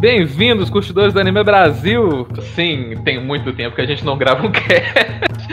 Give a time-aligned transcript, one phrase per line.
[0.00, 2.28] Bem-vindos, curtidores do Anime Brasil!
[2.54, 5.48] Sim, tem muito tempo que a gente não grava um cast.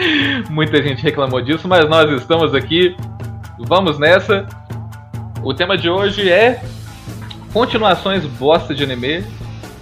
[0.51, 2.95] Muita gente reclamou disso, mas nós estamos aqui.
[3.57, 4.47] Vamos nessa.
[5.41, 6.61] O tema de hoje é
[7.51, 9.25] continuações bosta de anime.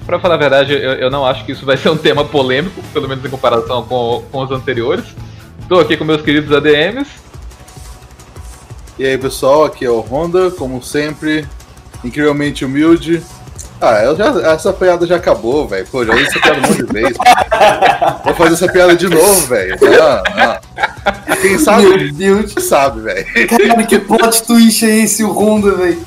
[0.06, 2.82] Pra falar a verdade, eu, eu não acho que isso vai ser um tema polêmico,
[2.94, 5.14] pelo menos em comparação com, com os anteriores.
[5.60, 7.12] Estou aqui com meus queridos ADMs.
[8.98, 11.46] E aí pessoal, aqui é o Honda, como sempre,
[12.02, 13.22] incrivelmente humilde,
[13.82, 15.86] ah, eu já, essa piada já acabou, velho.
[15.88, 17.18] Pô, já ouvi essa piada um monte de vezes.
[18.24, 19.78] Vou fazer essa piada de novo, velho.
[20.02, 21.36] Ah, ah.
[21.42, 22.54] Quem sabe, Meu Deus.
[22.60, 23.26] sabe, velho.
[23.48, 26.06] Cara, que plot twist é esse, o Honda, velho?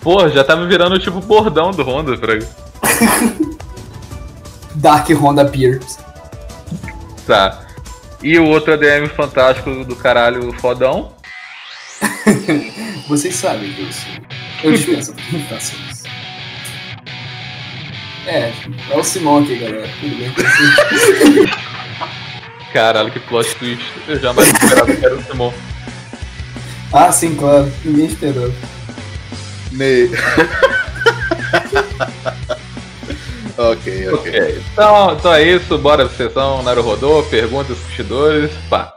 [0.00, 2.38] Pô, já tá me virando tipo bordão do Honda, pra
[4.74, 5.98] Dark Honda Pierce.
[7.26, 7.60] Tá.
[8.22, 11.12] E o outro ADM fantástico do caralho fodão?
[13.08, 14.06] Vocês sabem disso.
[14.62, 15.91] Eu dispenso apresentações.
[18.26, 18.52] É,
[18.90, 19.88] é o Simão aqui, galera.
[20.00, 20.32] Tudo bem
[22.72, 23.84] Caralho, que plot twist.
[24.08, 25.52] Eu jamais esperava que era o Simão.
[26.92, 27.70] Ah, sim, claro.
[27.84, 28.52] Ninguém esperou.
[33.54, 34.14] Ok, ok.
[34.14, 34.62] Ok.
[34.72, 35.78] Então, então é isso.
[35.78, 37.22] Bora pra sessão Naruhodô.
[37.24, 38.50] Perguntas, curtidores.
[38.68, 38.96] Pá.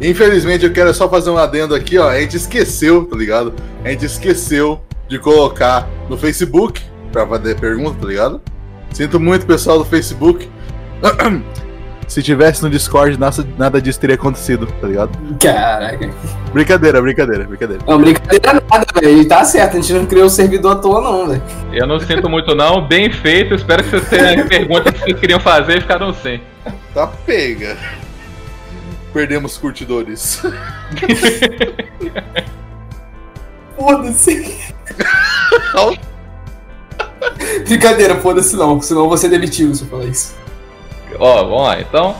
[0.00, 2.08] Infelizmente, eu quero só fazer um adendo aqui, ó.
[2.08, 3.54] A gente esqueceu, tá ligado?
[3.84, 8.42] A gente esqueceu de colocar no Facebook pra fazer pergunta, tá ligado?
[8.94, 10.48] Sinto muito, pessoal do Facebook.
[12.06, 13.18] Se tivesse no Discord,
[13.58, 15.10] nada, disso teria acontecido, tá ligado?
[15.40, 16.10] Caraca.
[16.52, 17.82] Brincadeira, brincadeira, brincadeira.
[17.88, 19.26] Não, brincadeira nada, velho.
[19.26, 21.42] Tá certo, a gente não criou o servidor à toa, não, velho.
[21.72, 22.86] Eu não sinto muito, não.
[22.86, 23.54] Bem feito.
[23.54, 26.40] Espero que vocês tenham perguntas que vocês queriam fazer e ficaram sem.
[26.92, 27.76] Tá pega.
[29.12, 30.40] Perdemos curtidores.
[33.76, 34.72] Foda-se.
[37.66, 40.34] Brincadeira, foda-se não, senão vou ser demitido se eu falar isso.
[41.18, 42.16] Ó, vamos lá, então.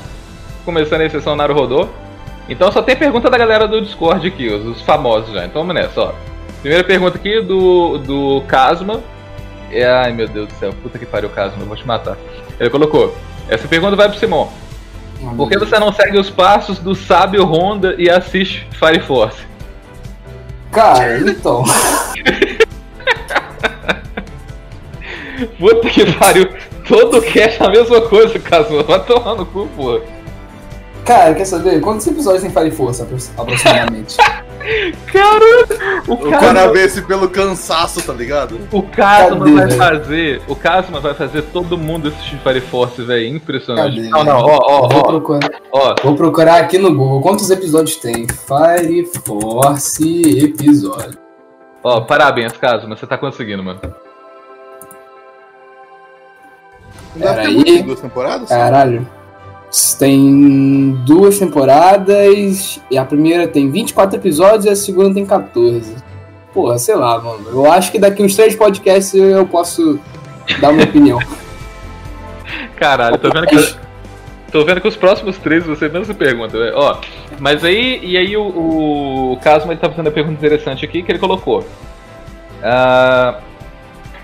[0.64, 1.88] Começando a sessão Naru Rodô.
[2.48, 5.44] Então só tem pergunta da galera do Discord aqui, os, os famosos já.
[5.44, 6.12] Então vamos nessa, ó.
[6.60, 9.02] Primeira pergunta aqui do, do Casma.
[9.70, 12.16] É, ai meu Deus do céu, puta que pariu, Casma, eu vou te matar.
[12.60, 13.14] Ele colocou:
[13.48, 14.48] Essa pergunta vai pro Simon.
[15.36, 19.38] Por que você não segue os passos do sábio Honda e assiste Fire Force?
[20.70, 21.64] Cara, então.
[25.58, 26.48] Puta que pariu.
[26.86, 28.82] Todo cast é a mesma coisa, Caso.
[28.84, 30.00] Vai tomar no cu, porra.
[31.04, 31.80] Cara, quer saber?
[31.80, 33.06] Quantos episódios tem Fire Força,
[33.36, 34.16] aproximadamente?
[35.12, 35.44] Cara,
[36.08, 38.58] o, o cara vê-se pelo cansaço, tá ligado?
[38.72, 40.40] O Casma vai fazer.
[40.48, 43.26] O Casma vai fazer todo mundo assistir Fire Force, velho.
[43.36, 43.96] Impressionante.
[43.96, 44.08] Cadê?
[44.08, 45.02] Não, não, ó, ó, Vou ó.
[45.02, 45.50] Procurar.
[45.70, 45.94] ó.
[46.02, 47.20] Vou procurar aqui no Google.
[47.20, 48.26] Quantos episódios tem?
[48.26, 51.18] Fire Force episódio.
[51.82, 52.96] Ó, parabéns, Casma.
[52.96, 53.80] Você tá conseguindo, mano.
[57.14, 58.48] Deve ter aí, duas temporadas?
[58.48, 59.06] Caralho.
[59.98, 65.96] Tem duas temporadas e a primeira tem 24 episódios e a segunda tem 14.
[66.52, 67.48] Porra, sei lá, mano.
[67.48, 69.98] Eu acho que daqui uns três podcasts eu posso
[70.60, 71.18] dar uma opinião.
[72.76, 73.84] Caralho, tô vendo que.
[74.52, 76.76] Tô vendo que os próximos três você mesmo se pergunta, velho.
[76.76, 77.00] Ó,
[77.40, 81.10] mas aí, e aí o, o Casma ele tá fazendo uma pergunta interessante aqui que
[81.10, 81.66] ele colocou.
[82.60, 83.42] Uh,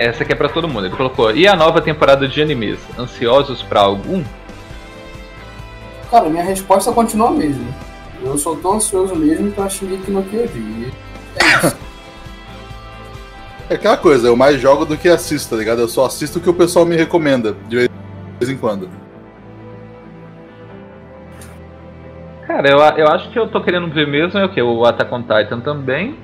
[0.01, 0.87] essa aqui é pra todo mundo.
[0.87, 2.79] Ele colocou: E a nova temporada de animes?
[2.99, 4.25] Ansiosos pra algum?
[6.11, 7.67] Cara, minha resposta continua a mesma.
[8.23, 10.91] Eu sou tão ansioso mesmo pra Shingeki no Kyojin.
[11.37, 11.77] É isso.
[13.69, 15.81] É aquela coisa, eu mais jogo do que assisto, tá ligado?
[15.81, 17.89] Eu só assisto o que o pessoal me recomenda, de
[18.37, 18.91] vez em quando.
[22.49, 24.61] Cara, eu, eu acho que eu tô querendo ver mesmo é o que?
[24.61, 26.19] O Attack on Titan também.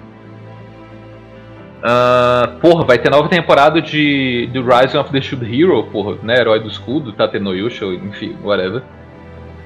[1.86, 6.40] Uh, porra, vai ter nova temporada de, de Rising of the Shield Hero, porra, né?
[6.40, 8.82] Herói do escudo, Tatenoyusha, enfim, whatever.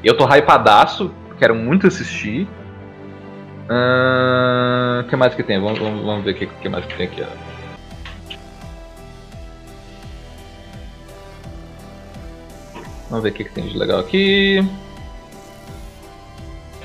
[0.05, 2.47] Eu tô hypadaço, quero muito assistir.
[3.71, 5.59] O uh, que mais que tem?
[5.59, 7.25] Vamos, vamos, vamos ver o que, que mais que tem aqui.
[13.09, 14.63] Vamos ver o que, que tem de legal aqui.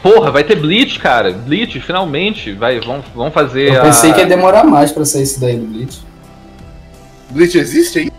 [0.05, 1.31] Porra, vai ter Bleach, cara.
[1.31, 2.53] Bleach, finalmente.
[2.53, 3.73] Vai, vão, vão fazer.
[3.73, 4.13] Eu pensei a...
[4.13, 5.99] que ia demorar mais pra sair isso daí do Bleach.
[7.31, 8.11] Bleach existe aí?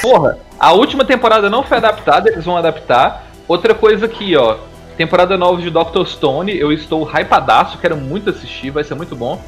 [0.00, 3.26] Porra, a última temporada não foi adaptada, eles vão adaptar.
[3.46, 4.56] Outra coisa aqui, ó.
[4.96, 9.38] Temporada nova de Doctor Stone, eu estou hypadaço, quero muito assistir, vai ser muito bom.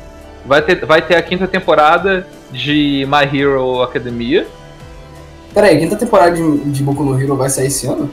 [0.44, 4.46] Vai ter, vai ter a quinta temporada de My Hero Academia.
[5.54, 8.10] Peraí, a quinta temporada de, de Boku no Hero vai sair esse ano?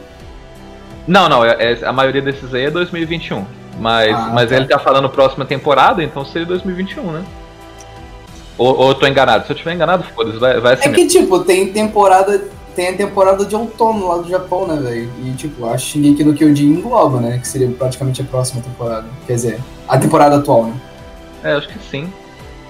[1.10, 3.44] Não, não, é, é, a maioria desses aí é 2021.
[3.80, 4.56] Mas, ah, mas tá.
[4.56, 7.26] ele tá falando próxima temporada, então seria 2021, né?
[8.60, 9.48] Ou, ou eu tô enganado?
[9.48, 10.88] Se eu tiver enganado, foda-se, vai, vai assim.
[10.88, 11.22] É que, mesmo.
[11.22, 12.60] tipo, tem temporada.
[12.76, 15.10] Tem a temporada de outono lá do Japão, né, velho?
[15.26, 17.40] E, tipo, acho que Shingeki no Kyojin engloba, né?
[17.40, 19.08] Que seria praticamente a próxima temporada.
[19.26, 20.74] Quer dizer, a temporada atual, né?
[21.44, 22.14] É, acho que sim.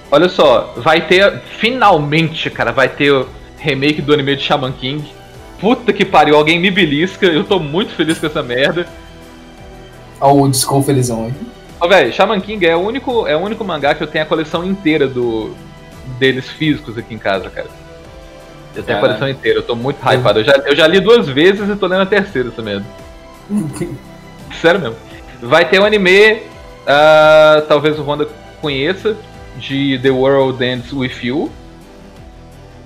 [0.09, 1.41] Olha só, vai ter.
[1.59, 3.27] Finalmente, cara, vai ter o
[3.57, 5.19] remake do anime de Shaman King.
[5.60, 7.26] Puta que pariu, alguém me belisca.
[7.26, 8.88] Eu tô muito feliz com essa merda.
[10.22, 11.34] Olha o desconfelizão aí.
[11.80, 14.28] Ó, velho, Shaman King é o, único, é o único mangá que eu tenho a
[14.28, 15.56] coleção inteira do,
[16.18, 17.68] deles físicos aqui em casa, cara.
[18.76, 20.40] Eu tenho a coleção inteira, eu tô muito hypado.
[20.40, 22.86] Eu já, eu já li duas vezes e tô lendo a terceira essa merda.
[24.62, 24.96] Sério mesmo.
[25.42, 28.28] Vai ter um anime, uh, talvez o Honda
[28.62, 29.16] conheça,
[29.58, 31.52] de The World Ends With You.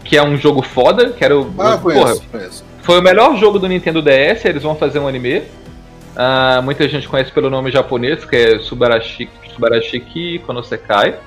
[0.04, 1.54] Que é um jogo foda, que era o.
[1.58, 2.66] Ah, conheço, porra, conheço.
[2.82, 5.40] Foi o melhor jogo do Nintendo DS, eles vão fazer um anime.
[5.40, 11.18] Uh, muita gente conhece pelo nome japonês, que é Subarashi, Subarashiki Konosekai.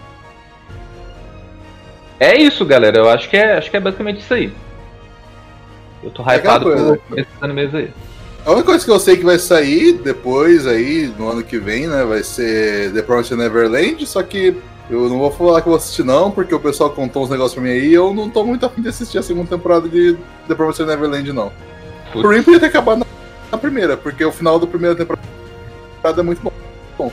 [2.20, 2.98] É isso, galera.
[2.98, 4.52] Eu acho que é, acho que é basicamente isso aí.
[6.02, 7.90] Eu tô hypado por, por esses animes aí.
[8.44, 11.88] A única coisa que eu sei que vai sair depois aí, no ano que vem,
[11.88, 14.56] né, vai ser The Promised Neverland, só que
[14.88, 17.54] eu não vou falar que eu vou assistir não, porque o pessoal contou uns negócios
[17.54, 20.16] pra mim aí e eu não tô muito afim de assistir a segunda temporada de
[20.46, 21.50] The Promised Neverland, não.
[22.12, 22.22] Putz.
[22.22, 23.06] Por mim podia ter acabado na,
[23.50, 25.26] na primeira, porque o final da primeira temporada
[26.04, 26.52] é muito bom.
[26.96, 27.12] bom.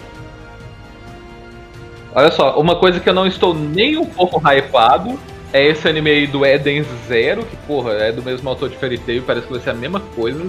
[2.14, 5.20] Olha só, uma coisa que eu não estou nem um pouco hypado
[5.52, 9.00] é esse anime aí do Eden Zero, que porra, é do mesmo autor de Fairy
[9.00, 10.48] Tail, parece que vai ser a mesma coisa.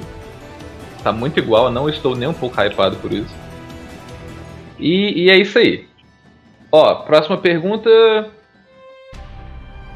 [1.02, 3.34] Tá muito igual, eu não estou nem um pouco hypado por isso.
[4.78, 5.86] E, e é isso aí.
[6.76, 7.88] Ó, próxima pergunta.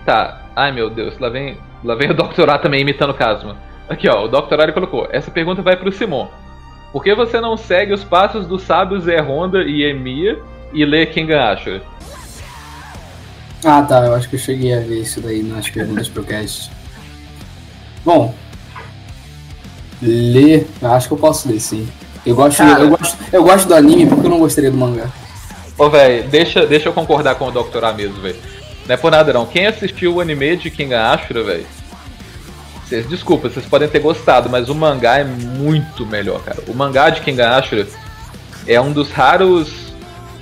[0.07, 0.47] Tá.
[0.55, 2.47] Ai meu Deus, lá vem, lá vem o Dr.
[2.63, 3.57] também imitando o Casma.
[3.89, 4.73] Aqui ó, o Dr.
[4.73, 5.09] colocou.
[5.11, 6.29] Essa pergunta vai pro Simon.
[6.93, 10.39] Por que você não segue os passos dos sábios Zé Honda e Emia
[10.73, 11.83] e ler Kengan Ashura.
[13.65, 16.71] Ah tá, eu acho que eu cheguei a ver isso daí nas perguntas pro cast.
[18.05, 18.33] Bom,
[20.01, 21.89] ler, acho que eu posso ler sim.
[22.25, 25.11] Eu gosto, Cara, eu, gosto, eu gosto do anime porque eu não gostaria do mangá.
[25.79, 27.85] Ô, velho, deixa, deixa eu concordar com o Dr.
[27.85, 28.37] A mesmo, velho.
[28.87, 29.47] Não é por nada não.
[29.47, 31.67] Quem assistiu o anime de Kengan Ashura, velho,
[33.09, 36.59] desculpa, vocês podem ter gostado, mas o mangá é muito melhor, cara.
[36.67, 37.87] O mangá de Kengan Ashura
[38.67, 39.89] é um dos raros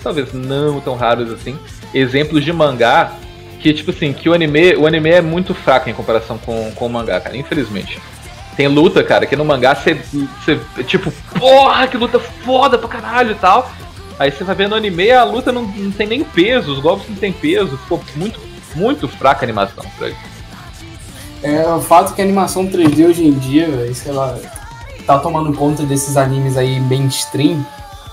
[0.07, 1.59] talvez não tão raros assim,
[1.93, 3.13] exemplos de mangá
[3.59, 6.87] que, tipo assim, que o anime, o anime é muito fraco em comparação com, com
[6.87, 7.99] o mangá, cara, infelizmente.
[8.57, 10.01] Tem luta, cara, que no mangá você,
[10.87, 13.69] tipo, porra, que luta foda pra caralho e tal.
[14.19, 17.09] Aí você vai ver no anime, a luta não, não tem nem peso, os golpes
[17.09, 18.41] não tem peso, ficou muito,
[18.75, 20.17] muito fraca a animação pra ele.
[21.43, 24.37] É, o fato que a animação 3D hoje em dia, sei lá,
[25.07, 27.65] tá tomando conta desses animes aí mainstream,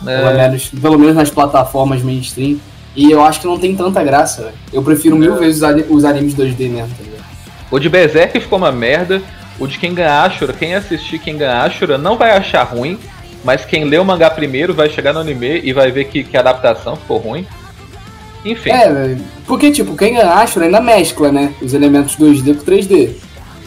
[0.07, 0.21] é.
[0.21, 2.57] Pelo, menos, pelo menos nas plataformas mainstream.
[2.95, 4.53] E eu acho que não tem tanta graça, véio.
[4.71, 5.39] Eu prefiro mil é.
[5.39, 7.23] vezes os animes 2D mesmo, tá ligado?
[7.71, 9.21] O de Berserk ficou uma merda.
[9.59, 12.97] O de Kengan Ashura, quem assistir Kengan Ashura não vai achar ruim,
[13.43, 16.37] mas quem lê o mangá primeiro vai chegar no anime e vai ver que, que
[16.37, 17.45] a adaptação ficou ruim.
[18.45, 18.71] Enfim.
[18.71, 19.15] É,
[19.47, 21.53] porque tipo, Kengan Ashura ainda mescla, né?
[21.61, 23.11] Os elementos 2D com 3D.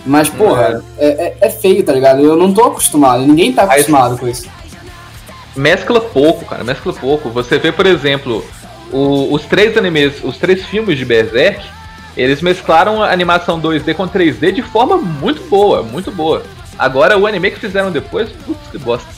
[0.05, 1.07] Mas, porra, é.
[1.07, 2.21] É, é, feio, tá ligado?
[2.21, 4.49] Eu não tô acostumado, ninguém tá acostumado Aí, com isso
[5.57, 7.31] mescla pouco, cara, mescla pouco.
[7.31, 8.45] Você vê, por exemplo,
[8.93, 11.65] o, os três animes, os três filmes de Berserk,
[12.17, 16.43] eles mesclaram a animação 2D com 3D de forma muito boa, muito boa.
[16.79, 19.09] Agora, o anime que fizeram depois, putz, que bosta.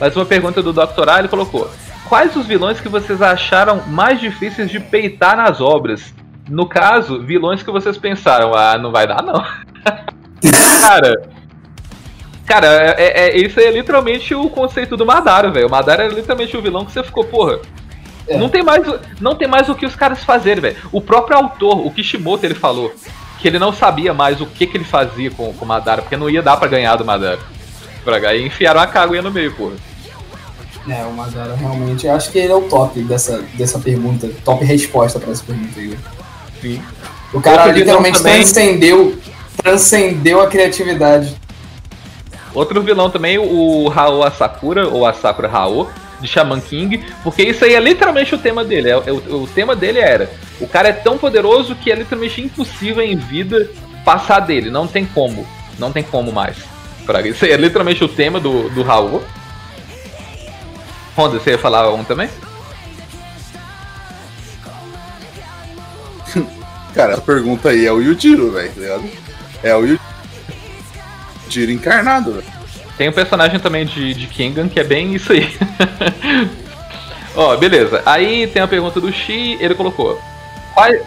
[0.00, 1.08] Mas uma pergunta do Dr.
[1.08, 1.70] A, ele colocou:
[2.08, 6.14] Quais os vilões que vocês acharam mais difíceis de peitar nas obras?
[6.48, 9.44] No caso, vilões que vocês pensaram, ah, não vai dar não.
[10.80, 11.12] Cara,
[12.48, 15.68] Cara, é, é, é, isso é literalmente o conceito do Madara, velho.
[15.68, 17.60] O Madara é literalmente o vilão que você ficou, porra.
[18.26, 18.38] É.
[18.38, 18.86] Não, tem mais,
[19.20, 20.76] não tem mais o que os caras fazerem, velho.
[20.90, 22.90] O próprio autor, o Kishimoto, ele falou
[23.38, 26.16] que ele não sabia mais o que, que ele fazia com, com o Madara, porque
[26.16, 27.38] não ia dar para ganhar do Madara.
[28.08, 29.74] Pra, e enfiaram a Kaguya no meio, porra.
[30.88, 34.64] É, o Madara realmente, eu acho que ele é o top dessa, dessa pergunta, top
[34.64, 35.94] resposta para essa pergunta aí.
[36.58, 36.82] Sim.
[37.34, 39.18] O cara Outro literalmente transcendeu,
[39.62, 41.36] transcendeu a criatividade.
[42.54, 47.74] Outro vilão também, o Rao Asakura, ou Asakura Rao, de Shaman King, porque isso aí
[47.74, 48.88] é literalmente o tema dele.
[48.88, 52.40] É, é, o, o tema dele era: o cara é tão poderoso que é literalmente
[52.40, 53.70] impossível em vida
[54.02, 54.70] passar dele.
[54.70, 55.46] Não tem como.
[55.78, 56.56] Não tem como mais.
[57.08, 59.24] Pra, isso aí é literalmente o tema do, do Raul.
[61.16, 62.28] Honda, você ia falar um também?
[66.94, 69.00] Cara, a pergunta aí é o Yujiro, velho, tá?
[69.62, 69.98] É o
[71.48, 71.72] Yujiro.
[71.72, 72.44] Encarnado, velho.
[72.98, 75.48] Tem um personagem também de, de Kingan que é bem isso aí.
[77.34, 78.02] Ó, beleza.
[78.04, 80.20] Aí tem a pergunta do Shi, ele colocou.
[80.74, 81.02] Quais,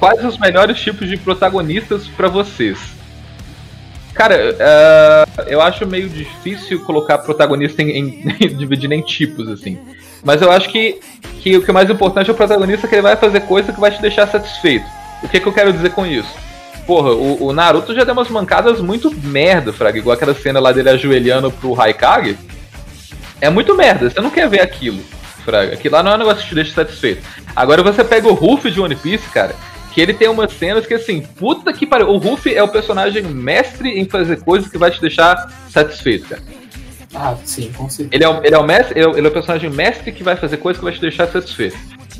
[0.00, 2.93] quais os melhores tipos de protagonistas para vocês?
[4.14, 9.78] Cara, uh, eu acho meio difícil colocar protagonista em, em dividir em tipos, assim.
[10.22, 11.00] Mas eu acho que,
[11.40, 13.80] que o que é mais importante é o protagonista que ele vai fazer coisa que
[13.80, 14.86] vai te deixar satisfeito.
[15.22, 16.32] O que, que eu quero dizer com isso?
[16.86, 19.98] Porra, o, o, Naruto já deu umas mancadas muito merda, Fraga.
[19.98, 22.38] Igual aquela cena lá dele ajoelhando pro Haikage.
[23.40, 25.02] É muito merda, você não quer ver aquilo,
[25.44, 25.74] Fraga.
[25.74, 27.22] Aquilo lá não é um negócio que te deixa satisfeito.
[27.56, 29.54] Agora você pega o Ruff de One Piece, cara,
[29.94, 32.08] que ele tem umas cenas que assim, puta que pariu.
[32.08, 36.42] O Ruff é o personagem mestre em fazer coisas que vai te deixar satisfeito, cara.
[37.14, 38.10] Ah, sim, com certeza.
[38.12, 40.10] Ele é, o, ele é o mestre, ele é o, ele é o personagem mestre
[40.10, 41.78] que vai fazer coisas que vai te deixar satisfeito.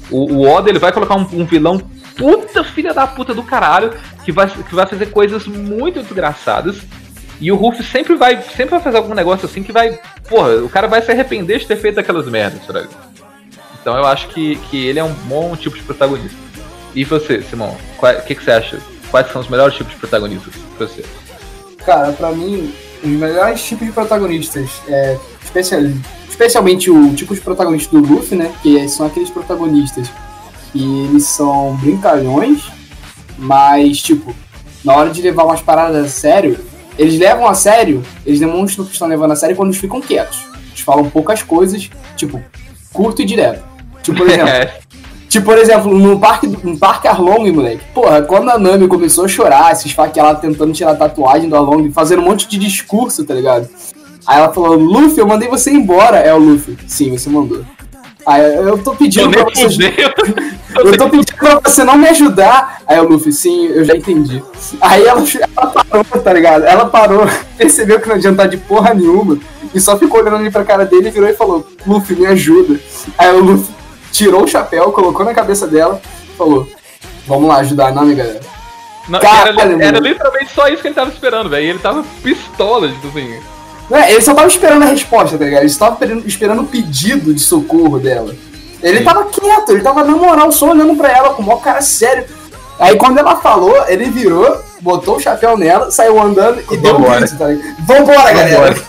[0.08, 1.78] O, o Oda ele vai colocar um, um, vilão
[2.16, 3.92] puta filha da puta do caralho
[4.24, 6.76] que vai, que vai fazer coisas muito desgraçadas.
[7.40, 9.98] E o Ruff sempre vai, sempre vai fazer algum negócio assim que vai.
[10.28, 12.86] Porra, o cara vai se arrepender de ter feito aquelas merdas, sabe?
[13.80, 16.43] Então eu acho que, que ele é um bom tipo de protagonista.
[16.94, 17.76] E você, Simão?
[17.98, 18.78] O que, que você acha?
[19.10, 21.04] Quais são os melhores tipos de protagonistas pra você?
[21.84, 22.72] Cara, pra mim,
[23.02, 25.80] os melhores tipos de protagonistas, é, especial,
[26.28, 28.52] especialmente o tipo de protagonista do Luffy, né?
[28.62, 30.08] Que são aqueles protagonistas
[30.72, 32.64] que eles são brincalhões,
[33.38, 34.34] mas, tipo,
[34.84, 36.58] na hora de levar umas paradas a sério,
[36.98, 40.44] eles levam a sério, eles demonstram que estão levando a sério quando eles ficam quietos.
[40.68, 42.42] Eles falam poucas coisas, tipo,
[42.92, 43.64] curto e direto.
[44.02, 44.84] Tipo, por exemplo.
[45.34, 47.82] Tipo, por exemplo, no parque, no parque Arlong, moleque.
[47.92, 51.90] Porra, quando a Nami começou a chorar, se esfaquear tentando tirar a tatuagem do Arlong,
[51.90, 53.68] fazendo um monte de discurso, tá ligado?
[54.24, 56.18] Aí ela falou, Luffy, eu mandei você embora.
[56.18, 56.78] É o Luffy.
[56.86, 57.64] Sim, você mandou.
[58.24, 59.92] Aí eu tô pedindo pra você.
[60.76, 62.80] eu tô pedindo pra você não me ajudar.
[62.86, 64.40] Aí o Luffy, sim, eu já entendi.
[64.80, 65.20] Aí ela,
[65.56, 66.64] ela parou, tá ligado?
[66.64, 67.26] Ela parou,
[67.58, 69.36] percebeu que não adiantava de porra nenhuma.
[69.74, 72.78] E só ficou olhando ali pra cara dele e virou e falou, Luffy, me ajuda.
[73.18, 73.74] Aí o Luffy,
[74.14, 76.00] tirou o chapéu, colocou na cabeça dela
[76.32, 76.68] e falou:
[77.26, 78.40] Vamos lá ajudar a Nami, galera.
[79.08, 81.68] Não, Caralho, era, era, literalmente só isso que ele tava esperando, velho.
[81.68, 83.38] Ele tava pistola, tipo assim.
[83.90, 85.60] É, ele só tava esperando a resposta, tá ligado?
[85.60, 88.34] Ele só tava esperando o pedido de socorro dela.
[88.82, 89.04] Ele Sim.
[89.04, 92.24] tava quieto, ele tava na moral, só olhando pra ela com o maior cara sério.
[92.78, 97.02] Aí quando ela falou, ele virou, botou o chapéu nela, saiu andando e deu um
[97.02, 97.76] grito, tá ligado?
[97.80, 98.82] Vambora, galera!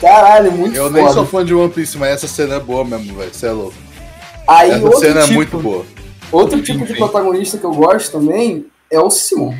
[0.00, 1.00] Caralho, muito Eu foda.
[1.00, 3.32] nem sou fã de One Piece, mas essa cena é boa mesmo, velho.
[3.32, 3.74] Você é louco.
[4.46, 5.84] Aí, Essa outro cena tipo, é muito boa.
[6.30, 9.54] Outro tipo de protagonista que eu gosto também é o Simon.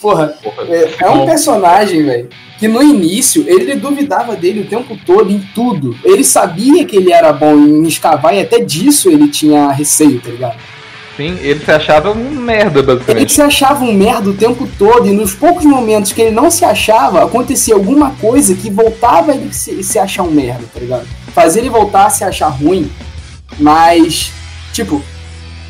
[0.00, 0.32] Porra,
[0.68, 5.40] é, é um personagem, velho, que no início ele duvidava dele o tempo todo em
[5.54, 5.96] tudo.
[6.04, 10.30] Ele sabia que ele era bom em escavar e até disso ele tinha receio, tá
[10.30, 10.56] ligado?
[11.16, 13.22] Sim, ele se achava um merda, basicamente.
[13.22, 16.48] Ele se achava um merda o tempo todo, e nos poucos momentos que ele não
[16.48, 21.08] se achava, acontecia alguma coisa que voltava ele se, se achar um merda, tá ligado?
[21.34, 22.88] Fazia ele voltar a se achar ruim,
[23.58, 24.32] mas,
[24.72, 25.02] tipo,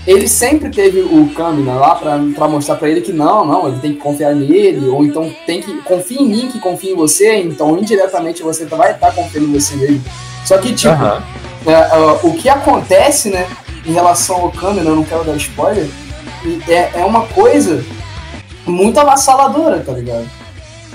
[0.07, 3.79] ele sempre teve o Kamina lá pra, pra mostrar pra ele que não, não, ele
[3.81, 5.83] tem que confiar nele, ou então tem que.
[5.83, 9.53] Confia em mim que confia em você, então indiretamente você vai estar tá confiando em
[9.53, 10.03] você mesmo.
[10.45, 13.47] Só que, tipo, é, uh, o que acontece, né?
[13.89, 15.89] em relação ao Câmera, eu não quero dar spoiler,
[16.69, 17.83] é, é uma coisa
[18.67, 20.29] muito avassaladora, tá ligado?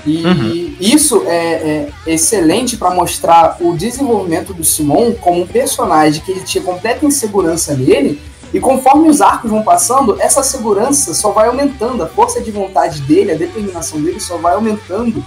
[0.06, 0.76] E uhum.
[0.78, 6.40] isso é, é excelente para mostrar o desenvolvimento do Simon como um personagem que ele
[6.40, 8.20] tinha completa insegurança nele,
[8.52, 13.00] e conforme os arcos vão passando, essa segurança só vai aumentando, a força de vontade
[13.00, 15.24] dele, a determinação dele só vai aumentando.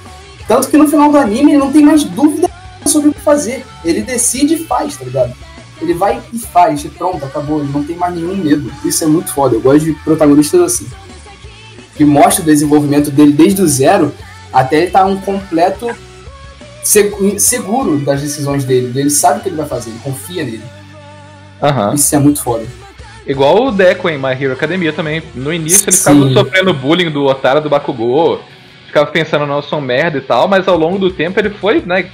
[0.48, 2.50] Tanto que no final do anime ele não tem mais dúvida
[2.86, 3.66] sobre o que fazer.
[3.84, 5.34] Ele decide e faz, tá ligado?
[5.82, 7.60] Ele vai e faz, e pronto, acabou.
[7.60, 8.72] Ele não tem mais nenhum medo.
[8.86, 9.56] Isso é muito foda.
[9.56, 10.88] Eu gosto de protagonistas assim.
[11.96, 14.14] Que mostra o desenvolvimento dele desde o zero
[14.52, 15.88] até ele tá um completo
[16.84, 18.92] seguro das decisões dele.
[19.00, 20.64] Ele sabe o que ele vai fazer, ele confia nele.
[21.62, 21.94] Uhum.
[21.94, 22.66] Isso é muito foda.
[23.26, 25.22] Igual o Deco em My Hero Academia também.
[25.36, 28.42] No início ele ficava sofrendo bullying do Otara do Bakugou,
[28.86, 31.50] ficava pensando, não, eu sou um merda e tal, mas ao longo do tempo ele
[31.50, 32.10] foi, né,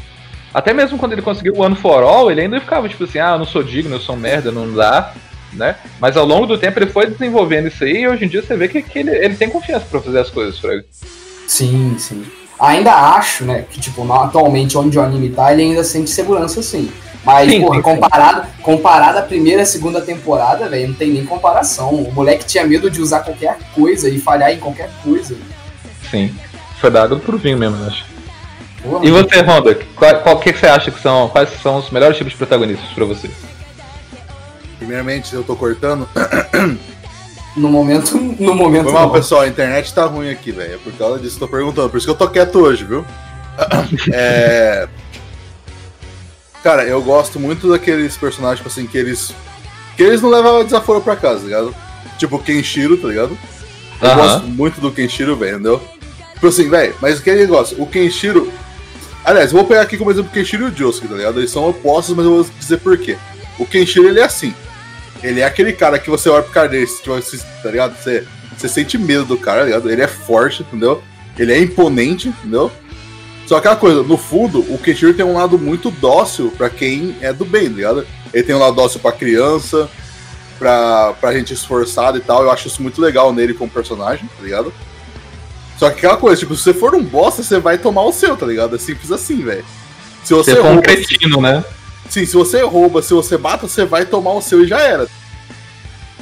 [0.52, 3.34] até mesmo quando ele conseguiu o One for All, ele ainda ficava tipo assim, ah,
[3.34, 5.14] eu não sou digno, eu sou merda, não dá,
[5.54, 5.76] né?
[6.00, 8.58] Mas ao longo do tempo ele foi desenvolvendo isso aí e hoje em dia você
[8.58, 10.86] vê que, que ele, ele tem confiança para fazer as coisas, Frank.
[11.54, 12.26] Sim, sim.
[12.60, 16.92] Ainda acho, né, que tipo, atualmente onde o anime tá, ele ainda sente segurança sim.
[17.24, 21.24] Mas, sim, porra, sim, comparado, comparado à primeira e segunda temporada, velho, não tem nem
[21.24, 21.92] comparação.
[21.92, 25.38] O moleque tinha medo de usar qualquer coisa e falhar em qualquer coisa.
[26.10, 26.34] Sim.
[26.82, 28.04] Foi dado pro vinho mesmo, acho.
[29.04, 32.34] E você, Honda, qual, qual que você acha que são, quais são os melhores tipos
[32.34, 33.30] de protagonistas para você?
[34.80, 36.10] Primeiramente, eu tô cortando.
[37.56, 38.86] No momento, no momento.
[38.86, 40.74] Foi mal, pessoal, a internet tá ruim aqui, velho.
[40.74, 41.90] É por causa disso que eu tô perguntando.
[41.90, 43.06] Por isso que eu tô quieto hoje, viu?
[44.12, 44.88] é...
[46.64, 49.34] Cara, eu gosto muito daqueles personagens, tipo assim, que eles.
[49.96, 51.76] Que eles não levavam desaforo pra casa, tá ligado?
[52.18, 53.38] Tipo Kenshiro, tá ligado?
[54.02, 54.16] Eu uhum.
[54.16, 55.82] gosto muito do Kenshiro, velho, entendeu?
[56.34, 57.82] Tipo assim, velho, mas o que é negócio?
[57.82, 58.52] O Kenshiro.
[59.24, 61.40] Aliás, vou pegar aqui como exemplo o Kenshiro e o Josuke, tá ligado?
[61.40, 63.18] Eles são opostos, mas eu vou dizer por quê.
[63.60, 64.54] O Kenshiro, ele é assim.
[65.24, 67.20] Ele é aquele cara que você olha pro cara desse, tipo,
[67.64, 67.98] tá ligado?
[67.98, 68.26] Você,
[68.58, 69.90] você sente medo do cara, tá ligado?
[69.90, 71.02] Ele é forte, entendeu?
[71.38, 72.72] Ele é imponente, entendeu?
[73.48, 77.32] Só aquela coisa, no fundo, o Kenshiro tem um lado muito dócil para quem é
[77.34, 78.08] do bem, tá ligado?
[78.34, 79.90] Ele tem um lado dócil pra criança,
[80.58, 82.44] pra, pra gente esforçada e tal.
[82.44, 84.74] Eu acho isso muito legal nele como personagem, tá ligado?
[85.78, 88.38] Só que aquela coisa, tipo, se você for um bosta, você vai tomar o seu,
[88.38, 88.76] tá ligado?
[88.76, 89.66] É simples assim, velho.
[90.24, 91.64] Se você, você rouba, um cretino, né?
[92.14, 95.08] Sim, se você rouba, se você mata, você vai tomar o seu e já era.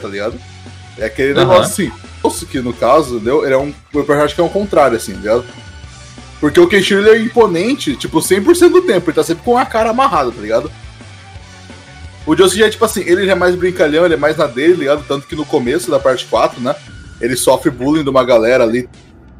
[0.02, 0.40] Tá ligado?
[0.98, 1.40] É aquele uhum.
[1.40, 1.92] negócio assim.
[2.26, 3.44] Isso que no caso, entendeu?
[3.44, 5.46] Ele é um, um personagem que é o contrário, assim, tá ligado?
[6.40, 9.10] Porque o Kenshiro ele é imponente, tipo, 100% do tempo.
[9.10, 10.72] Ele tá sempre com a cara amarrada, tá ligado?
[12.26, 14.48] O Josuke já é tipo assim, ele já é mais brincalhão, ele é mais na
[14.48, 15.06] dele, tá ligado?
[15.06, 16.74] Tanto que no começo da parte 4, né?
[17.20, 18.88] Ele sofre bullying de uma galera ali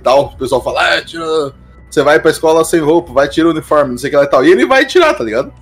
[0.04, 0.34] tal.
[0.34, 1.54] O pessoal fala, ah, tira.
[1.90, 4.24] Você vai pra escola sem roupa, vai tirar o uniforme, não sei o que lá
[4.26, 4.44] e tal.
[4.44, 5.54] E ele vai tirar, tá ligado?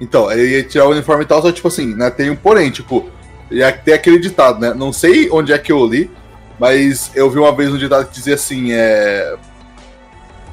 [0.00, 2.10] Então, ele ia tirar o uniforme e tal, só tipo assim, né?
[2.10, 3.08] Tem um porém, tipo,
[3.50, 4.72] ia ter aquele ditado, né?
[4.74, 6.10] Não sei onde é que eu li,
[6.58, 9.36] mas eu vi uma vez um ditado que dizia assim: é.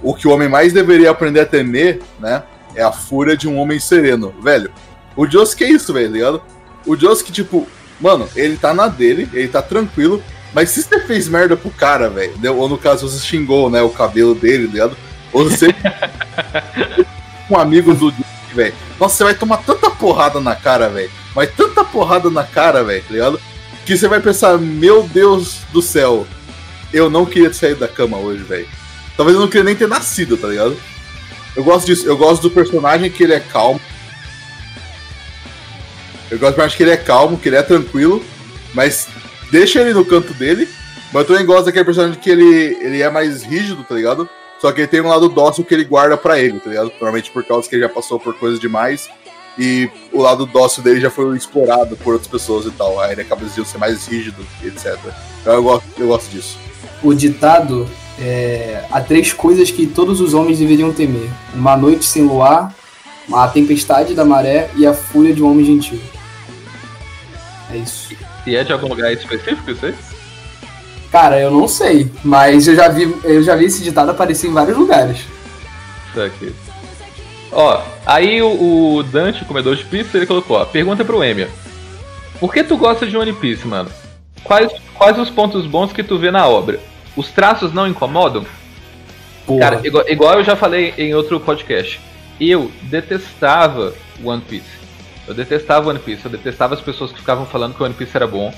[0.01, 2.44] O que o homem mais deveria aprender a temer, né?
[2.75, 4.34] É a fúria de um homem sereno.
[4.42, 4.72] Velho,
[5.16, 6.42] o Josuke é isso, velho, tá ligado?
[6.86, 7.68] O Josuke, tipo,
[8.00, 10.22] mano, ele tá na dele, ele tá tranquilo,
[10.54, 13.89] mas se você fez merda pro cara, velho, ou no caso você xingou, né, o
[13.89, 14.98] cabelo dele, tá ligado?
[15.34, 15.68] Ou você.
[17.50, 18.13] um amigo do
[18.54, 18.74] velho.
[19.00, 21.12] Nossa, você vai tomar tanta porrada na cara, velho.
[21.36, 23.42] Mas tanta porrada na cara, velho, tá ligado?
[23.86, 26.27] Que você vai pensar, meu Deus do céu,
[26.94, 28.68] eu não queria sair da cama hoje, velho.
[29.16, 30.77] Talvez eu não queria nem ter nascido, tá ligado?
[31.56, 33.82] Eu gosto disso, eu gosto do personagem que ele é calmo,
[36.30, 38.24] eu gosto mais que ele é calmo, que ele é tranquilo,
[38.74, 39.08] mas
[39.52, 40.67] deixa ele no canto dele.
[41.13, 44.30] Mas eu também gosto daquele personagem que ele, ele é mais rígido, tá ligado?
[44.60, 46.89] Só que ele tem um lado dócil que ele guarda para ele, tá ligado?
[46.91, 49.10] Provavelmente por causa que ele já passou por coisas demais.
[49.58, 53.00] E o lado dócil dele já foi explorado por outras pessoas e tal.
[53.00, 54.98] Aí ele acaba de ser mais rígido, etc.
[55.41, 56.60] Então eu gosto, eu gosto disso.
[57.04, 57.88] O ditado
[58.20, 62.74] é: há três coisas que todos os homens deveriam temer: uma noite sem luar,
[63.34, 66.00] a tempestade da maré e a fúria de um homem gentil.
[67.72, 68.15] É isso.
[68.46, 69.96] E é de algum lugar específico isso aí?
[71.12, 74.54] Cara, eu não sei, mas eu já vi, eu já vi esse ditado aparecer em
[74.54, 75.26] vários lugares.
[76.10, 76.54] Isso aqui.
[77.52, 81.50] Ó, aí o, o, Dante, comedor de pizza, ele colocou, ó, pergunta pro Emir.
[82.39, 83.89] Por que tu gosta de One Piece, mano?
[84.43, 86.80] Quais, quais os pontos bons que tu vê na obra?
[87.15, 88.46] Os traços não incomodam?
[89.46, 89.60] Porra.
[89.60, 92.00] Cara, igual, igual eu já falei em outro podcast,
[92.39, 93.93] eu detestava
[94.24, 94.78] One Piece.
[95.28, 98.28] Eu detestava One Piece, eu detestava as pessoas que ficavam falando que One Piece era
[98.28, 98.54] bom.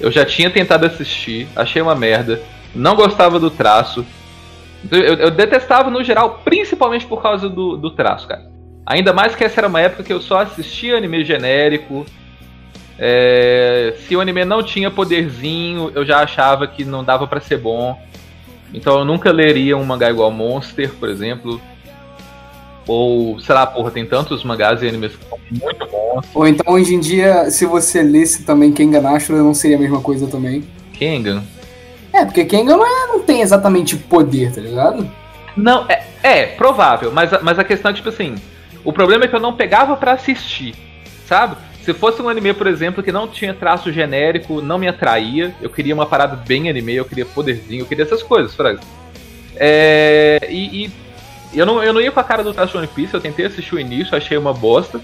[0.00, 2.40] Eu já tinha tentado assistir, achei uma merda,
[2.74, 4.04] não gostava do traço.
[4.90, 8.50] Eu, eu detestava no geral, principalmente por causa do, do traço, cara.
[8.86, 12.06] Ainda mais que essa era uma época que eu só assistia anime genérico.
[12.98, 17.58] É, se o anime não tinha poderzinho, eu já achava que não dava para ser
[17.58, 18.00] bom.
[18.72, 21.60] Então eu nunca leria um mangá igual Monster, por exemplo.
[22.90, 26.26] Ou, sei lá, porra, tem tantos mangás e animes que são muito bons.
[26.34, 30.00] Ou então, hoje em dia, se você lesse também Kengan Ashura, não seria a mesma
[30.00, 30.64] coisa também.
[30.94, 31.44] Kengan?
[32.12, 35.08] É, porque Kengan não, é, não tem exatamente poder, tá ligado?
[35.56, 38.34] Não, é, é provável, mas, mas a questão é, tipo assim,
[38.82, 40.74] o problema é que eu não pegava para assistir,
[41.28, 41.54] sabe?
[41.84, 45.70] Se fosse um anime, por exemplo, que não tinha traço genérico, não me atraía, eu
[45.70, 48.80] queria uma parada bem anime, eu queria poderzinho, eu queria essas coisas, fraga.
[49.54, 50.90] É, e, e
[51.58, 53.46] eu não, eu não ia com a cara do traço de One Piece, eu tentei
[53.46, 55.00] assistir o início, achei uma bosta.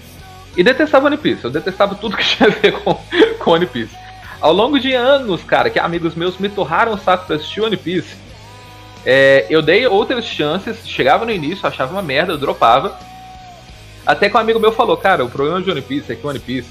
[0.55, 2.97] E detestava One Piece, eu detestava tudo que tinha a ver com,
[3.39, 3.95] com One Piece.
[4.39, 7.77] Ao longo de anos, cara, que amigos meus me torraram o saco pra assistir One
[7.77, 8.15] Piece,
[9.05, 12.97] é, eu dei outras chances, chegava no início, achava uma merda, eu dropava.
[14.05, 16.39] Até que um amigo meu falou, cara, o problema de One Piece é que One
[16.39, 16.69] Piece.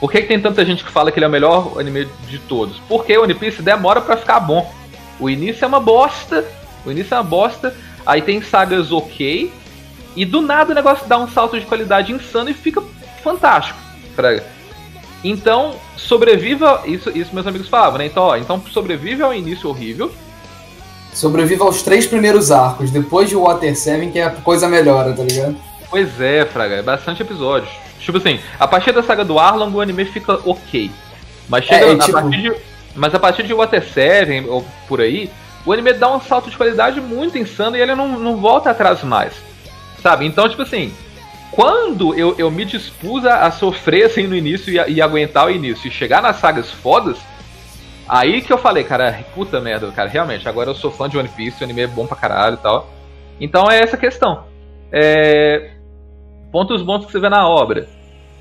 [0.00, 2.38] Por que, que tem tanta gente que fala que ele é o melhor anime de
[2.38, 2.78] todos?
[2.88, 4.70] Porque One Piece demora para ficar bom.
[5.18, 6.44] O início é uma bosta.
[6.84, 7.74] O início é uma bosta.
[8.06, 9.52] Aí tem sagas ok.
[10.14, 12.82] E do nada o negócio dá um salto de qualidade insano e fica
[13.22, 13.78] fantástico.
[14.14, 14.40] Pra...
[15.22, 16.82] Então, sobreviva.
[16.86, 18.06] Isso, isso meus amigos falavam, né?
[18.06, 20.10] Então, ó, então sobrevive ao início horrível.
[21.12, 25.56] Sobreviva aos três primeiros arcos, depois de Water 7 que a coisa melhora, tá ligado?
[25.88, 27.70] Pois é, Fraga, é bastante episódios.
[27.98, 30.90] Tipo assim, a partir da saga do Arlong o anime fica ok.
[31.48, 32.12] Mas chega é, a tipo...
[32.12, 32.54] partir de.
[32.94, 35.30] Mas a partir de Water 7 ou por aí,
[35.66, 39.02] o anime dá um salto de qualidade muito insano e ele não, não volta atrás
[39.02, 39.34] mais.
[40.00, 40.24] Sabe?
[40.24, 40.94] Então, tipo assim,
[41.50, 45.50] quando eu, eu me dispus a, sofrer assim no início e, a, e, aguentar o
[45.50, 47.18] início e chegar nas sagas fodas,
[48.08, 51.28] Aí que eu falei, cara, puta merda, cara, realmente, agora eu sou fã de One
[51.28, 52.88] Piece, o anime é bom pra caralho e tal.
[53.40, 54.44] Então é essa questão.
[54.92, 55.72] É...
[56.52, 57.88] Pontos bons que você vê na obra.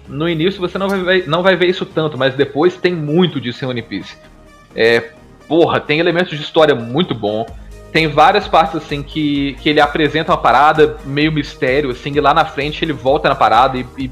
[0.07, 3.41] No início você não vai, ver, não vai ver isso tanto, mas depois tem muito
[3.41, 4.15] disso em One Piece.
[4.75, 5.11] É,
[5.47, 7.45] porra, tem elementos de história muito bom.
[7.91, 12.33] Tem várias partes assim que, que ele apresenta uma parada meio mistério, assim, e lá
[12.33, 14.11] na frente ele volta na parada e, e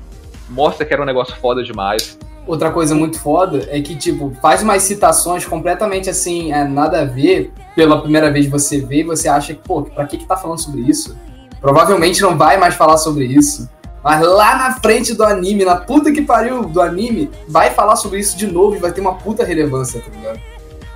[0.49, 2.17] mostra que era um negócio foda demais.
[2.45, 7.05] Outra coisa muito foda é que, tipo, faz umas citações completamente assim, é, nada a
[7.05, 7.51] ver.
[7.75, 10.61] Pela primeira vez você vê e você acha que, pô, pra que que tá falando
[10.61, 11.17] sobre isso?
[11.59, 13.69] Provavelmente não vai mais falar sobre isso.
[14.03, 18.19] Mas lá na frente do anime, na puta que pariu do anime, vai falar sobre
[18.19, 20.39] isso de novo e vai ter uma puta relevância, tá ligado?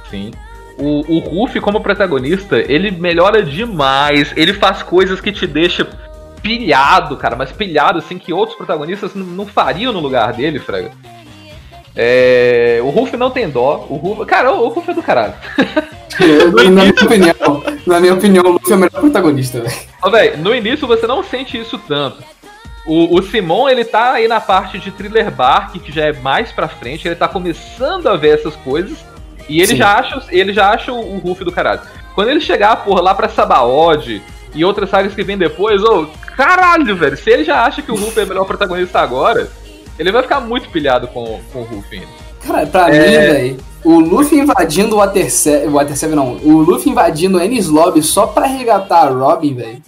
[0.10, 0.32] Sim.
[0.78, 4.32] O, o Ruffy, como protagonista, ele melhora demais.
[4.36, 5.88] Ele faz coisas que te deixam
[6.42, 10.92] pilhado, cara, mas pilhado assim que outros protagonistas não fariam no lugar dele, Fraga.
[11.96, 13.88] É, o Ruff não tem dó.
[13.90, 15.34] O Ruff, cara, o, Ruff é do caralho.
[16.72, 20.38] na minha opinião, na minha opinião, o Luffy é o melhor protagonista, velho.
[20.38, 22.24] no início você não sente isso tanto.
[22.86, 26.52] O, o, Simon, ele tá aí na parte de Thriller Bark, que já é mais
[26.52, 29.04] pra frente, ele tá começando a ver essas coisas,
[29.48, 31.82] e ele já acha, ele já acha o, Ruff do caralho.
[32.16, 34.22] Quando ele chegar, por lá pra Sabaody
[34.54, 37.92] e outras sagas que vem depois, ô, oh, caralho, velho, se ele já acha que
[37.92, 39.50] o Ruff é o melhor protagonista agora,
[40.00, 42.08] ele vai ficar muito pilhado com, com o Ruff
[42.46, 43.00] Cara, pra é...
[43.00, 47.38] mim, velho, o Luffy invadindo o Water 7, o Water 7 não, o Luffy invadindo
[47.38, 49.82] o Ennis Lobby só pra resgatar a Robin, velho.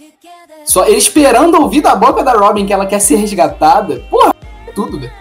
[0.64, 4.02] Só ele esperando ouvir da boca da Robin que ela quer ser resgatada.
[4.08, 4.34] Porra,
[4.74, 5.12] tudo, velho.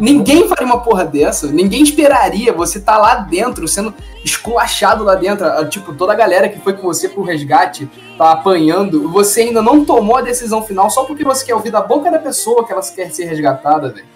[0.00, 1.46] Ninguém faria uma porra dessa.
[1.46, 5.46] Ninguém esperaria você tá lá dentro, sendo esculachado lá dentro.
[5.68, 9.08] Tipo, toda a galera que foi com você pro resgate tá apanhando.
[9.10, 12.18] Você ainda não tomou a decisão final só porque você quer ouvir da boca da
[12.18, 14.06] pessoa que ela quer ser resgatada, velho.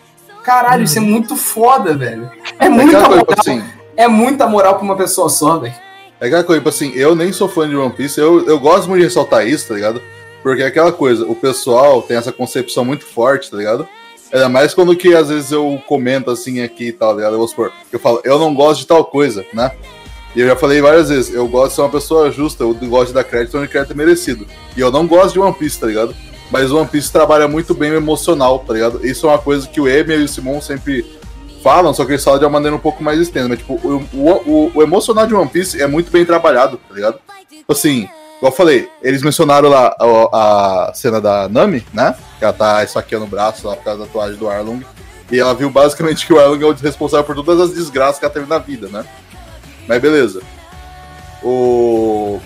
[0.43, 0.85] Caralho, uhum.
[0.85, 2.31] isso é muito foda, velho.
[2.59, 3.27] É, é muita moral.
[3.39, 3.63] Assim,
[3.97, 5.75] é muita moral pra uma pessoa só, velho.
[6.21, 8.89] É aquela coisa, tipo assim, eu nem sou fã de One Piece, eu, eu gosto
[8.89, 10.01] muito de ressaltar isso, tá ligado?
[10.43, 13.89] Porque é aquela coisa, o pessoal tem essa concepção muito forte, tá ligado?
[14.33, 17.35] Ainda mais quando que às vezes eu comento assim aqui e tal, ligado?
[17.35, 19.73] Eu supor, eu falo, eu não gosto de tal coisa, né?
[20.35, 23.09] E eu já falei várias vezes, eu gosto de ser uma pessoa justa, eu gosto
[23.09, 24.47] de dar crédito onde crédito é merecido.
[24.75, 26.15] E eu não gosto de One Piece, tá ligado?
[26.51, 29.07] Mas o One Piece trabalha muito bem o emocional, tá ligado?
[29.07, 31.05] Isso é uma coisa que o Emil e o Simon sempre
[31.63, 33.49] falam, só que eles falam de uma maneira um pouco mais extensa.
[33.49, 37.19] Mas, tipo, o, o, o emocional de One Piece é muito bem trabalhado, tá ligado?
[37.51, 38.09] Tipo assim,
[38.43, 42.13] Igual eu falei, eles mencionaram lá a, a, cena da Nami, né?
[42.41, 44.83] Que ela tá esfaqueando o braço lá por causa da tatuagem do Arlong.
[45.31, 48.25] E ela viu basicamente que o Arlong é o responsável por todas as desgraças que
[48.25, 49.05] ela teve na vida, né?
[49.87, 50.43] Mas beleza.
[51.41, 52.41] O.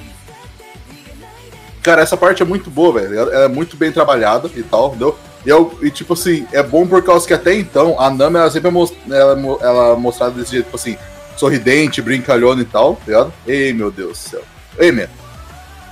[1.83, 3.19] Cara, essa parte é muito boa, velho.
[3.19, 5.17] Ela é muito bem trabalhada e tal, entendeu?
[5.47, 8.51] E, eu, e tipo assim, é bom por causa que até então a Nami ela
[8.51, 8.95] sempre é most...
[9.11, 9.33] ela,
[9.63, 10.99] ela é mostrada desse jeito, tipo assim,
[11.39, 13.33] sorridente, brincalhona e tal, tá ligado?
[13.47, 14.43] Ei, meu Deus do céu.
[14.79, 15.09] Ei, minha.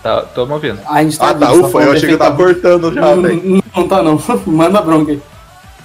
[0.04, 0.80] Tá, tô me ouvindo.
[0.84, 3.42] Ah, a gente tá ah, tá, ufa, eu achei que eu tava cortando já, velho.
[3.42, 5.22] Não, não tá não, manda bronca aí.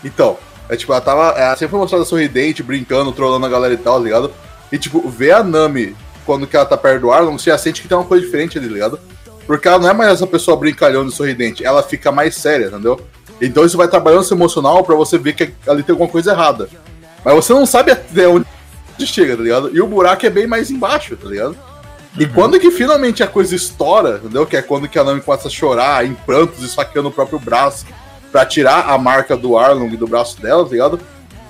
[0.04, 0.36] Então,
[0.68, 1.40] é tipo, ela tava.
[1.40, 4.30] Ela sempre foi mostrada sorridente, brincando, trollando a galera e tal, tá ligado?
[4.74, 7.82] E tipo, ver a Nami quando que ela tá perto do Arlong, você já sente
[7.82, 9.00] que tem uma coisa diferente ali, tá ligado?
[9.48, 13.00] Porque ela não é mais essa pessoa brincalhona e sorridente, ela fica mais séria, entendeu?
[13.42, 16.68] Então isso vai trabalhando seu emocional para você ver que ali tem alguma coisa errada.
[17.24, 18.46] Mas você não sabe até onde
[19.06, 19.72] chega, tá ligado?
[19.74, 21.58] E o buraco é bem mais embaixo, tá ligado?
[22.18, 22.32] E uhum.
[22.34, 24.46] quando que finalmente a coisa estoura, entendeu?
[24.46, 27.86] Que é quando que a Nami começa a chorar em prantos, esfaqueando o próprio braço
[28.32, 31.00] para tirar a marca do Arlong do braço dela, tá ligado?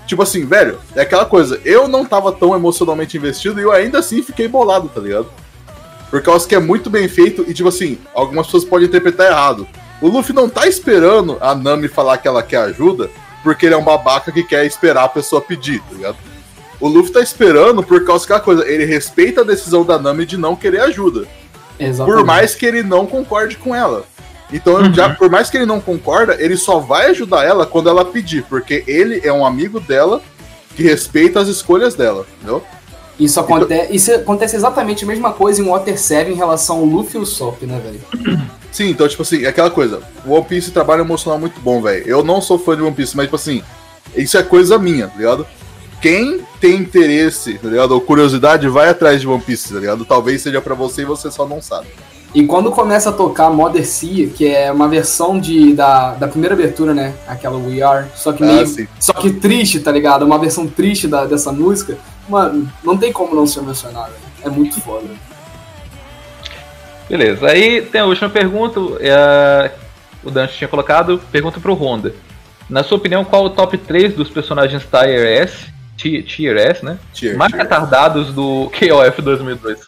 [0.05, 3.99] Tipo assim, velho, é aquela coisa, eu não tava tão emocionalmente investido e eu ainda
[3.99, 5.27] assim fiquei bolado, tá ligado?
[6.09, 9.67] Por causa que é muito bem feito e, tipo assim, algumas pessoas podem interpretar errado.
[10.01, 13.09] O Luffy não tá esperando a Nami falar que ela quer ajuda,
[13.43, 16.17] porque ele é um babaca que quer esperar a pessoa pedir, tá ligado?
[16.79, 20.25] O Luffy tá esperando por causa que a coisa, ele respeita a decisão da Nami
[20.25, 21.27] de não querer ajuda.
[21.79, 22.17] Exatamente.
[22.17, 24.05] Por mais que ele não concorde com ela.
[24.51, 24.93] Então, uhum.
[24.93, 28.43] já, por mais que ele não concorda, ele só vai ajudar ela quando ela pedir,
[28.43, 30.21] porque ele é um amigo dela
[30.75, 32.63] que respeita as escolhas dela, entendeu?
[33.19, 33.95] Isso, então- acontece, então...
[33.95, 37.25] isso acontece exatamente a mesma coisa em Water 7 em relação ao Luffy e o
[37.25, 38.39] Sop, né, velho?
[38.71, 40.01] Sim, então, tipo assim, é aquela coisa.
[40.25, 42.07] O One Piece trabalha emocional muito bom, velho.
[42.07, 43.63] Eu não sou fã de One Piece, mas, tipo assim,
[44.15, 45.45] isso é coisa minha, tá ligado?
[46.01, 47.91] Quem tem interesse, tá ligado?
[47.91, 50.05] Ou curiosidade, vai atrás de One Piece, tá ligado?
[50.05, 51.87] Talvez seja para você e você só não sabe.
[52.33, 56.53] E quando começa a tocar Mother Sea, que é uma versão de, da, da primeira
[56.53, 57.15] abertura, né?
[57.27, 58.61] Aquela We Are, só que ah, meio.
[58.63, 60.25] Ah, só que triste, tá ligado?
[60.25, 61.97] Uma versão triste da, dessa música.
[62.27, 64.19] Mano, não tem como não se emocionar, velho.
[64.43, 65.07] É muito foda.
[67.09, 68.79] Beleza, aí tem a última pergunta.
[68.99, 69.71] É,
[70.23, 71.19] o Dante tinha colocado.
[71.31, 72.13] Pergunta pro Honda.
[72.69, 76.97] Na sua opinião, qual o top 3 dos personagens Tier S Tier S, né?
[77.13, 77.61] Tier, mais tier.
[77.61, 79.79] retardados do KOF 2002.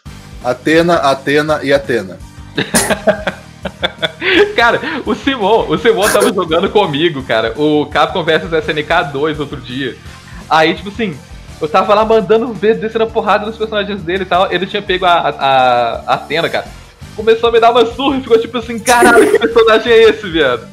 [0.44, 2.18] Atena, Atena e Atena.
[4.54, 9.60] cara, o Simon, o Simon tava jogando comigo, cara, o Capcom vs SNK 2 outro
[9.60, 9.96] dia.
[10.50, 11.16] Aí, tipo assim,
[11.60, 14.52] eu tava lá mandando dedo, descendo a porrada nos personagens dele e tal.
[14.52, 16.66] Ele tinha pego a, a, a Atena, cara.
[17.16, 20.28] Começou a me dar uma surra e ficou tipo assim, caralho, que personagem é esse,
[20.28, 20.66] viado?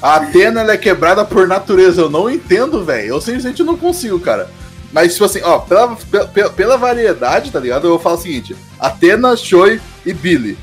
[0.00, 3.08] A Atena ela é quebrada por natureza, eu não entendo, velho.
[3.08, 4.48] Eu simplesmente não consigo, cara.
[4.96, 5.94] Mas, tipo assim, ó, pela,
[6.32, 7.84] pela, pela variedade, tá ligado?
[7.84, 10.56] Eu vou falar o seguinte: Atena, Choi e Billy.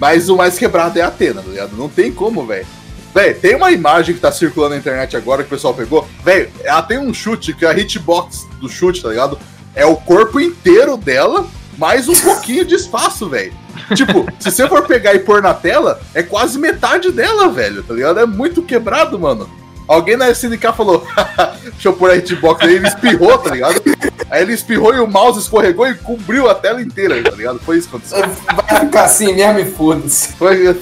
[0.00, 1.76] Mas o mais quebrado é a Atena, tá ligado?
[1.76, 2.66] Não tem como, velho.
[3.14, 6.04] Véi, tem uma imagem que tá circulando na internet agora que o pessoal pegou.
[6.24, 9.38] Véi, ela tem um chute, que é a hitbox do chute, tá ligado?
[9.72, 11.46] É o corpo inteiro dela,
[11.78, 13.52] mais um pouquinho de espaço, velho.
[13.94, 17.94] Tipo, se você for pegar e pôr na tela, é quase metade dela, velho, tá
[17.94, 18.18] ligado?
[18.18, 19.48] É muito quebrado, mano.
[19.90, 21.04] Alguém na SNK falou,
[21.72, 23.82] deixa eu pôr a hitbox aí, ele espirrou, tá ligado?
[24.30, 27.58] Aí ele espirrou e o mouse escorregou e cobriu a tela inteira, tá ligado?
[27.58, 28.20] Foi isso que aconteceu.
[28.68, 30.28] Vai ficar assim mesmo e foda-se.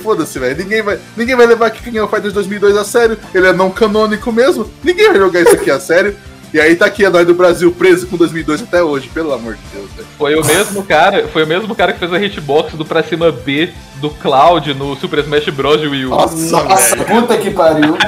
[0.03, 0.59] Foda-se, velho.
[0.59, 3.17] Ninguém vai, ninguém vai levar King of Fighters 2002 a sério.
[3.35, 4.71] Ele é não canônico mesmo.
[4.85, 6.15] Ninguém vai jogar isso aqui a sério.
[6.53, 9.55] E aí tá aqui a nós do Brasil preso com 2002 até hoje, pelo amor
[9.57, 10.09] de Deus, velho.
[10.17, 13.31] Foi o mesmo cara, foi o mesmo cara que fez a hitbox do pra cima
[13.31, 15.83] B do Cloud no Super Smash Bros.
[15.83, 16.11] Wii U.
[16.11, 17.99] Nossa, Nossa puta que pariu.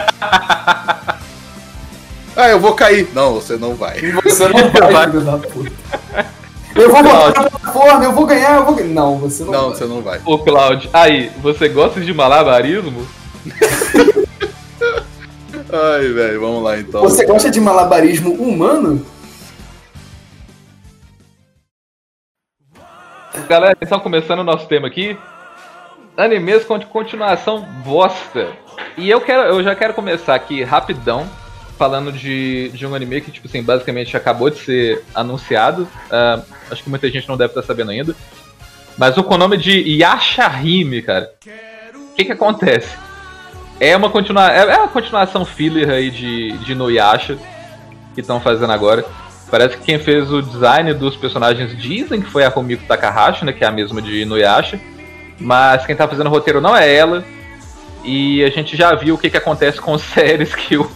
[2.35, 3.09] ah, eu vou cair.
[3.15, 4.01] Não, você não vai.
[4.01, 5.73] Você não vai, filho da puta.
[6.75, 8.95] Eu vou botar na plataforma, eu vou ganhar, eu vou ganhar.
[8.95, 9.79] Não, você não, não vai.
[9.79, 10.21] você não vai.
[10.25, 13.07] Ô, Cloud, aí, você gosta de malabarismo?
[15.73, 17.03] Ai, velho, vamos lá então.
[17.03, 19.05] Você gosta de malabarismo humano?
[23.49, 25.17] Galera, então começando o nosso tema aqui.
[26.17, 28.49] Animes com continuação bosta.
[28.97, 31.29] E eu quero, eu já quero começar aqui rapidão
[31.79, 35.83] falando de, de um anime que, tipo assim, basicamente acabou de ser anunciado.
[35.83, 38.15] Uh, acho que muita gente não deve estar sabendo ainda.
[38.99, 41.33] Mas o com o nome de Yashahime, cara.
[41.95, 43.10] O que que acontece?
[43.81, 47.39] É uma, continua é, é uma continuação filler aí de, de Noyasha
[48.15, 49.05] que estão fazendo agora.
[49.51, 53.53] Parece que quem fez o design dos personagens dizem que foi a Romiko Takahashi, né,
[53.53, 54.79] que é a mesma de Noyasha.
[55.41, 57.25] Mas quem tá fazendo o roteiro não é ela.
[58.05, 60.89] E a gente já viu o que, que acontece com séries que o,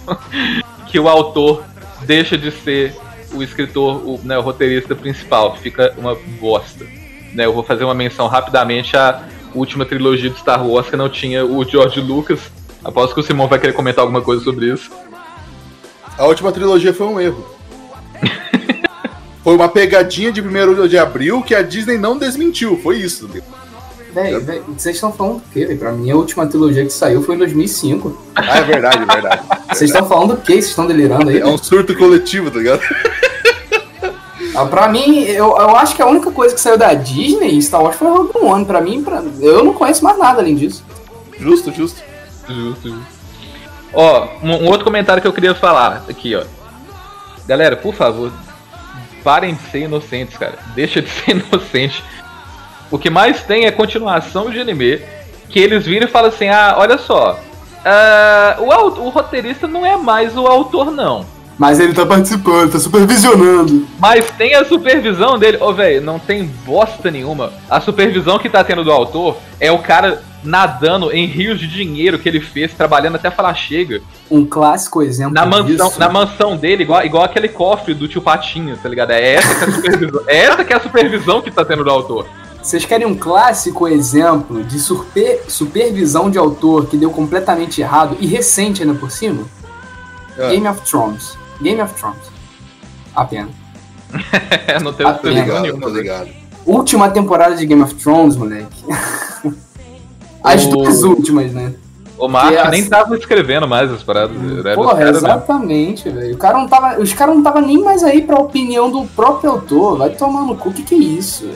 [0.87, 1.65] que o autor
[2.03, 2.95] deixa de ser
[3.33, 5.57] o escritor, o, né, o roteirista principal.
[5.57, 6.85] Fica uma bosta.
[7.33, 9.23] Né, eu vou fazer uma menção rapidamente à
[9.55, 12.53] última trilogia de Star Wars que não tinha o George Lucas
[12.85, 14.91] Aposto que o Simão vai querer comentar alguma coisa sobre isso.
[16.19, 17.45] A última trilogia foi um erro.
[19.43, 22.79] foi uma pegadinha de 1 de abril que a Disney não desmentiu.
[22.83, 23.29] Foi isso.
[24.13, 25.77] Véi, véi, vocês estão falando do quê, véi?
[25.77, 28.17] Pra mim, a última trilogia que saiu foi em 2005.
[28.37, 29.43] Ah, é verdade, é verdade.
[29.69, 30.53] Vocês estão falando do quê?
[30.53, 31.41] Vocês estão delirando aí?
[31.41, 32.83] É um surto coletivo, tá ligado?
[34.55, 37.83] Ah, pra mim, eu, eu acho que a única coisa que saiu da Disney Star
[37.83, 38.65] Wars foi Rogue One.
[38.65, 39.21] Pra mim, pra...
[39.41, 40.85] eu não conheço mais nada além disso.
[41.41, 42.01] Justo, justo.
[42.49, 43.25] Justo, justo.
[43.93, 46.43] Ó, um, outro comentário que eu queria falar aqui, ó.
[47.47, 48.33] Galera, por favor,
[49.23, 50.59] parem de ser inocentes, cara.
[50.75, 52.03] Deixa de ser inocente.
[52.91, 55.01] O que mais tem é continuação de anime.
[55.49, 57.39] Que eles viram e falam assim: ah, olha só.
[57.85, 61.25] Uh, o, o roteirista não é mais o autor, não.
[61.57, 63.87] Mas ele tá participando, tá supervisionando.
[63.99, 65.59] Mas tem a supervisão dele.
[65.61, 67.53] Ô, velho, não tem bosta nenhuma.
[67.71, 72.19] A supervisão que tá tendo do autor é o cara nadando em rios de dinheiro
[72.19, 74.03] que ele fez, trabalhando até falar chega.
[74.31, 75.99] Um clássico exemplo na mansão, disso.
[75.99, 79.13] Na mansão dele, igual, igual aquele cofre do tio Patinho, tá ligado?
[79.13, 81.83] É essa que é a supervisão, é essa que é a supervisão que tá tendo
[81.83, 82.27] do autor.
[82.63, 88.27] Vocês querem um clássico exemplo de super, supervisão de autor que deu completamente errado e
[88.27, 89.43] recente ainda por cima?
[90.39, 90.51] É.
[90.51, 91.37] Game of Thrones.
[91.61, 92.33] Game of Thrones.
[93.15, 93.51] Apenas.
[94.83, 96.31] não tem ligado, nenhuma, ligado.
[96.65, 98.85] Última temporada de Game of Thrones, moleque.
[100.45, 100.69] As o...
[100.69, 101.73] duas últimas, né?
[102.19, 104.37] O Mark é nem tava escrevendo mais as paradas.
[104.75, 106.35] Porra, exatamente, velho.
[106.35, 109.51] O cara não tava, os caras não tava nem mais aí pra opinião do próprio
[109.51, 109.99] autor.
[109.99, 110.69] Vai tomar no cu.
[110.69, 111.51] O que, que é isso?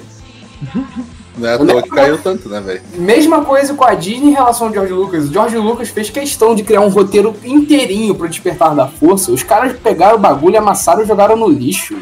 [1.37, 2.83] Não é à toa que caiu tanto, né, velho?
[2.95, 5.29] Mesma coisa com a Disney em relação ao George Lucas.
[5.29, 9.31] O George Lucas fez questão de criar um roteiro inteirinho pro Despertar da Força.
[9.31, 11.97] Os caras pegaram o bagulho, amassaram e jogaram no lixo.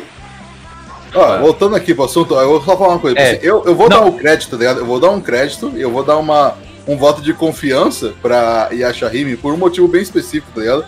[1.14, 3.18] Ó, voltando aqui pro assunto, eu vou só falar uma coisa.
[3.18, 3.38] É.
[3.42, 4.00] Eu, eu vou não.
[4.00, 4.80] dar um crédito, tá ligado?
[4.80, 6.54] Eu vou dar um crédito e eu vou dar uma,
[6.86, 10.84] um voto de confiança pra Yashahime por um motivo bem específico, tá ligado?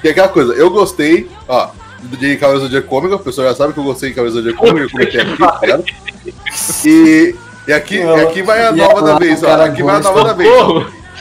[0.00, 1.68] Que é aquela coisa, eu gostei, ó,
[2.02, 4.84] de Cavaleiro Zodíaco Cômica, o pessoal já sabe que eu gostei de Cavaleiro Zodíaco Cômica,
[4.84, 5.84] eu comentei aqui, tá ligado?
[6.84, 7.36] E,
[7.68, 10.50] e aqui, aqui vai a nova da vez, ó, aqui vai a nova da vez.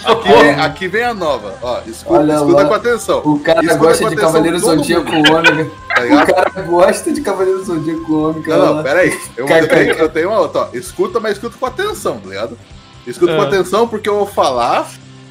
[0.04, 3.22] Aqui vem, aqui vem a nova, ó, escuta, escuta com atenção.
[3.24, 5.72] O cara escuta gosta de Cavaleiro Zodíaco Ômega.
[5.88, 8.66] Tá o cara gosta de Cavaleiro do Zodíaco cara.
[8.66, 9.20] Não, não, peraí.
[9.38, 10.68] Eu, peraí, eu tenho uma outra, ó.
[10.74, 12.58] Escuta, mas escuta com atenção, tá ligado?
[13.06, 13.36] Escuta é.
[13.36, 14.90] com atenção porque eu vou falar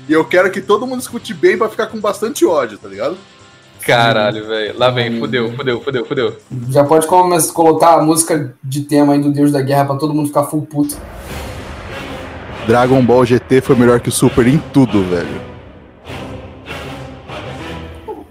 [0.09, 3.17] e eu quero que todo mundo escute bem pra ficar com bastante ódio, tá ligado?
[3.81, 4.79] Caralho, velho.
[4.79, 6.37] Lá vem, fudeu, fudeu, fudeu, fudeu.
[6.69, 10.29] Já pode colocar a música de tema aí do Deus da Guerra pra todo mundo
[10.29, 10.97] ficar full puto.
[12.67, 15.50] Dragon Ball GT foi melhor que o Super em tudo, velho.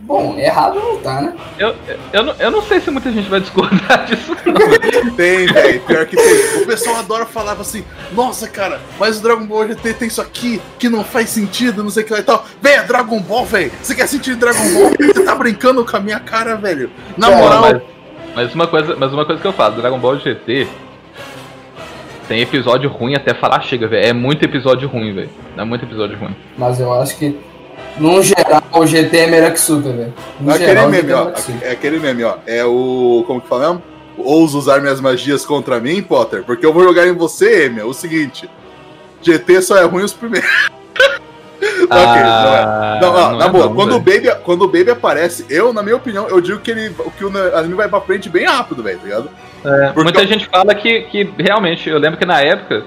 [0.10, 1.36] Bom, errado não tá, né?
[1.60, 1.76] Eu,
[2.12, 5.12] eu, não, eu não sei se muita gente vai discordar disso, não.
[5.16, 5.82] tem, velho.
[5.82, 6.64] Pior que tem.
[6.64, 10.60] O pessoal adora falar assim, nossa, cara, mas o Dragon Ball GT tem isso aqui
[10.80, 12.44] que não faz sentido, não sei o que lá e tal.
[12.60, 13.72] Véi, é Dragon Ball, velho.
[13.84, 14.92] Você quer sentir Dragon Ball?
[15.00, 16.90] Você tá brincando com a minha cara, velho.
[17.16, 17.62] Na moral.
[17.62, 17.82] Mas,
[18.36, 20.68] mas, uma coisa, mas uma coisa que eu falo, Dragon Ball GT
[22.28, 24.08] tem episódio ruim até falar chega, velho.
[24.08, 25.30] É muito episódio ruim, velho.
[25.56, 26.36] É muito episódio ruim.
[26.58, 27.38] Mas eu acho que
[28.00, 30.14] no geral, o GT é melhor que Super, velho.
[30.48, 31.32] É aquele meme, é ó.
[31.62, 32.36] É aquele meme, ó.
[32.46, 33.24] É o.
[33.28, 33.84] Como que fala mesmo?
[34.18, 36.44] Ouso usar minhas magias contra mim, Potter?
[36.44, 37.88] Porque eu vou jogar em você, Emil.
[37.88, 38.50] O seguinte:
[39.22, 40.50] GT só é ruim os primeiros.
[41.92, 45.46] Ah, não, não, não, na é boa, não, quando, o Baby, quando o Baby aparece,
[45.50, 48.46] eu, na minha opinião, eu digo que, ele, que o anime vai pra frente bem
[48.46, 49.30] rápido, velho, tá ligado?
[49.66, 50.28] É, muita eu...
[50.28, 52.84] gente fala que, que realmente, eu lembro que na época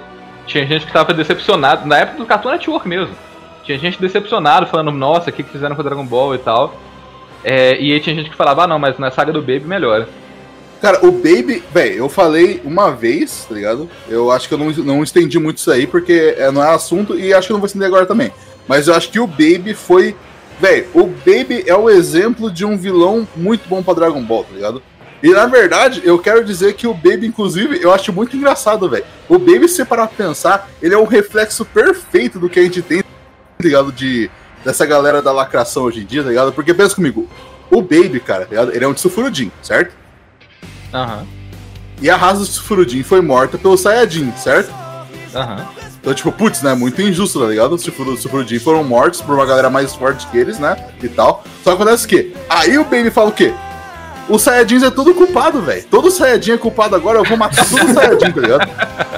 [0.46, 3.14] tinha gente que tava decepcionado, na época do Cartoon Network mesmo.
[3.64, 6.74] Tinha gente decepcionado, falando, nossa, o que, que fizeram com Dragon Ball e tal.
[7.44, 10.08] É, e aí tinha gente que falava, ah não, mas na saga do Baby melhora.
[10.80, 13.88] Cara, o Baby, velho, eu falei uma vez, tá ligado?
[14.08, 17.16] Eu acho que eu não, não estendi muito isso aí, porque é, não é assunto,
[17.16, 18.32] e acho que eu não vou estender agora também.
[18.66, 20.16] Mas eu acho que o Baby foi.
[20.60, 24.54] Velho, o Baby é o exemplo de um vilão muito bom pra Dragon Ball, tá
[24.54, 24.82] ligado?
[25.22, 29.04] E na verdade, eu quero dizer que o Baby, inclusive, eu acho muito engraçado, velho.
[29.28, 32.82] O Baby, se parar pra pensar, ele é um reflexo perfeito do que a gente
[32.82, 33.04] tem
[33.68, 33.92] ligado?
[33.92, 34.30] De,
[34.64, 36.52] dessa galera da lacração hoje em dia, tá ligado?
[36.52, 37.28] Porque pensa comigo,
[37.70, 38.74] o Baby, cara, tá ligado?
[38.74, 39.94] Ele é um Tsufurudin, certo?
[40.92, 41.20] Aham.
[41.20, 41.26] Uhum.
[42.00, 44.72] E a raça do Tsufurudin foi morta pelo Sayajin, certo?
[45.34, 45.56] Aham.
[45.56, 45.82] Uhum.
[46.00, 46.74] Então, tipo, putz, né?
[46.74, 47.76] Muito injusto, tá ligado?
[47.76, 50.76] Os Tsufurudin foram mortos por uma galera mais forte que eles, né?
[51.00, 51.44] E tal.
[51.62, 52.32] Só que acontece o quê?
[52.50, 53.54] Aí o Baby fala o quê?
[54.28, 55.84] Os Saiyajins é tudo culpado, velho.
[55.90, 58.70] Todo Saiyajin é culpado agora, eu vou matar todo Saiyajin, tá ligado?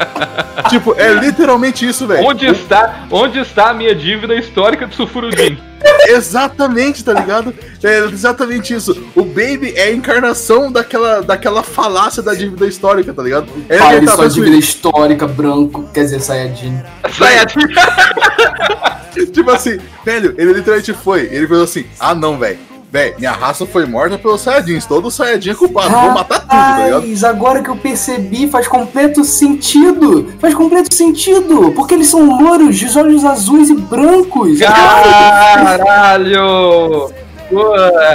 [0.71, 2.27] tipo, é literalmente isso, velho.
[2.27, 5.59] Onde está, onde está a minha dívida histórica de Sulfurudin?
[6.07, 7.55] exatamente, tá ligado?
[7.83, 9.07] É exatamente isso.
[9.15, 13.47] O Baby é a encarnação daquela, daquela falácia da dívida histórica, tá ligado?
[13.69, 16.83] É Pai, sua dívida histórica, branco, quer dizer, Saiyajin.
[17.13, 17.67] Saiyajin!
[19.33, 21.29] tipo assim, velho, ele literalmente foi.
[21.31, 24.87] Ele falou assim: ah, não, velho Véi, minha raça foi morta pelos Saiyajins.
[24.87, 25.89] Todo Saiyajin é culpado.
[25.89, 27.27] Rapaz, Vou matar tudo, tá ligado?
[27.27, 30.33] agora que eu percebi, faz completo sentido.
[30.41, 31.73] Faz completo sentido.
[31.75, 34.61] Porque eles são louros, de olhos azuis e brancos.
[35.81, 37.11] Caralho!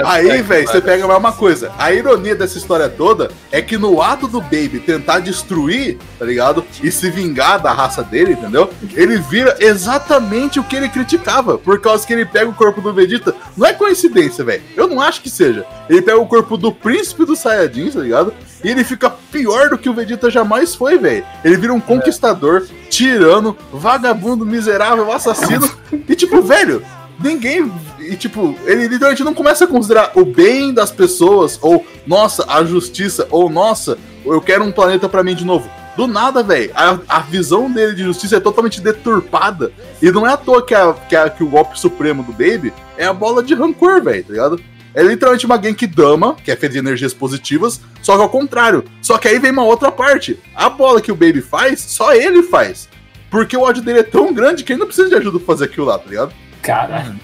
[0.06, 1.72] Aí, velho, você pega mais uma coisa.
[1.78, 6.66] A ironia dessa história toda é que no ato do Baby tentar destruir, tá ligado?
[6.82, 8.70] E se vingar da raça dele, entendeu?
[8.94, 11.58] Ele vira exatamente o que ele criticava.
[11.58, 13.36] Por causa que ele pega o corpo do Vegeta.
[13.56, 14.62] Não é coincidência, velho.
[14.76, 15.66] Eu não acho que seja.
[15.90, 18.34] Ele pega o corpo do príncipe dos Saiyajins, tá ligado?
[18.64, 21.24] E ele fica pior do que o Vegeta jamais foi, velho.
[21.44, 25.70] Ele vira um conquistador, tirano, vagabundo, miserável, assassino.
[25.92, 26.84] E tipo, velho,
[27.22, 27.72] ninguém.
[28.00, 32.64] E, tipo, ele literalmente não começa a considerar o bem das pessoas, ou, nossa, a
[32.64, 35.70] justiça, ou, nossa, eu quero um planeta para mim de novo.
[35.96, 36.72] Do nada, velho.
[36.76, 39.72] A, a, visão dele de justiça é totalmente deturpada.
[40.02, 42.72] E não é à toa que, a, que, a, que o golpe supremo do Baby
[42.98, 44.62] é a bola de rancor, velho, tá ligado?
[44.94, 45.60] É literalmente uma
[45.94, 48.84] Dama, que é feita de energias positivas, só que ao contrário.
[49.02, 50.40] Só que aí vem uma outra parte.
[50.56, 52.88] A bola que o Baby faz, só ele faz.
[53.30, 55.66] Porque o ódio dele é tão grande que ele não precisa de ajuda pra fazer
[55.66, 56.34] aquilo lá, tá ligado?
[56.62, 57.16] Cara,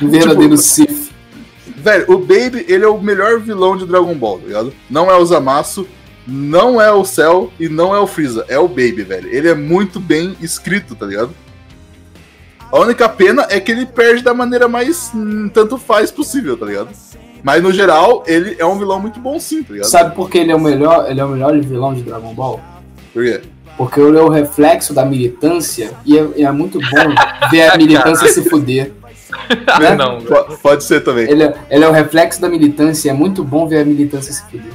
[0.00, 1.08] verdadeiro tipo, Sith.
[1.76, 4.74] Velho, o Baby, ele é o melhor vilão de Dragon Ball, tá ligado?
[4.90, 5.86] Não é o Zamasu,
[6.26, 9.28] não é o Cell e não é o Freeza, é o Baby, velho.
[9.32, 11.30] Ele é muito bem escrito, tá ligado?
[12.70, 16.66] A única pena é que ele perde da maneira mais hum, tanto faz possível, tá
[16.66, 16.90] ligado?
[17.42, 19.88] Mas no geral, ele é um vilão muito bom sim, tá ligado?
[19.88, 22.60] Sabe por que ele é o melhor, ele é o melhor vilão de Dragon Ball?
[23.14, 23.40] Por quê?
[23.78, 28.28] Porque ele é o reflexo da militância e é, é muito bom ver a militância
[28.28, 28.92] se fuder.
[29.78, 29.94] Né?
[29.94, 30.22] Não,
[30.62, 31.30] pode ser também.
[31.30, 34.42] Ele é, ele é o reflexo da militância, é muito bom ver a militância se
[34.50, 34.72] fuder.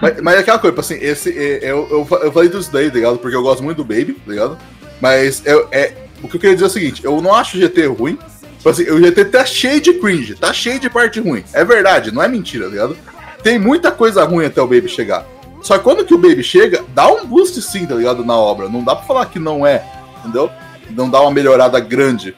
[0.00, 2.88] Mas, mas é aquela coisa, tipo assim, esse, é, eu, eu, eu falei disso daí,
[2.88, 3.18] tá ligado?
[3.18, 4.56] Porque eu gosto muito do Baby, tá ligado?
[5.00, 5.92] Mas eu, é,
[6.22, 8.16] o que eu queria dizer é o seguinte: eu não acho o GT ruim.
[8.56, 11.44] Tipo assim, o GT tá cheio de cringe, tá cheio de parte ruim.
[11.52, 12.96] É verdade, não é mentira, tá ligado?
[13.42, 15.26] Tem muita coisa ruim até o Baby chegar.
[15.62, 18.24] Só que quando que o Baby chega, dá um boost sim, tá ligado?
[18.24, 18.68] Na obra.
[18.68, 19.84] Não dá pra falar que não é,
[20.20, 20.50] entendeu?
[20.90, 22.34] Não dá uma melhorada grande.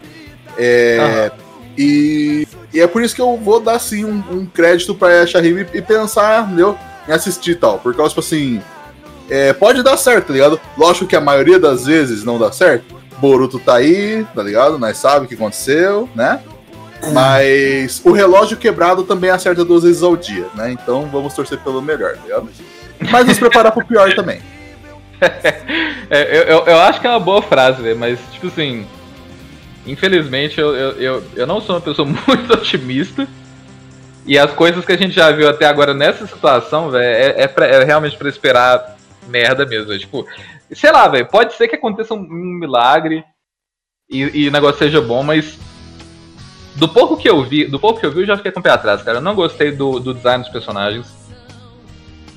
[0.59, 1.31] É.
[1.77, 2.47] E.
[2.73, 5.83] E é por isso que eu vou dar, sim, um, um crédito pra Shahim e
[5.83, 6.79] pensar, entendeu?
[7.09, 7.79] Em assistir e tal.
[7.79, 8.63] Por causa, tipo assim.
[9.29, 10.61] É, pode dar certo, tá ligado?
[10.77, 12.97] Lógico que a maioria das vezes não dá certo.
[13.19, 14.79] Boruto tá aí, tá ligado?
[14.79, 16.41] Nós sabemos o que aconteceu, né?
[17.13, 20.73] Mas o relógio quebrado também acerta duas vezes ao dia, né?
[20.73, 22.49] Então vamos torcer pelo melhor, tá ligado?
[23.11, 24.41] Mas nos preparar pro pior também.
[26.11, 28.87] é, eu, eu, eu, acho que é uma boa frase, velho, mas tipo assim.
[29.87, 33.27] Infelizmente eu, eu, eu, eu não sou uma pessoa muito otimista.
[34.27, 37.49] E as coisas que a gente já viu até agora nessa situação, velho, é, é,
[37.49, 38.97] pra, é realmente para esperar
[39.27, 39.89] merda mesmo.
[39.89, 40.01] Véio.
[40.01, 40.27] Tipo,
[40.73, 43.25] sei lá, velho, pode ser que aconteça um, um milagre
[44.11, 45.59] e, e o negócio seja bom, mas
[46.77, 48.63] do pouco que eu vi, do pouco que eu vi, eu já fiquei com o
[48.63, 49.19] pé atrás, cara.
[49.19, 51.20] Eu não gostei do, do design dos personagens.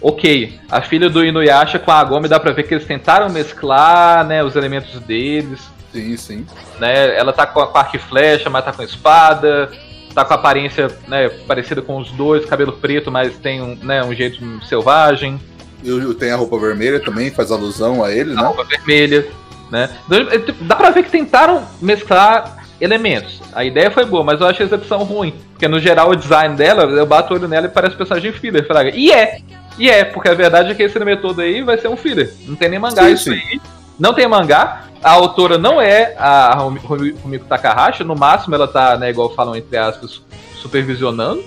[0.03, 4.27] Ok, a filha do Inuyasha com a Agome dá pra ver que eles tentaram mesclar,
[4.27, 5.61] né, os elementos deles.
[5.93, 6.45] Sim, sim.
[6.77, 9.71] Né, ela tá com a arco e flecha, mas tá com a espada.
[10.13, 14.03] Tá com a aparência, né, parecida com os dois, cabelo preto, mas tem um, né,
[14.03, 15.39] um jeito selvagem.
[15.81, 18.41] E tem a roupa vermelha também, faz alusão a ele, a né?
[18.41, 19.25] A roupa vermelha,
[19.71, 19.89] né?
[20.31, 23.41] Então, dá pra ver que tentaram mesclar elementos.
[23.53, 25.33] A ideia foi boa, mas eu acho a execução ruim.
[25.51, 28.67] Porque no geral o design dela, eu bato o olho nela e parece personagem filler,
[28.67, 28.91] fraga.
[28.93, 29.39] E é!
[29.77, 32.33] E é, porque a verdade é que esse anime todo aí vai ser um filler.
[32.45, 33.31] Não tem nem mangá sim, isso sim.
[33.31, 33.61] aí.
[33.99, 34.83] Não tem mangá.
[35.03, 38.03] A autora não é a Rumiko Takahashi.
[38.03, 40.21] No máximo ela tá, né, igual falam entre aspas,
[40.61, 41.43] supervisionando.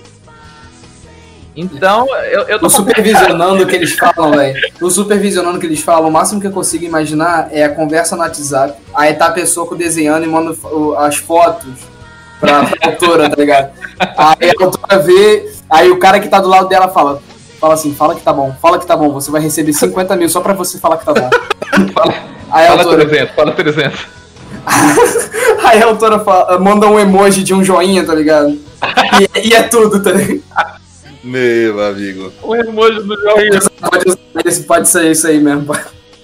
[1.55, 2.67] Então, eu, eu tô.
[2.67, 4.61] O supervisionando que eles falam, velho.
[4.79, 8.21] O supervisionando que eles falam, o máximo que eu consigo imaginar é a conversa no
[8.21, 8.79] WhatsApp.
[8.93, 10.55] Aí tá a pessoa desenhando e manda
[10.99, 11.73] as fotos
[12.39, 13.71] pra, pra autora, tá ligado?
[13.99, 17.23] Aí a autora vê, aí o cara que tá do lado dela fala.
[17.59, 20.29] Fala assim, fala que tá bom, fala que tá bom, você vai receber 50 mil
[20.29, 21.29] só pra você falar que tá bom.
[21.93, 22.13] fala,
[22.51, 23.99] aí fala autora, 300, fala 300.
[25.65, 28.49] aí a autora fala, manda um emoji de um joinha, tá ligado?
[28.49, 30.43] E, e é tudo, tá ligado?
[31.23, 32.31] Meu amigo.
[32.43, 33.59] O emoji do joinha.
[33.81, 35.75] Pode, pode ser isso aí mesmo.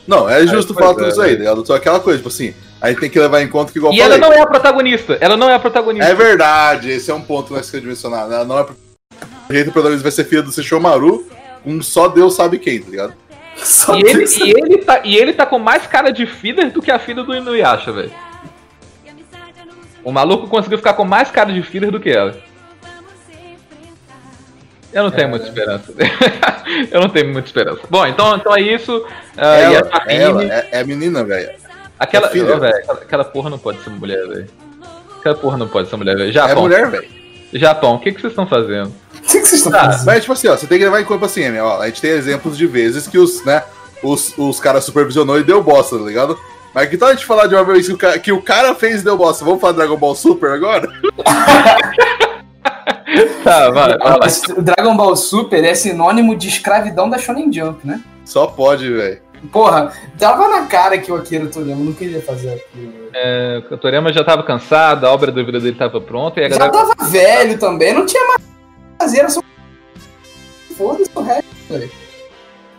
[0.08, 1.46] Não, é justo falar tudo isso aí, né?
[1.66, 3.98] Só aquela coisa, tipo assim, a gente tem que levar em conta que igual E
[3.98, 6.06] falei, ela não é a protagonista, ela não é a protagonista.
[6.06, 8.30] É verdade, esse é um ponto que nós queremos mencionar.
[8.30, 8.66] Ela não é
[9.54, 11.28] o jeito protagonista vai ser filha do Sesshomaru,
[11.64, 13.14] um só Deus sabe quem, tá ligado?
[13.96, 16.90] E ele, e, ele tá, e ele tá com mais cara de filler do que
[16.90, 18.12] a filha do Inuyasha, velho.
[20.04, 22.36] O maluco conseguiu ficar com mais cara de filler do que ela.
[24.92, 25.94] Eu não tenho é, muita esperança.
[26.92, 27.82] eu não tenho muita esperança.
[27.90, 28.98] Bom, então, então é isso.
[28.98, 31.52] Uh, ela, a ela é, é, a menina, velho.
[32.00, 34.48] Aquela, é oh, véio, aquela, aquela, porra não pode ser mulher, velho.
[35.20, 36.38] Aquela porra não pode ser mulher, velho.
[36.38, 37.23] É mulher, velho.
[37.54, 38.92] Japão, o que, que vocês estão fazendo?
[39.24, 40.06] O que, que vocês estão ah, fazendo?
[40.06, 42.12] Mas, tipo assim, ó, você tem que levar em conta assim, ó, a gente tem
[42.12, 43.64] exemplos de vezes que os, né,
[44.04, 46.38] os, os caras supervisionou e deu bosta, tá ligado?
[46.74, 48.76] Mas que tal a gente falar de uma vez que o cara, que o cara
[48.76, 49.46] fez e deu bosta?
[49.46, 50.88] Vamos falar Dragon Ball Super agora?
[53.44, 54.20] tá, vai, vai.
[54.58, 58.02] Dragon Ball Super é sinônimo de escravidão da Shonen Jump, né?
[58.26, 59.22] Só pode, velho.
[59.52, 62.94] Porra, tava na cara que o Akira Toriyama não queria fazer aquilo.
[63.14, 66.50] É, o Toriyama já tava cansado, a obra do vida dele tava pronta e a
[66.50, 66.74] galera...
[66.74, 68.42] Já tava velho também, não tinha mais
[69.00, 69.42] fazer, era só...
[70.78, 71.92] Foda-se o resto, velho.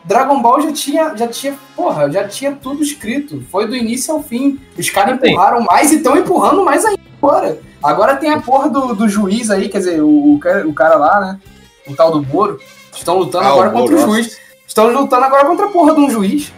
[0.05, 3.43] Dragon Ball já tinha, já tinha, porra, já tinha tudo escrito.
[3.51, 4.61] Foi do início ao fim.
[4.77, 7.59] Os caras empurraram mais e estão empurrando mais ainda agora.
[7.83, 11.41] Agora tem a porra do, do juiz aí, quer dizer, o, o cara lá, né?
[11.87, 12.61] O tal do Boro.
[12.95, 14.39] Estão lutando ah, agora o contra o juiz.
[14.67, 16.53] Estão lutando agora contra a porra de um juiz.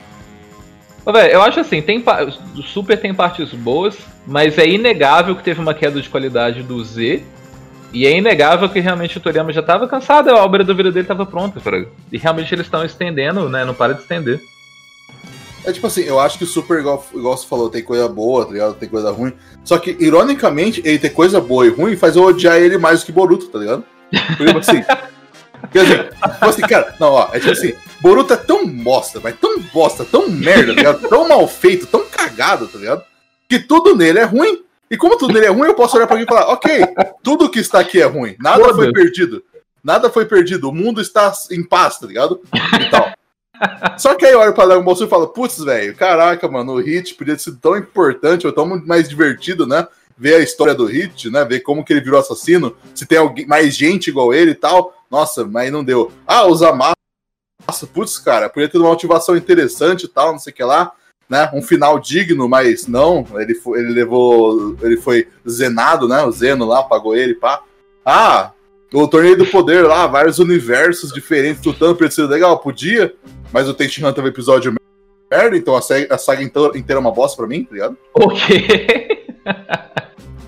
[1.13, 2.05] Véio, eu acho assim, tem
[2.57, 3.97] o Super tem partes boas,
[4.27, 7.23] mas é inegável que teve uma queda de qualidade do Z.
[7.93, 11.05] E é inegável que realmente o Toriyama já estava cansado, a obra da vida dele
[11.05, 11.61] estava pronta.
[12.11, 13.65] E realmente eles estão estendendo, né?
[13.65, 14.41] Não para de estender.
[15.65, 18.45] É tipo assim, eu acho que o Super, igual, igual você falou, tem coisa boa,
[18.45, 18.75] tá ligado?
[18.75, 19.33] Tem coisa ruim.
[19.65, 23.07] Só que, ironicamente, ele ter coisa boa e ruim faz eu odiar ele mais do
[23.07, 23.85] que Boruto, tá ligado?
[24.11, 24.83] Porque, tipo assim.
[25.73, 29.37] Quer dizer, tipo assim, cara, não, ó, é tipo assim, Boruto é tão bosta, mas
[29.39, 31.01] tão bosta, tão merda, tá ligado?
[31.09, 33.03] Tão mal feito, tão cagado, tá ligado?
[33.49, 34.63] Que tudo nele é ruim.
[34.91, 36.87] E como tudo nele é ruim, eu posso olhar pra alguém e falar, ok,
[37.23, 39.43] tudo que está aqui é ruim, nada foi perdido.
[39.83, 42.41] Nada foi perdido, o mundo está em paz, tá ligado?
[42.81, 43.13] E tal.
[43.99, 46.75] Só que aí eu olho pra Dragon Ball Super e falo, putz, velho, caraca, mano,
[46.75, 49.87] o Hit podia ter sido tão importante ou tão mais divertido, né?
[50.19, 51.45] Ver a história do Hit, né?
[51.45, 54.95] Ver como que ele virou assassino, se tem alguém, mais gente igual ele e tal.
[55.11, 56.13] Nossa, mas não deu.
[56.27, 56.63] Ah, os
[57.67, 60.93] massa, putz, cara, podia ter uma motivação interessante e tal, não sei o que lá,
[61.29, 61.51] né?
[61.53, 66.23] Um final digno, mas não, ele, foi, ele levou, ele foi zenado, né?
[66.23, 67.62] O Zeno lá, pagou ele, pá.
[68.05, 68.53] Ah,
[68.93, 73.14] o Torneio do Poder lá, vários universos diferentes lutando ser legal, podia,
[73.53, 74.75] mas o Tenshin Hunter é um episódio
[75.31, 77.97] merda, então a saga, a saga inteira, é uma bosta pra mim, tá ligado?
[78.14, 79.17] Ok.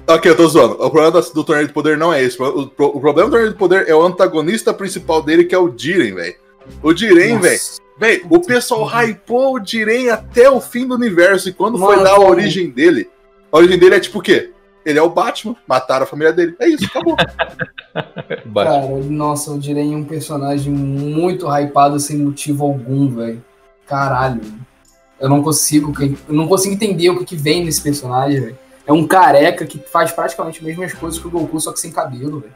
[0.09, 0.73] Ok, eu tô zoando.
[0.83, 2.41] O problema do Torneio do Poder não é esse.
[2.43, 5.71] O, o, problema do Torneio do Poder é o antagonista principal dele, que é o
[5.77, 6.35] Jiren, velho.
[6.83, 7.61] O Jiren, velho.
[7.99, 11.49] Véi, o pessoal hypou o Jiren até o fim do universo.
[11.49, 13.11] E quando Mano, foi dar a origem dele,
[13.51, 14.53] a origem dele é tipo o quê?
[14.87, 16.55] Ele é o Batman, mataram a família dele.
[16.61, 17.17] É isso, acabou.
[18.55, 23.45] Cara, nossa, o Jiren é um personagem muito hypado sem motivo algum, velho.
[23.87, 24.41] Caralho.
[25.21, 28.59] Eu não consigo, eu não consigo entender o que, que vem nesse personagem, velho.
[28.87, 31.91] É um careca que faz praticamente as mesmas coisas que o Goku, só que sem
[31.91, 32.55] cabelo, velho.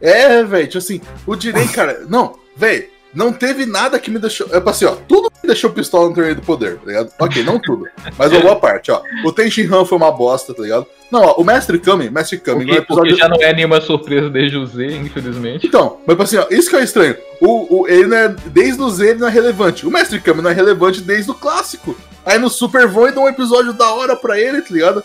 [0.00, 4.46] É, velho, tipo assim, o Jiren, cara, não, velho, não teve nada que me deixou.
[4.52, 7.10] É assim, ó, tudo me deixou pistola no torneio do poder, tá ligado?
[7.18, 7.86] Ok, não tudo,
[8.16, 9.02] mas uma boa parte, ó.
[9.24, 10.86] O Tenshin Han foi uma bosta, tá ligado?
[11.10, 13.10] Não, ó, o Mestre Kami, Mestre Kami, porque, episódio.
[13.10, 15.66] Porque já não é nenhuma surpresa desde o Z, infelizmente.
[15.66, 17.16] Então, mas assim, ó, isso que é estranho.
[17.40, 19.86] O, o, ele não é, desde o Z ele não é relevante.
[19.86, 21.96] O Mestre Kami não é relevante desde o clássico.
[22.26, 25.02] Aí no Super Void dá um episódio da hora pra ele, tá ligado?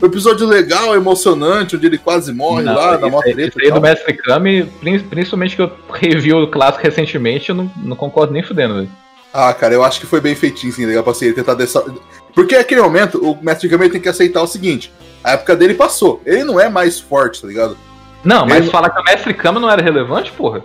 [0.00, 3.58] Um episódio legal, emocionante, onde ele quase morre não, lá, dá uma treta.
[3.58, 4.64] Esse do Mestre Kami,
[5.08, 8.90] principalmente que eu revi o clássico recentemente, eu não, não concordo nem fudendo, velho.
[9.32, 11.84] Ah, cara, eu acho que foi bem feitinho, assim, legal pra assim, ele tentar dessa.
[12.34, 14.92] Porque naquele momento, o Mestre Kami tem que aceitar o seguinte:
[15.24, 16.20] a época dele passou.
[16.24, 17.76] Ele não é mais forte, tá ligado?
[18.22, 18.70] Não, mas ele...
[18.70, 20.62] falar que o Mestre Kami não era relevante, porra.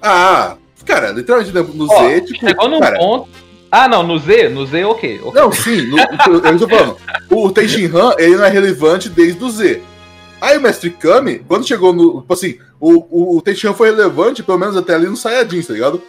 [0.00, 2.46] Ah, cara, literalmente no Z, tipo.
[2.46, 3.28] Chegou num cara, ponto
[3.70, 5.20] ah, não, no Z, no Z, ok.
[5.22, 5.40] okay.
[5.40, 6.96] Não, sim, no, eu estou falando.
[7.30, 9.82] O Tenshin Han, ele não é relevante desde o Z.
[10.40, 12.20] Aí o Mestre Kami, quando chegou no.
[12.20, 15.66] Tipo assim, o, o, o Tenshin Han foi relevante, pelo menos até ali no Saiyajins,
[15.66, 16.00] tá ligado?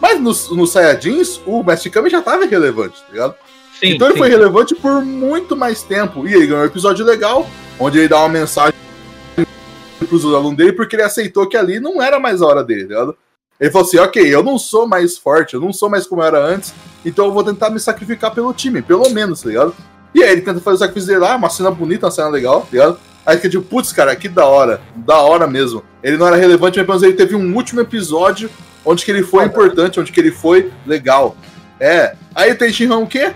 [0.00, 3.34] Mas no, no Saiyajins, o Mestre Kami já tava relevante, tá ligado?
[3.80, 4.20] Sim, então ele sim.
[4.20, 6.28] foi relevante por muito mais tempo.
[6.28, 7.48] E ele ganhou um episódio legal,
[7.78, 8.74] onde ele dá uma mensagem
[9.98, 12.88] pros alunos dele, porque ele aceitou que ali não era mais a hora dele, tá
[12.88, 13.16] ligado?
[13.60, 16.26] Ele falou assim: ok, eu não sou mais forte, eu não sou mais como eu
[16.26, 16.72] era antes,
[17.04, 19.74] então eu vou tentar me sacrificar pelo time, pelo menos, tá ligado?
[20.14, 22.62] E aí ele tenta fazer o sacrifício dele lá, uma cena bonita, uma cena legal,
[22.62, 22.98] tá ligado?
[23.24, 25.84] Aí fica tipo, putz, cara, que da hora, da hora mesmo.
[26.02, 28.50] Ele não era relevante, mas pelo menos ele teve um último episódio
[28.84, 31.36] onde que ele foi importante, onde que ele foi legal.
[31.78, 32.14] É.
[32.34, 33.32] Aí tem Shinhan o quê?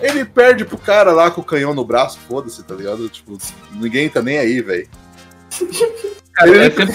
[0.00, 3.08] Ele perde pro cara lá com o canhão no braço, foda-se, tá ligado?
[3.08, 3.38] Tipo,
[3.72, 4.88] ninguém tá nem aí, velho.
[6.34, 6.58] Cara, ele...
[6.58, 6.94] é sempre,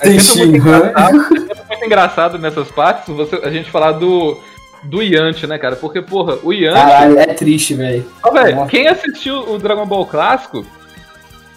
[0.00, 1.12] é, é sempre muito engraçado,
[1.68, 4.40] muito engraçado nessas partes você, a gente falar do,
[4.82, 5.76] do Yanti, né, cara?
[5.76, 6.74] Porque, porra, o Yanti.
[6.74, 8.06] Caralho, é triste, velho.
[8.22, 10.64] Ó, velho, quem assistiu o Dragon Ball clássico.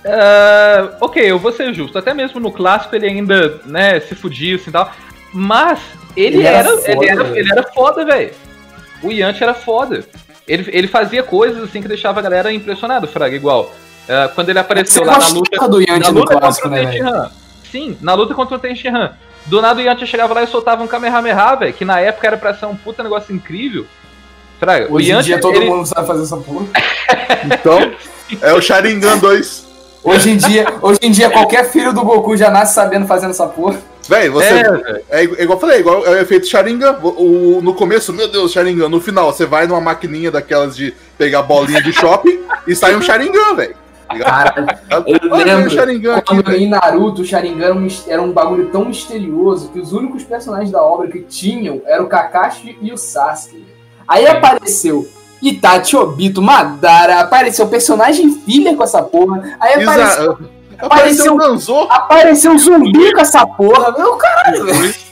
[0.05, 1.97] Uh, ok, eu vou ser justo.
[1.97, 4.91] Até mesmo no clássico ele ainda, né, se fudia assim tal.
[5.33, 5.79] Mas
[6.15, 8.31] ele, ele era, era foda, ele, era, ele era foda, velho.
[9.01, 10.03] O Yanti era foda.
[10.47, 13.71] Ele, ele fazia coisas assim que deixava a galera impressionada, Fraga, igual.
[14.03, 17.31] Uh, quando ele apareceu lá na luta, do Yanti na luta clássico, contra o né,
[17.73, 19.13] Sim, na luta contra o Tenshinhan.
[19.47, 22.37] Do nada o Yantia chegava lá e soltava um Kamehameha, velho, que na época era
[22.37, 23.87] pra ser um puta negócio incrível.
[24.59, 25.65] Fraga, Hoje o Yantia, em dia todo ele...
[25.65, 26.67] mundo sabe fazer essa porra.
[27.43, 27.91] então,
[28.39, 29.73] é o Sharingan 2.
[30.03, 33.47] Hoje em, dia, hoje em dia, qualquer filho do Goku já nasce sabendo fazendo essa
[33.47, 33.81] porra.
[34.07, 34.53] Véi, você.
[35.09, 36.99] É, é, igual eu falei, igual é o efeito Sharingan.
[37.01, 38.87] O, no começo, meu Deus, Sharingan.
[38.87, 43.01] No final, você vai numa maquininha daquelas de pegar bolinha de shopping e sai um
[43.01, 43.82] Sharingan, velho.
[44.07, 45.71] Cara, eu lembro
[46.25, 50.71] quando aqui, em Naruto o Sharingan era um bagulho tão misterioso que os únicos personagens
[50.71, 53.65] da obra que tinham eram o Kakashi e o Sasuke.
[54.07, 55.07] Aí apareceu
[55.41, 59.57] Itachi, Obito, Madara, apareceu personagem filha com essa porra.
[59.59, 60.37] Aí apareceu.
[60.79, 63.93] Apareceu, apareceu, apareceu um zumbi com essa porra.
[63.97, 65.02] Meu caralho, velho.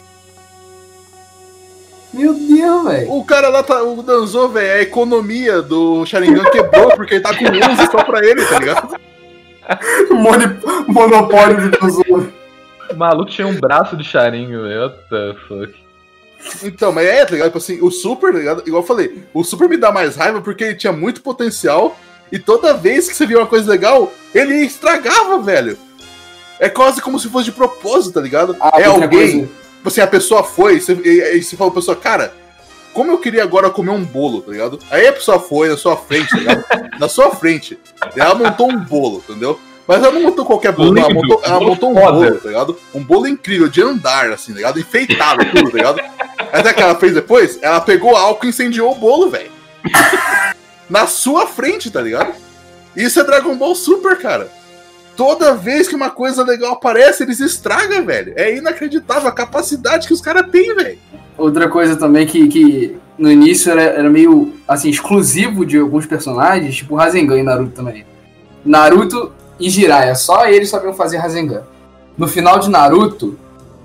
[2.13, 3.11] Meu Deus, velho.
[3.11, 7.33] O cara lá, tá, o Danzo, velho, a economia do Sharingan quebrou porque ele tá
[7.33, 8.95] com 11 só pra ele, tá ligado?
[10.87, 12.03] Monopólio de Danzo.
[12.89, 14.81] O maluco tinha um braço de Sharingan, velho.
[14.81, 15.73] What the fuck?
[16.63, 17.47] Então, mas é, tá ligado?
[17.47, 18.63] Tipo assim, o Super, tá ligado?
[18.65, 21.97] Igual eu falei, o Super me dá mais raiva porque ele tinha muito potencial
[22.31, 25.77] e toda vez que você via uma coisa legal, ele estragava, velho.
[26.59, 28.55] É quase como se fosse de propósito, tá ligado?
[28.59, 29.45] Ah, é alguém.
[29.45, 32.33] Coisa assim, a pessoa foi, e, e você falou pra pessoa, cara,
[32.93, 34.79] como eu queria agora comer um bolo, tá ligado?
[34.89, 36.65] Aí a pessoa foi na sua frente, tá ligado?
[36.99, 37.79] na sua frente.
[38.15, 39.59] E ela montou um bolo, entendeu?
[39.87, 42.77] Mas ela não montou qualquer bolo, ela montou, ela montou um bolo, tá ligado?
[42.93, 44.79] Um bolo incrível, de andar, assim, tá ligado?
[44.79, 46.01] Enfeitado, tudo, tá ligado?
[46.51, 49.51] Até que ela fez depois, ela pegou álcool e incendiou o bolo, velho.
[50.89, 52.33] Na sua frente, tá ligado?
[52.95, 54.60] Isso é Dragon Ball Super, cara
[55.15, 58.33] toda vez que uma coisa legal aparece, eles estragam, velho.
[58.35, 60.97] É inacreditável a capacidade que os caras têm, velho.
[61.37, 66.75] Outra coisa também que, que no início era, era meio assim, exclusivo de alguns personagens,
[66.75, 68.05] tipo Rasengan e Naruto também.
[68.63, 71.63] Naruto e Jiraiya, só eles sabiam fazer Rasengan.
[72.17, 73.37] No final de Naruto,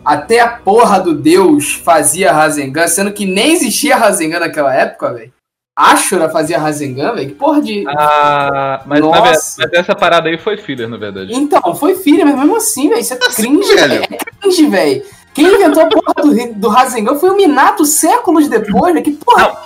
[0.04, 5.32] até a porra do Deus fazia Rasengan, sendo que nem existia Rasengan naquela época, velho.
[5.76, 7.28] Ashura fazia Rasengan, velho?
[7.28, 7.84] Que porra de.
[7.86, 11.34] Ah, mas, mas, essa parada aí foi filler, na verdade.
[11.34, 14.04] Então, foi filler, mas mesmo assim, velho, isso é cringe, velho.
[14.04, 15.02] É cringe, velho.
[15.34, 19.02] Quem inventou a porra do, do Rasengan foi o Minato séculos depois, né?
[19.02, 19.48] Que porra.
[19.48, 19.56] Não,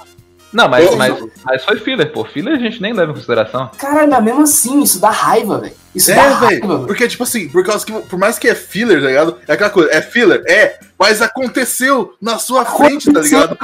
[0.53, 2.25] mas, mas, mas foi filler, pô.
[2.25, 3.71] Filler a gente nem leva em consideração.
[3.79, 5.75] Caralho, mas mesmo assim, isso dá raiva, velho.
[5.95, 6.81] Isso é, dá raiva.
[6.87, 9.39] Porque, tipo assim, por causa que, por mais que é filler, tá ligado?
[9.47, 13.57] É aquela coisa, é filler, é, mas aconteceu na sua frente, tá ligado?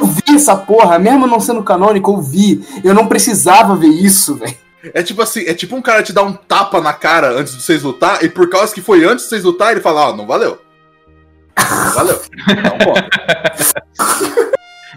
[0.00, 2.64] Eu vi essa porra, mesmo não sendo canônico, eu vi.
[2.82, 4.56] Eu não precisava ver isso, velho.
[4.92, 7.62] É tipo assim, é tipo um cara te dar um tapa na cara antes de
[7.62, 10.16] vocês lutar, e por causa que foi antes de vocês lutar, ele fala, ó, oh,
[10.16, 10.58] não valeu.
[11.56, 12.20] Não valeu.
[12.62, 14.51] Não,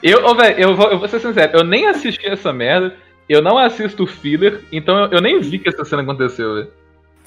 [0.06, 2.96] Eu, oh, véio, eu, vou, eu vou ser sincero, eu nem assisti essa merda,
[3.28, 6.68] eu não assisto filler, então eu, eu nem vi que essa cena aconteceu, velho.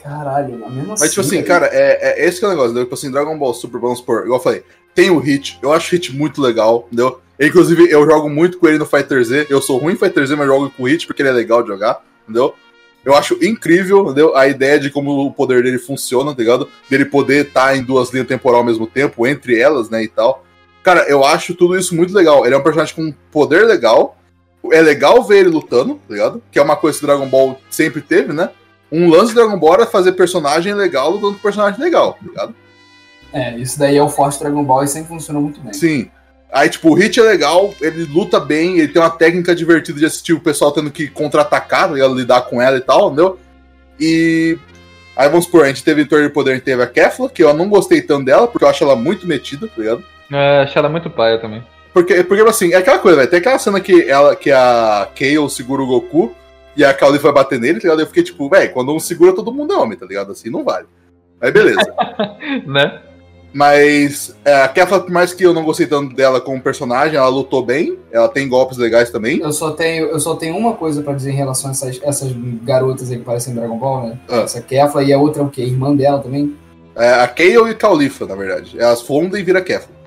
[0.01, 2.85] Caralho, a mesma Mas, tipo assim, cara, é, é esse que é o negócio, entendeu?
[2.85, 4.63] Tipo assim, Dragon Ball Super, vamos supor, igual eu falei,
[4.95, 7.21] tem o Hit, eu acho o Hit muito legal, entendeu?
[7.41, 10.37] Inclusive, eu jogo muito com ele no Fighter Z, eu sou ruim em Fighter Z,
[10.37, 12.55] mas jogo com o Hit porque ele é legal de jogar, entendeu?
[13.05, 14.37] Eu acho incrível, entendeu?
[14.37, 16.69] A ideia de como o poder dele funciona, tá ligado?
[16.89, 20.09] Dele poder estar tá em duas linhas temporal ao mesmo tempo, entre elas, né, e
[20.09, 20.45] tal.
[20.89, 22.47] Cara, eu acho tudo isso muito legal.
[22.47, 24.17] Ele é um personagem com poder legal.
[24.73, 26.43] É legal ver ele lutando, tá ligado?
[26.51, 28.49] Que é uma coisa que Dragon Ball sempre teve, né?
[28.91, 32.55] Um lance de Dragon Ball é fazer personagem legal lutando com personagem legal, tá ligado?
[33.35, 35.75] É, isso daí é o forte Dragon Ball e sempre funcionou muito bem.
[35.75, 36.11] Sim.
[36.51, 40.07] Aí, tipo, o Hit é legal, ele luta bem, ele tem uma técnica divertida de
[40.07, 43.39] assistir o pessoal tendo que contra-atacar, tá lidar com ela e tal, entendeu?
[44.01, 44.57] E.
[45.15, 47.29] Aí vamos supor, a gente teve em Torneio de Poder, a gente teve a Kefla,
[47.29, 50.03] que eu não gostei tanto dela, porque eu acho ela muito metida, tá ligado?
[50.33, 51.63] É, achei ela muito paia também.
[51.93, 53.31] Porque, porque assim, é aquela coisa, velho.
[53.31, 56.35] Tem aquela cena que, ela, que a Kayle segura o Goku
[56.77, 58.01] e a Kaoli vai bater nele, tá ligado?
[58.01, 60.31] Eu fiquei tipo, velho, quando um segura, todo mundo é homem, tá ligado?
[60.31, 60.87] Assim não vale.
[61.41, 61.95] Aí beleza.
[62.67, 63.01] né?
[63.53, 67.29] Mas é, a Kefla, por mais que eu não gostei tanto dela como personagem, ela
[67.29, 69.41] lutou bem, ela tem golpes legais também.
[69.41, 72.33] Eu só tenho, eu só tenho uma coisa para dizer em relação a essas, essas
[72.63, 74.19] garotas aí que parecem Dragon Ball, né?
[74.29, 74.41] Ah.
[74.41, 75.63] Essa Kefla e a outra é o quê?
[75.63, 76.55] Irmã dela também?
[76.95, 78.79] É, a Kayle e Caulifa, na verdade.
[78.79, 79.98] Elas fundem e vira Kefla.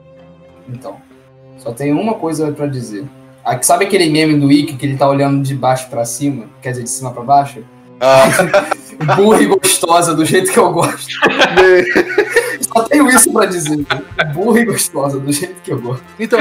[0.71, 0.97] Então,
[1.57, 3.05] só tenho uma coisa para dizer.
[3.61, 6.45] Sabe aquele meme do Ikki que ele tá olhando de baixo para cima?
[6.61, 7.63] Quer dizer, de cima para baixo?
[7.99, 8.25] Ah.
[9.15, 11.09] Burra e gostosa, do jeito que eu gosto.
[12.61, 13.85] Só tenho isso pra dizer.
[14.33, 16.03] Burra e gostosa, do jeito que eu gosto.
[16.19, 16.39] Então,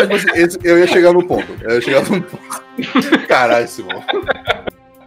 [0.62, 1.46] eu ia chegar no ponto.
[1.62, 2.38] Eu ia chegar no ponto.
[3.26, 4.02] Caralho, Simão.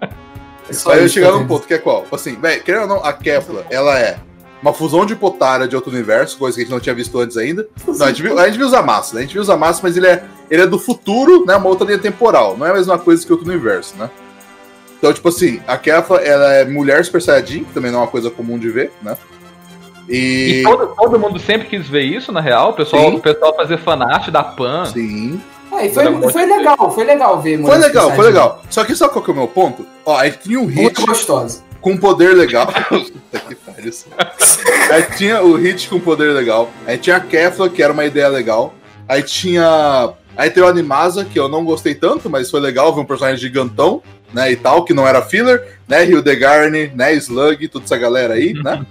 [0.02, 2.06] É Aí eu ia chegar num ponto que é qual?
[2.12, 4.18] Assim, velho, querendo ou não, a Kefla, ela é
[4.64, 7.36] uma fusão de Potara de outro universo, coisa que a gente não tinha visto antes
[7.36, 7.68] ainda.
[7.86, 9.20] Não, a gente viu, a gente viu os amassos, né?
[9.20, 11.54] A gente viu os amassos, mas ele é, ele é do futuro, né?
[11.58, 12.56] Uma outra linha temporal.
[12.58, 14.10] Não é a mesma coisa que outro universo, né?
[14.98, 18.08] Então, tipo assim, a Kefa, ela é mulher Super Saiyajin, que também não é uma
[18.08, 19.18] coisa comum de ver, né?
[20.08, 22.70] E, e todo, todo, mundo sempre quis ver isso, na real.
[22.70, 24.86] O pessoal, o pessoal fazer fanart da Pan.
[24.86, 25.42] Sim.
[25.74, 27.62] É, foi, foi legal, foi legal ver.
[27.62, 28.64] Foi legal, foi legal.
[28.70, 29.86] Só que sabe qual que é o meu ponto?
[30.06, 30.84] Ó, a gente tinha um hit.
[30.84, 32.66] Muito gostosa com poder legal.
[32.90, 33.94] Puta que pariu.
[34.90, 36.72] Aí tinha o Hit com poder legal.
[36.88, 38.74] Aí tinha a Kefla, que era uma ideia legal.
[39.08, 40.14] Aí tinha.
[40.36, 43.38] Aí tem o Animasa, que eu não gostei tanto, mas foi legal ver um personagem
[43.38, 44.02] gigantão,
[44.34, 44.52] né?
[44.52, 46.10] E tal, que não era filler, né?
[46.10, 47.14] Hildegarn, né?
[47.16, 48.84] Slug, toda essa galera aí, né?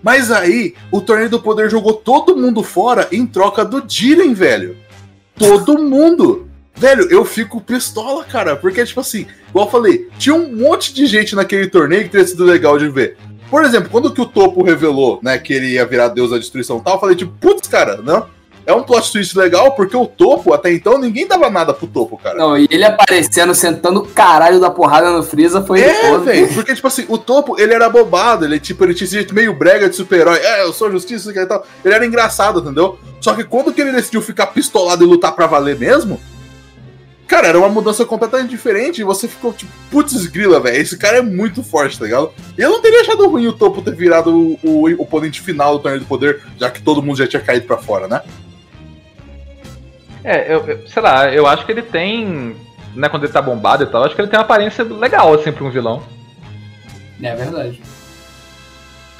[0.00, 4.76] Mas aí, o Torneio do Poder jogou todo mundo fora em troca do Jiren, velho.
[5.36, 6.48] Todo mundo!
[6.76, 9.26] Velho, eu fico pistola, cara, porque, tipo assim,
[9.56, 12.90] igual eu falei, tinha um monte de gente naquele torneio que teria sido legal de
[12.90, 13.16] ver.
[13.48, 16.78] Por exemplo, quando que o Topo revelou, né, que ele ia virar Deus da Destruição
[16.78, 18.26] e tal, eu falei, tipo, putz, cara, não,
[18.66, 22.18] é um plot twist legal, porque o topo, até então, ninguém dava nada pro topo,
[22.18, 22.36] cara.
[22.36, 25.80] Não, e ele aparecendo, sentando o caralho da porrada no Freeza foi.
[25.80, 29.14] É, velho, porque, tipo assim, o topo, ele era bobado, ele, tipo, ele tinha esse
[29.14, 30.38] jeito meio brega de super-herói.
[30.38, 31.64] É, eu sou justiça e tal.
[31.84, 32.98] Ele era engraçado, entendeu?
[33.20, 36.20] Só que quando que ele decidiu ficar pistolado e lutar pra valer mesmo,
[37.26, 40.76] Cara, era uma mudança completamente diferente e você ficou tipo, putz, grila, velho.
[40.76, 42.32] Esse cara é muito forte, tá ligado?
[42.56, 45.76] E eu não teria achado ruim o topo ter virado o, o, o oponente final
[45.76, 48.22] do torneio do poder, já que todo mundo já tinha caído para fora, né?
[50.22, 52.56] É, eu, eu, sei lá, eu acho que ele tem.
[52.94, 55.52] Né, quando ele tá bombado e tal, acho que ele tem uma aparência legal, assim,
[55.52, 56.02] pra um vilão.
[57.22, 57.80] É verdade.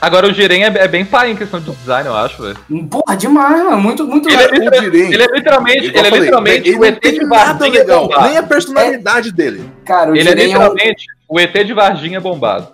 [0.06, 2.56] Agora o Jiren é, é, bem pai em questão de design, eu acho, velho.
[2.88, 3.80] Porra, demais, mano.
[3.80, 7.26] Muito, muito ele, é, Jiren, ele é literalmente, ele é literalmente ele o ET de
[7.26, 8.28] Varginha legal, bombado.
[8.28, 9.32] Nem a personalidade é.
[9.32, 9.68] dele.
[9.84, 11.34] Cara, o ele Jiren é literalmente é o...
[11.34, 12.68] o ET de Varginha bombado.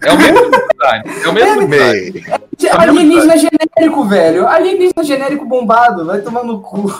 [0.00, 1.04] É o mesmo design.
[1.24, 2.24] É o mesmo é, design.
[2.62, 4.46] É, alienígena genérico, velho.
[4.46, 6.04] Alienígena genérico bombado.
[6.04, 6.94] Vai tomar no cu.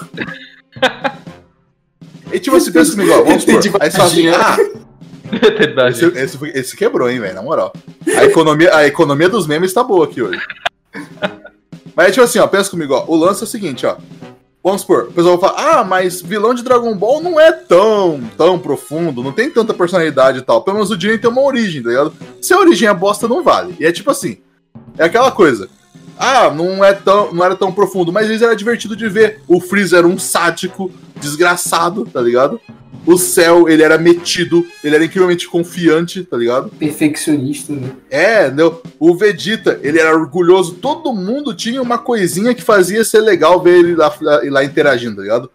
[2.32, 3.80] e tipo assim, pensa comigo, ó, vamos supor.
[3.80, 4.56] Aí você fala assim, ah,
[5.90, 7.72] esse, esse, esse, quebrou, hein, velho, na moral.
[8.16, 10.40] A economia, a economia dos memes tá boa aqui hoje.
[11.94, 13.04] Mas, tipo assim, ó, pensa comigo, ó.
[13.08, 13.96] O lance é o seguinte, ó.
[14.62, 18.20] Vamos supor, o pessoal vai falar, ah, mas vilão de Dragon Ball não é tão,
[18.36, 20.62] tão profundo, não tem tanta personalidade e tal.
[20.62, 22.12] Pelo menos o Jiren tem uma origem, tá ligado?
[22.42, 23.76] Se a origem é bosta, não vale.
[23.78, 24.38] E é tipo assim,
[24.98, 25.68] é aquela coisa.
[26.18, 29.40] Ah, não, é tão, não era tão profundo, mas vezes era divertido de ver.
[29.46, 30.90] O Freezer era um sádico,
[31.20, 32.60] desgraçado, tá ligado?
[33.06, 36.70] O Cell, ele era metido, ele era incrivelmente confiante, tá ligado?
[36.70, 37.92] Perfeccionista, né?
[38.10, 38.82] É, entendeu?
[38.98, 40.74] O Vegeta, ele era orgulhoso.
[40.74, 45.22] Todo mundo tinha uma coisinha que fazia ser legal ver ele lá, lá interagindo, tá
[45.22, 45.50] ligado?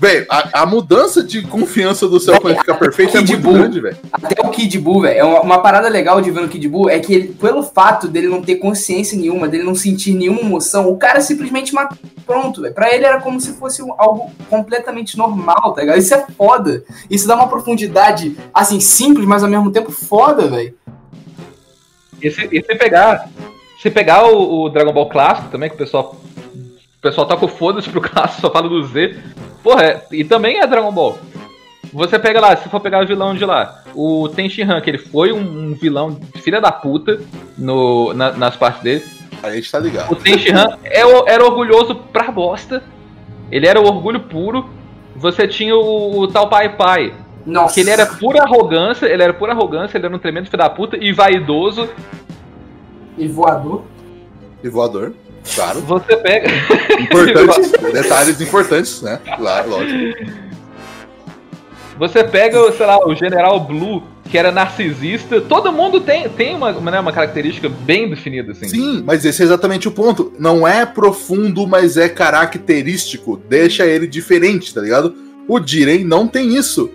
[0.00, 3.80] Velho, a, a, mudança de confiança do céu quando fica perfeito é muito Buu, grande,
[3.80, 3.98] velho.
[4.10, 5.18] Até o Kid Buu, velho.
[5.18, 8.08] É uma, uma, parada legal de ver no Kid Buu é que ele, pelo fato
[8.08, 11.98] dele não ter consciência nenhuma, dele não sentir nenhuma emoção, o cara simplesmente mata.
[12.24, 12.72] Pronto, velho.
[12.72, 15.98] Pra ele era como se fosse algo completamente normal, tá ligado?
[15.98, 16.82] Isso é foda.
[17.10, 20.74] Isso dá uma profundidade, assim, simples, mas ao mesmo tempo foda, velho.
[22.22, 23.28] E se, e se pegar.
[23.82, 26.16] Se pegar o, o Dragon Ball clássico também, que o pessoal
[27.00, 29.18] o pessoal tá com foda-se pro clássico, só fala do Z.
[29.62, 31.18] Porra, é, e também é Dragon Ball.
[31.94, 35.32] Você pega lá, se for pegar o vilão de lá, o Tenshinhan, que ele foi
[35.32, 37.18] um, um vilão filha da puta
[37.56, 39.04] no, na, nas partes dele.
[39.42, 40.12] A gente tá ligado.
[40.12, 42.82] O Tenshinhan é, era orgulhoso pra bosta.
[43.50, 44.68] Ele era o orgulho puro.
[45.16, 47.14] Você tinha o, o tal Pai Pai.
[47.46, 47.74] Nossa.
[47.74, 50.68] Que ele era pura arrogância, ele era pura arrogância, ele era um tremendo filho da
[50.68, 51.88] puta e vaidoso.
[53.16, 53.84] E voador.
[54.62, 55.14] E voador.
[55.54, 55.80] Claro.
[55.80, 56.48] Você pega.
[57.92, 59.20] Detalhes importantes, né?
[59.36, 60.50] Claro, lógico.
[61.98, 65.40] Você pega, sei lá, o General Blue, que era narcisista.
[65.40, 68.68] Todo mundo tem, tem uma, né, uma característica bem definida, assim.
[68.68, 70.32] Sim, mas esse é exatamente o ponto.
[70.38, 73.40] Não é profundo, mas é característico.
[73.48, 75.14] Deixa ele diferente, tá ligado?
[75.46, 76.90] O Jiren não tem isso.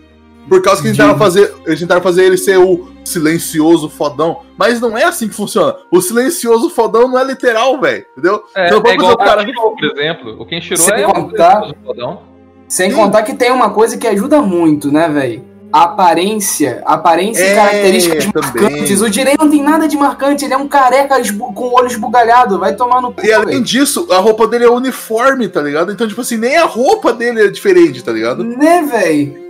[0.47, 4.41] Por causa que eles tentaram fazer, eles tentaram fazer ele ser o silencioso fodão.
[4.57, 5.75] Mas não é assim que funciona.
[5.91, 8.05] O silencioso fodão não é literal, velho.
[8.11, 8.43] Entendeu?
[8.55, 9.45] É, então, é igual o cara...
[9.45, 10.41] Kenshiro, por exemplo.
[10.41, 12.21] O Kenshiro sem é contar, um fodão.
[12.67, 12.95] Sem Sim.
[12.95, 15.43] contar que tem uma coisa que ajuda muito, né, velho?
[15.71, 19.01] Aparência, aparência é, e características marcantes.
[19.01, 21.17] O Direi não tem nada de marcante, ele é um careca
[21.53, 23.25] com o olho esbugalhado, vai tomar no cu.
[23.25, 23.63] E além véio.
[23.63, 25.91] disso, a roupa dele é uniforme, tá ligado?
[25.91, 28.43] Então, tipo assim, nem a roupa dele é diferente, tá ligado?
[28.43, 29.44] Né, velho?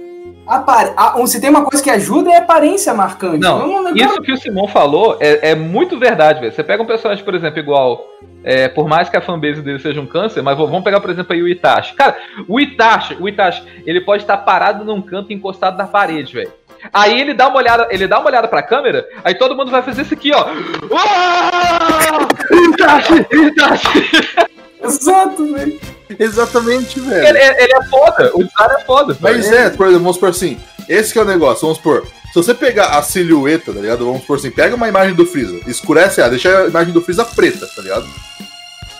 [0.47, 0.93] Apar
[1.27, 3.39] se tem uma coisa que ajuda é a aparência marcante.
[3.39, 6.51] Não, não, não isso que o Simon falou é, é muito verdade, velho.
[6.51, 8.05] Você pega um personagem, por exemplo, igual.
[8.43, 11.33] É, por mais que a fanbase dele seja um câncer, mas vamos pegar, por exemplo,
[11.33, 11.95] aí o Itachi.
[11.95, 12.15] Cara,
[12.47, 16.51] o Itachi, o Itachi, ele pode estar parado num canto encostado na parede, velho.
[16.93, 19.81] Aí ele dá uma olhada, ele dá uma olhada pra câmera, aí todo mundo vai
[19.81, 20.45] fazer isso aqui, ó.
[22.71, 23.25] Itachi!
[23.31, 24.45] Itachi!
[24.85, 25.79] Exato, velho.
[26.19, 27.27] Exatamente, velho.
[27.27, 29.17] Ele, ele, é foda, o design é foda.
[29.19, 30.57] Mas é, por exemplo, vamos supor assim,
[30.87, 34.05] esse que é o negócio, vamos supor, se você pegar a silhueta, tá ligado?
[34.05, 37.25] Vamos supor assim, pega uma imagem do Freeza, escurece ela, deixa a imagem do Freeza
[37.25, 38.05] preta, tá ligado?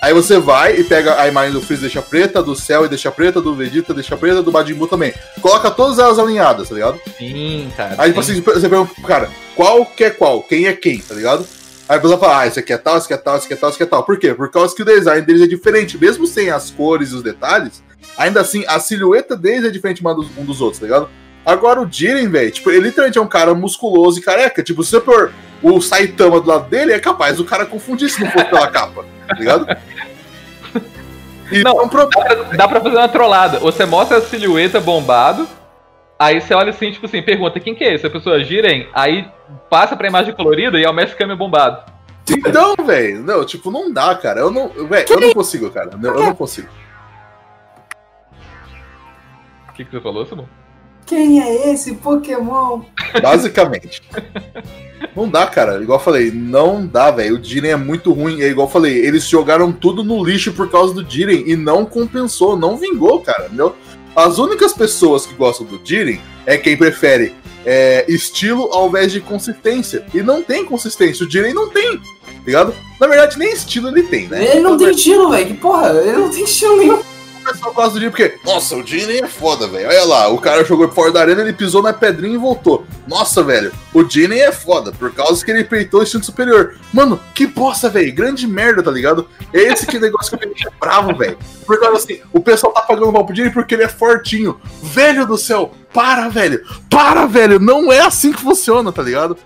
[0.02, 3.12] Aí você vai e pega a imagem do Freeza deixa preta, do Cell e deixa
[3.12, 5.12] preta, do Vegeta deixa preta, do Majin Buu também.
[5.42, 7.00] Coloca todas elas alinhadas, tá ligado?
[7.18, 7.96] Sim, cara.
[7.98, 10.44] Aí tipo assim, você pergunta, cara, qual que é qual?
[10.44, 11.48] Quem é quem, tá ligado?
[11.88, 13.54] Aí a pessoa fala, ah, esse aqui é tal, esse aqui é tal, esse aqui
[13.54, 14.04] é tal, esse aqui é tal.
[14.04, 14.34] Por quê?
[14.34, 15.98] Por causa que o design deles é diferente.
[15.98, 17.84] Mesmo sem as cores e os detalhes,
[18.18, 21.10] ainda assim, a silhueta deles é diferente um dos outros, tá ligado?
[21.46, 24.64] Agora o Jiren, velho, tipo, ele literalmente é um cara musculoso e careca.
[24.64, 25.32] Tipo, se você pôr
[25.62, 29.06] o Saitama do lado dele, é capaz do cara confundir se não for pela capa,
[29.28, 29.68] tá ligado?
[31.52, 33.60] E não, é dá pra, dá pra fazer uma trollada.
[33.60, 35.48] Você mostra a silhueta bombado,
[36.18, 38.08] Aí você olha assim, tipo assim, pergunta quem que é esse?
[38.08, 39.28] A pessoa girem, aí
[39.70, 41.92] passa pra imagem colorida e é o Mestre Kami bombado.
[42.30, 44.40] Então, velho, não, tipo, não dá, cara.
[44.40, 45.92] Eu não, velho, eu não consigo, cara.
[45.94, 46.68] Eu não consigo.
[49.70, 50.48] O que, que você falou, Simão?
[51.06, 52.82] Quem é esse Pokémon?
[53.22, 54.02] Basicamente.
[55.16, 55.82] não dá, cara.
[55.82, 57.38] Igual eu falei, não dá, velho.
[57.38, 58.42] O Jiren é muito ruim.
[58.42, 61.86] É igual eu falei, eles jogaram tudo no lixo por causa do Jiren e não
[61.86, 63.46] compensou, não vingou, cara.
[63.46, 63.76] Entendeu?
[64.16, 67.36] As únicas pessoas que gostam do Jiren é quem prefere
[67.66, 70.06] é, estilo ao invés de consistência.
[70.14, 71.26] E não tem consistência.
[71.26, 72.00] O Jiren não tem,
[72.46, 72.74] ligado?
[73.00, 74.52] Na verdade, nem estilo ele tem, né?
[74.52, 75.48] Ele não tem estilo, velho.
[75.48, 77.15] Que porra, ele não tem estilo nenhum
[77.46, 79.88] pessoal gosta do Jiren porque, nossa, o Jiren é foda, velho.
[79.88, 82.86] Olha lá, o cara jogou fora da arena, ele pisou na pedrinha e voltou.
[83.08, 86.76] Nossa, velho, o Jiren é foda, por causa que ele peitou o instinto superior.
[86.92, 88.14] Mano, que bosta, velho.
[88.14, 89.28] Grande merda, tá ligado?
[89.54, 91.38] É esse que negócio que me deixa bravo, velho.
[91.66, 94.60] Por causa assim, o pessoal tá pagando mal pro Jiren porque ele é fortinho.
[94.82, 96.66] Velho do céu, para, velho.
[96.90, 97.60] Para, velho.
[97.60, 99.38] Não é assim que funciona, tá ligado?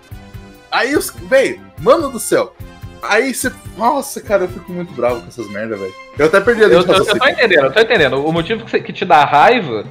[0.70, 1.10] Aí os.
[1.10, 2.54] Velho, mano do céu.
[3.02, 3.50] Aí você.
[3.76, 5.94] Nossa, cara, eu fico muito bravo com essas merdas, velho.
[6.18, 8.26] Eu até perdi a eu, eu, eu tô entendendo, eu tô entendendo.
[8.26, 9.84] O motivo que, você, que te dá raiva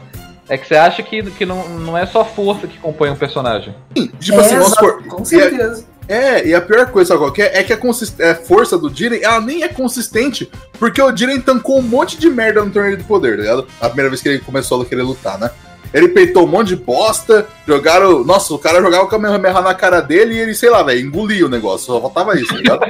[0.47, 3.73] é que você acha que, que não, não é só força que compõe um personagem.
[3.95, 5.03] Sim, tipo assim, é, assim, vamos supor.
[5.07, 5.85] Com certeza.
[6.07, 8.19] É, e a pior coisa qualquer é que a, consist...
[8.19, 10.49] a força do Jiren, ela nem é consistente,
[10.79, 13.67] porque o Jiren tancou um monte de merda no torneio de poder, tá ligado?
[13.79, 15.51] A primeira vez que ele começou a querer lutar, né?
[15.93, 18.23] Ele peitou um monte de bosta, jogaram.
[18.23, 21.45] Nossa, o cara jogava o Kamehameha na cara dele e ele, sei lá, velho, engolia
[21.45, 21.87] o negócio.
[21.87, 22.81] Só faltava isso, tá ligado?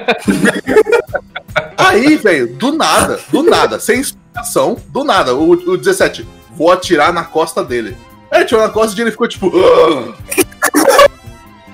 [1.77, 7.13] Aí, velho, do nada, do nada, sem explicação, do nada, o, o 17, vou atirar
[7.13, 7.95] na costa dele.
[8.29, 9.51] Aí atirou na costa e ele ficou tipo.
[9.55, 10.13] Ah!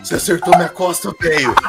[0.01, 1.53] Você acertou minha costa, velho.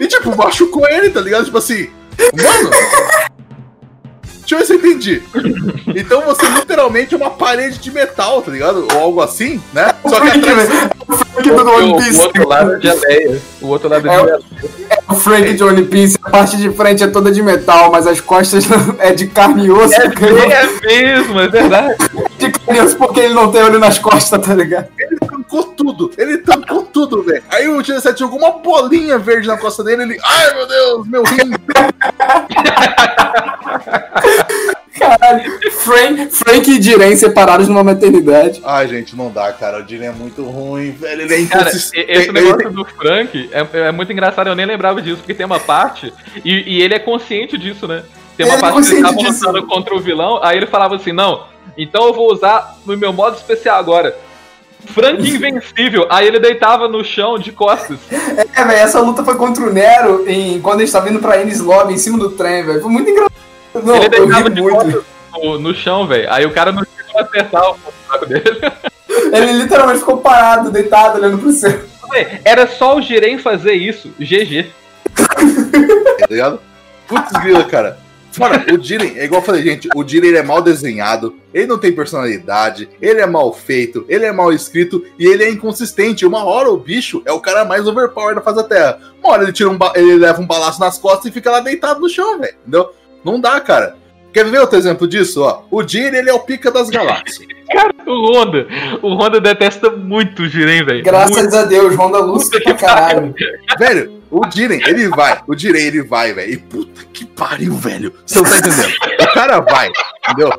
[0.00, 1.44] e tipo, machucou ele, tá ligado?
[1.46, 1.90] Tipo assim,
[2.32, 2.70] mano.
[4.48, 5.22] Deixa eu ver se eu entendi.
[5.94, 8.88] Então você literalmente é uma parede de metal, tá ligado?
[8.94, 9.92] Ou algo assim, né?
[10.08, 10.70] Só que atrás.
[11.06, 13.42] O, o, o outro lado é de areia.
[13.60, 14.40] O outro lado é, é de areia.
[14.88, 18.06] É o Frank de One Piece, a parte de frente é toda de metal, mas
[18.06, 18.64] as costas
[19.00, 19.94] é de carne e osso.
[19.94, 21.96] É, é mesmo, é verdade.
[22.38, 24.88] De carne e osso porque ele não tem olho nas costas, tá ligado?
[24.98, 27.42] Ele tancou tudo, ele tancou tudo, velho.
[27.50, 30.18] Aí o 17 jogou uma bolinha verde na costa dele, ele.
[30.22, 31.52] Ai meu Deus, meu rim!
[34.98, 38.60] Caralho, Frank, Frank e Diren separados numa maternidade.
[38.64, 39.78] Ai, gente, não dá, cara.
[39.78, 41.22] O Diren é muito ruim, velho.
[41.22, 41.46] Ele é.
[41.46, 45.46] Cara, esse negócio do Frank é, é, muito engraçado, eu nem lembrava disso, porque tem
[45.46, 46.12] uma parte,
[46.44, 48.02] e, e ele é consciente disso, né?
[48.36, 50.96] Tem uma ele é parte que ele tava lutando contra o vilão, aí ele falava
[50.96, 51.44] assim, não,
[51.76, 54.16] então eu vou usar no meu modo especial agora.
[54.86, 56.06] Frank invencível.
[56.08, 57.98] Aí ele deitava no chão de costas.
[58.54, 61.42] É, velho, essa luta foi contra o Nero em, quando a gente tava indo pra
[61.42, 62.80] Ennis Lobby em cima do trem, velho.
[62.80, 63.47] Foi muito engraçado.
[63.74, 65.04] Não, ele deitava de muito.
[65.32, 66.32] No, no, chão, velho.
[66.32, 67.76] Aí o cara não chegou a acertar o
[68.08, 68.42] saco dele.
[69.32, 71.80] Ele literalmente ficou parado, deitado, olhando pro céu.
[72.44, 74.10] Era só o Jiren fazer isso.
[74.18, 74.70] GG.
[75.14, 76.60] Tá ligado?
[77.06, 77.98] Putz, grila, cara.
[78.38, 81.78] Mano, o Jiren, é igual eu falei, gente, o Jiren é mal desenhado, ele não
[81.78, 86.26] tem personalidade, ele é mal feito, ele é mal escrito e ele é inconsistente.
[86.26, 89.00] Uma hora o bicho é o cara mais overpower da face da Terra.
[89.22, 92.00] Uma hora ele, tira um ele leva um balaço nas costas e fica lá deitado
[92.00, 92.54] no chão, velho.
[92.60, 92.90] Entendeu?
[93.24, 93.96] Não dá, cara.
[94.32, 95.42] Quer ver outro exemplo disso?
[95.42, 97.46] Ó, o Jiren, ele é o pica das galáxias.
[97.68, 98.66] Cara, o Honda,
[99.02, 101.04] o Honda detesta muito o Jiren, velho.
[101.04, 101.56] Graças muito.
[101.56, 103.34] a Deus, Honda luta pra caralho.
[103.78, 106.50] velho, o Jiren, ele vai, o Jiren, ele vai, velho.
[106.50, 108.14] E puta que pariu, velho.
[108.24, 108.94] Você não tá entendendo?
[109.20, 109.90] O cara vai,
[110.26, 110.50] entendeu?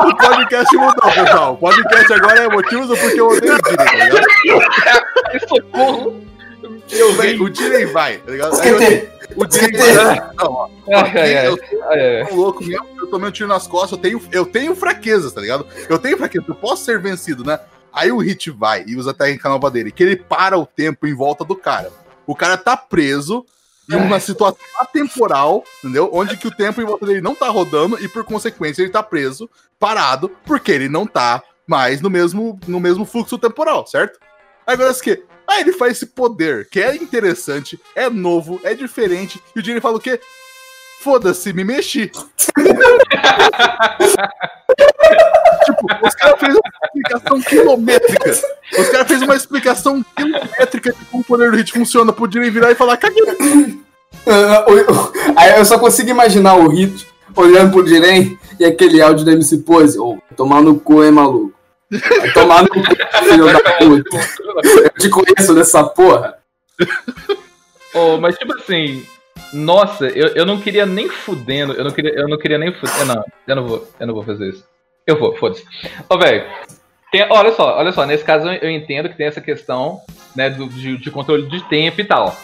[0.00, 1.54] O podcast mudou, pessoal.
[1.54, 5.48] O podcast agora é motivos porque eu odeio o Jiren, tá ligado?
[5.48, 6.22] Socorro.
[6.90, 8.60] Eu, véio, o Jiren vai, tá ligado?
[8.60, 10.20] Aí, o Jiren vai.
[10.34, 10.70] Não.
[11.44, 15.32] Eu tô louco mesmo, eu tomei um tiro nas costas, eu tenho, eu tenho fraquezas,
[15.32, 15.66] tá ligado?
[15.88, 17.58] Eu tenho fraquezas, eu posso ser vencido, né?
[17.92, 21.06] Aí o Hit vai e usa a técnica nova dele, que ele para o tempo
[21.06, 21.92] em volta do cara.
[22.26, 23.44] O cara tá preso
[23.90, 26.08] em uma situação atemporal, entendeu?
[26.12, 29.02] Onde que o tempo em volta dele não tá rodando e por consequência ele tá
[29.02, 34.18] preso, parado, porque ele não tá mais no mesmo, no mesmo fluxo temporal, certo?
[34.66, 35.22] Agora o que?
[35.52, 39.82] Aí ele faz esse poder, que é interessante, é novo, é diferente, e o Jimmy
[39.82, 40.18] fala o quê?
[41.00, 42.10] Foda-se, me mexi.
[45.64, 48.30] tipo, os caras fez uma explicação quilométrica.
[48.78, 52.12] Os caras fez uma explicação quilométrica de como o poder do hit funciona.
[52.12, 53.22] Podia virar e falar, caguei.
[55.36, 59.58] Aí eu só consigo imaginar o Hit olhando pro Diren e aquele áudio da MC
[59.58, 59.98] Pose.
[59.98, 61.52] Ô, oh, tomar no cu, hein, maluco?
[61.92, 64.18] Vai tomar no cu, filho da puta.
[64.84, 66.38] Eu te conheço dessa porra.
[67.94, 69.04] Oh, mas tipo assim,
[69.52, 73.06] nossa, eu, eu não queria nem fudendo, eu não queria, eu não queria nem fudendo.
[73.06, 74.64] Não, eu não vou, eu não vou fazer isso.
[75.06, 75.64] Eu vou, foda-se.
[76.08, 76.44] Ô, velho,
[77.30, 80.00] olha só, olha só, nesse caso eu entendo que tem essa questão,
[80.34, 82.34] né, do, de, de controle de tempo e tal.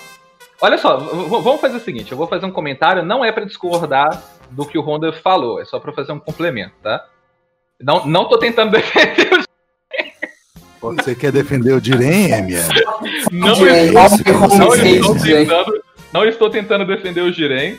[0.61, 4.23] Olha só, vamos fazer o seguinte, eu vou fazer um comentário, não é para discordar
[4.51, 7.07] do que o Honda falou, é só para fazer um complemento, tá?
[7.81, 9.47] Não, não tô tentando defender
[10.81, 12.63] o Você quer defender o Diren, Emia?
[13.31, 17.77] Não, estou, não, estou tentando, não estou tentando defender o Jiren.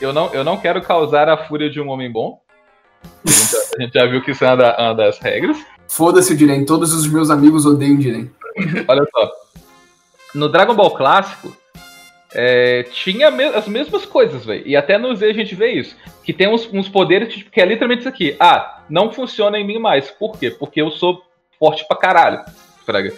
[0.00, 2.40] Eu não, eu não quero causar a fúria de um homem bom.
[3.04, 5.56] A gente, a gente já viu que isso é uma, da, uma das regras.
[5.88, 8.30] Foda-se o Jiren, todos os meus amigos odeiam o Jiren.
[8.88, 9.30] Olha só.
[10.34, 11.54] No Dragon Ball clássico,
[12.34, 14.62] é, tinha as mesmas coisas, velho.
[14.66, 15.96] E até no Z a gente vê isso.
[16.24, 18.36] Que tem uns, uns poderes tipo, que é literalmente isso aqui.
[18.40, 20.10] Ah, não funciona em mim mais.
[20.10, 20.50] Por quê?
[20.50, 21.22] Porque eu sou
[21.58, 22.42] forte pra caralho.
[22.84, 23.12] Fraga.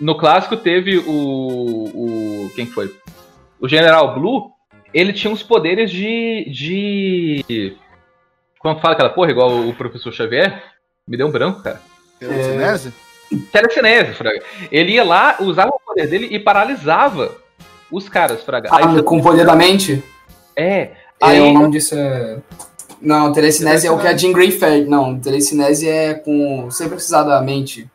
[0.00, 1.04] No clássico teve o.
[1.10, 2.94] o quem foi?
[3.60, 4.52] O General Blue.
[4.92, 6.46] Ele tinha uns poderes de.
[6.50, 7.76] de
[8.58, 10.62] como fala aquela porra, igual o professor Xavier?
[11.06, 11.80] Me deu um branco, cara.
[12.18, 12.92] Telecinese?
[13.32, 13.36] É...
[13.52, 14.42] Telecinese, Fraga.
[14.72, 17.36] Ele ia lá, usava o poder dele e paralisava
[17.90, 18.68] os caras, Fraga.
[18.72, 20.02] Ah, aí, com o poder da mente?
[20.56, 20.92] É.
[21.20, 22.38] Aí, o nome disso é.
[23.00, 24.88] Não, telecinese é o que a Jean Grey fez.
[24.88, 26.70] Não, telecinese é com.
[26.70, 27.88] sem precisar da mente.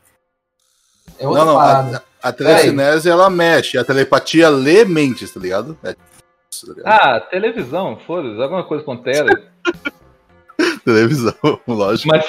[1.19, 2.03] É outra não, não, parada.
[2.21, 5.77] A, a telecinese ela mexe, a telepatia lê mentes, tá ligado?
[5.83, 5.95] É
[6.51, 6.93] isso, tá ligado?
[6.93, 9.31] Ah, televisão, foda-se, alguma coisa com tele.
[10.83, 11.35] televisão,
[11.67, 12.09] lógico.
[12.09, 12.25] Mas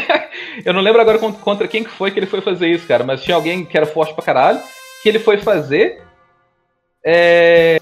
[0.64, 3.22] eu não lembro agora contra quem que foi que ele foi fazer isso, cara, mas
[3.22, 4.60] tinha alguém que era forte pra caralho,
[5.02, 6.02] que ele foi fazer.
[7.04, 7.80] É...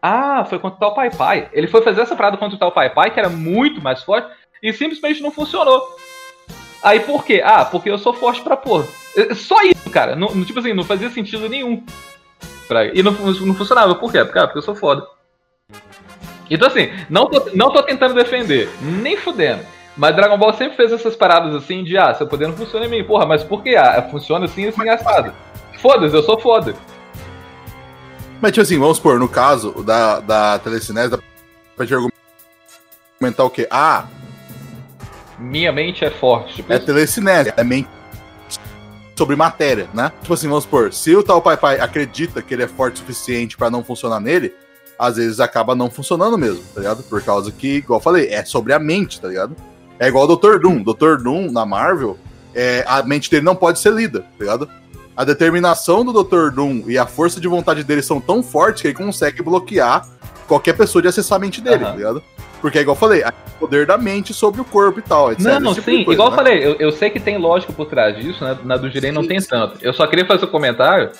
[0.00, 1.48] Ah, foi contra o tal Pai Pai.
[1.52, 4.28] Ele foi fazer essa parada contra o tal Pai Pai, que era muito mais forte,
[4.62, 5.80] e simplesmente não funcionou.
[6.82, 7.40] Aí por quê?
[7.44, 8.86] Ah, porque eu sou forte pra porra.
[9.16, 10.16] É, só isso, cara.
[10.16, 11.84] Não, tipo assim, não fazia sentido nenhum.
[12.92, 13.94] E não, não funcionava.
[13.94, 14.24] Por quê?
[14.24, 15.06] Porque, ah, porque eu sou foda.
[16.50, 19.64] Então assim, não tô, não tô tentando defender, nem fudendo.
[19.96, 22.88] Mas Dragon Ball sempre fez essas paradas assim de, ah, seu poder não funciona em
[22.88, 23.04] mim.
[23.04, 23.76] Porra, mas por que?
[23.76, 25.32] Ah, funciona assim assim assado.
[25.78, 26.74] Foda-se, eu sou foda.
[28.42, 31.18] Mas, tipo assim, vamos supor, no caso da, da telecinese, dá
[31.76, 33.68] pra te argumentar o quê?
[33.70, 34.08] Ah,
[35.38, 36.56] minha mente é forte.
[36.56, 36.86] Tipo é isso.
[36.86, 37.88] telecinese, é mente
[39.16, 40.10] sobre matéria, né?
[40.22, 42.98] Tipo assim, vamos supor, se o tal Pai Pai acredita que ele é forte o
[42.98, 44.52] suficiente para não funcionar nele,
[44.98, 47.04] às vezes acaba não funcionando mesmo, tá ligado?
[47.04, 49.54] Por causa que, igual eu falei, é sobre a mente, tá ligado?
[50.00, 50.58] É igual o Dr.
[50.58, 50.82] Doom.
[50.82, 51.22] Dr.
[51.22, 52.18] Doom, na Marvel,
[52.52, 54.68] é, a mente dele não pode ser lida, tá ligado?
[55.16, 56.50] A determinação do Dr.
[56.54, 60.06] Doom e a força de vontade dele são tão fortes que ele consegue bloquear
[60.48, 61.90] qualquer pessoa de acessar a mente dele, uhum.
[61.90, 62.22] tá ligado?
[62.60, 65.44] Porque, igual eu falei, o poder da mente sobre o corpo e tal, etc.
[65.44, 66.34] Não, não, tipo sim, coisa, igual né?
[66.34, 68.56] eu falei, eu, eu, sei que tem lógica por trás disso, né?
[68.64, 69.78] Na do Jiren não tem tanto.
[69.82, 71.10] Eu só queria fazer um comentário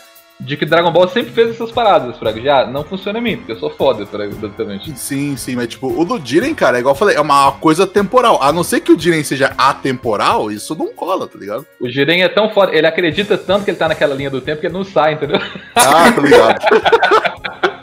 [0.44, 2.40] de que Dragon Ball sempre fez essas paradas, Fraga.
[2.40, 4.98] Já não funciona em mim, porque eu sou foda, Fraga, basicamente.
[4.98, 7.86] Sim, sim, mas tipo, o do Jiren, cara, é igual eu falei, é uma coisa
[7.86, 8.42] temporal.
[8.42, 11.64] A não ser que o Jiren seja atemporal, isso não cola, tá ligado?
[11.80, 14.60] O Jiren é tão foda, ele acredita tanto que ele tá naquela linha do tempo
[14.60, 15.40] que ele não sai, entendeu?
[15.74, 16.60] Ah, tá ligado.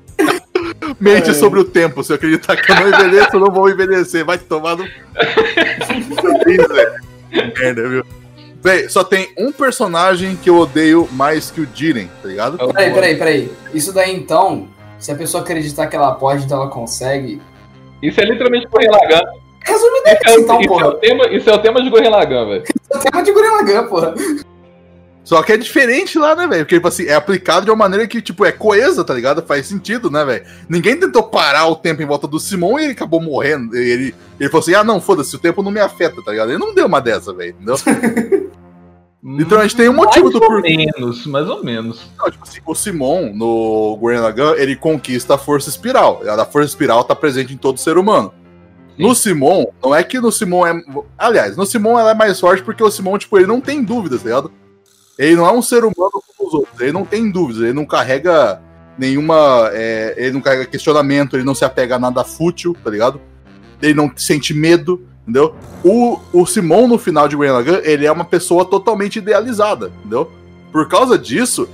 [1.00, 1.34] Mente é.
[1.34, 2.04] sobre o tempo.
[2.04, 4.26] Se eu acreditar que eu não envelheço, eu não vou envelhecer.
[4.26, 4.84] Vai tomar no.
[7.32, 8.04] Merda, viu?
[8.62, 12.58] Véi, só tem um personagem que eu odeio mais que o Jiren, tá ligado?
[12.58, 13.52] Peraí, peraí, peraí.
[13.74, 17.42] Isso daí então, se a pessoa acreditar que ela pode, então ela consegue.
[18.04, 19.22] Isso é literalmente Gurren Lagann.
[19.62, 20.86] Resumidamente, é, então, isso porra.
[20.86, 22.64] É o tema, isso é o tema de Gurren Lagann, velho.
[22.64, 24.14] Isso é o tema de Gurren Lagann, porra.
[25.30, 26.66] Só que é diferente lá, né, velho?
[26.66, 29.46] Porque, tipo assim, é aplicado de uma maneira que, tipo, é coesa, tá ligado?
[29.46, 30.44] Faz sentido, né, velho?
[30.68, 33.76] Ninguém tentou parar o tempo em volta do Simon e ele acabou morrendo.
[33.76, 36.50] Ele, ele falou assim: ah, não, foda-se, o tempo não me afeta, tá ligado?
[36.50, 37.76] Ele não deu uma dessa, velho, entendeu?
[39.22, 40.76] Então a gente tem um motivo mais do porquê.
[40.78, 42.12] Mais ou menos, mais ou menos.
[42.18, 46.22] Não, tipo assim, o Simon, no Gurren Lagann, ele conquista a força espiral.
[46.26, 48.34] A força espiral tá presente em todo ser humano.
[48.96, 49.04] Sim.
[49.04, 50.82] No Simon, não é que no Simon é.
[51.18, 54.22] Aliás, no Simon ela é mais forte porque o Simon, tipo, ele não tem dúvidas,
[54.22, 54.54] tá ligado?
[55.20, 57.86] Ele não é um ser humano como os outros, ele não tem dúvidas, ele não
[57.86, 58.62] carrega
[58.98, 59.70] nenhuma.
[59.74, 63.20] É, ele não carrega questionamento, ele não se apega a nada fútil, tá ligado?
[63.82, 65.54] Ele não sente medo, entendeu?
[65.84, 70.32] O, o Simon, no final de Gurren Lagann, ele é uma pessoa totalmente idealizada, entendeu?
[70.72, 71.68] Por causa disso,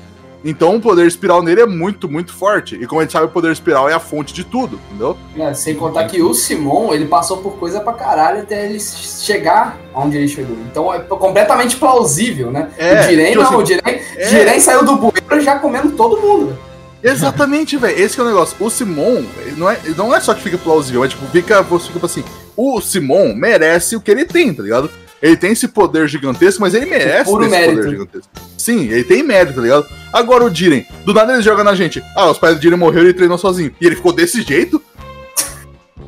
[0.48, 2.76] então o poder espiral nele é muito, muito forte.
[2.76, 5.18] E como a gente sabe, o poder espiral é a fonte de tudo, entendeu?
[5.36, 9.76] É, sem contar que o Simon, ele passou por coisa pra caralho até ele chegar
[9.94, 10.56] onde ele chegou.
[10.72, 12.70] Então é completamente plausível, né?
[12.78, 14.28] É, o Jiren tipo não, assim, o Jiren, é...
[14.30, 16.56] Jiren saiu do bueiro já comendo todo mundo.
[17.02, 18.00] Exatamente, velho.
[18.00, 18.56] Esse é o negócio.
[18.60, 19.24] O Simon,
[19.58, 22.24] não é, não é só que fica plausível, é tipo, fica, você fica assim,
[22.56, 24.90] o Simon merece o que ele tem, tá ligado?
[25.22, 27.78] Ele tem esse poder gigantesco, mas ele merece Puro esse mérito.
[27.78, 28.30] poder gigantesco.
[28.58, 29.88] Sim, ele tem mérito, tá ligado?
[30.12, 32.04] Agora o Jiren, do nada ele joga na gente.
[32.16, 33.74] Ah, os pais do Jiren morreram e ele treinou sozinho.
[33.80, 34.82] E ele ficou desse jeito?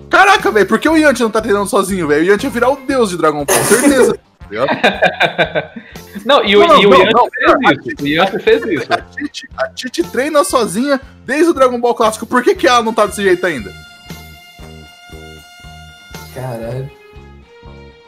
[0.10, 2.24] Caraca, velho, por que o Yanti não tá treinando sozinho, velho?
[2.24, 4.18] O Yanti ia virar o deus de Dragon Ball, certeza.
[4.50, 5.74] Tá
[6.26, 8.04] não, e o, não, e o Yanti fez isso.
[8.04, 8.88] O Yanti fez isso.
[8.94, 12.26] A Titi, a Titi treina sozinha desde o Dragon Ball clássico.
[12.26, 13.74] Por que, que ela não tá desse jeito ainda?
[16.34, 16.90] Caralho.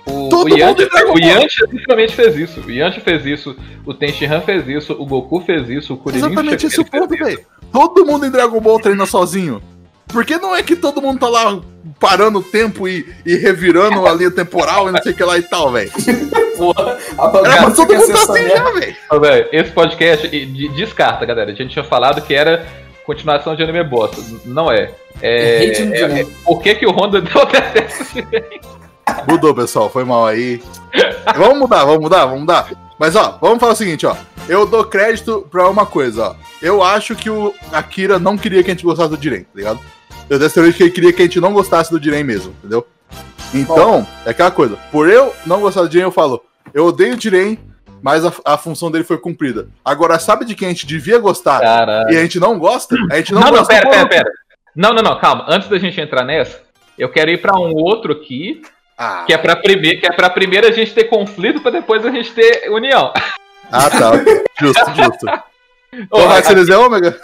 [0.09, 2.61] O, o Yanti, o Yanti literalmente fez isso.
[2.61, 3.55] O Yanti fez isso,
[3.85, 7.39] o Tenshinhan fez isso, o Goku fez isso, o Kuririn Exatamente esse o ponto, velho.
[7.71, 9.61] Todo mundo em Dragon Ball treina sozinho.
[10.07, 11.61] Por que não é que todo mundo tá lá
[11.99, 15.37] parando o tempo e, e revirando a linha temporal e não sei o que lá
[15.37, 15.91] e tal, velho?
[16.57, 19.47] Porra, a mas todo mundo tá assim já, velho.
[19.51, 20.27] Esse podcast
[20.75, 21.51] descarta, galera.
[21.51, 22.65] A gente tinha falado que era
[23.05, 24.17] continuação de anime bosta.
[24.45, 24.91] Não é.
[25.21, 27.41] É, é, é, é por que, que o Honda deu
[29.27, 30.61] Mudou, pessoal, foi mal aí.
[31.35, 32.69] Vamos mudar, vamos mudar, vamos mudar.
[32.97, 34.15] Mas ó, vamos falar o seguinte, ó.
[34.47, 36.35] Eu dou crédito pra uma coisa, ó.
[36.61, 39.79] Eu acho que o Akira não queria que a gente gostasse do Diren, tá ligado?
[40.29, 42.85] Eu dessa vez que ele queria que a gente não gostasse do Diren mesmo, entendeu?
[43.53, 44.77] Então, é aquela coisa.
[44.91, 46.43] Por eu não gostar do Diren, eu falo,
[46.73, 47.57] eu odeio o Diren,
[48.01, 49.67] mas a, a, função dele foi cumprida.
[49.83, 51.61] Agora, sabe de quem a gente devia gostar
[52.09, 52.95] e a gente não gosta?
[53.11, 53.73] A gente não, não gosta.
[53.73, 54.31] Não, pera, pera, pera.
[54.75, 55.45] Não, não, não, calma.
[55.47, 56.61] Antes da gente entrar nessa,
[56.97, 58.61] Eu quero ir para um outro aqui,
[58.99, 59.23] ah.
[59.25, 62.11] que é para primeiro, que é para primeiro a gente ter conflito para depois a
[62.11, 63.13] gente ter união.
[63.71, 64.11] Ah, tá.
[64.59, 65.25] justo, justo.
[66.11, 67.19] Ô, então, aqui, é ômega?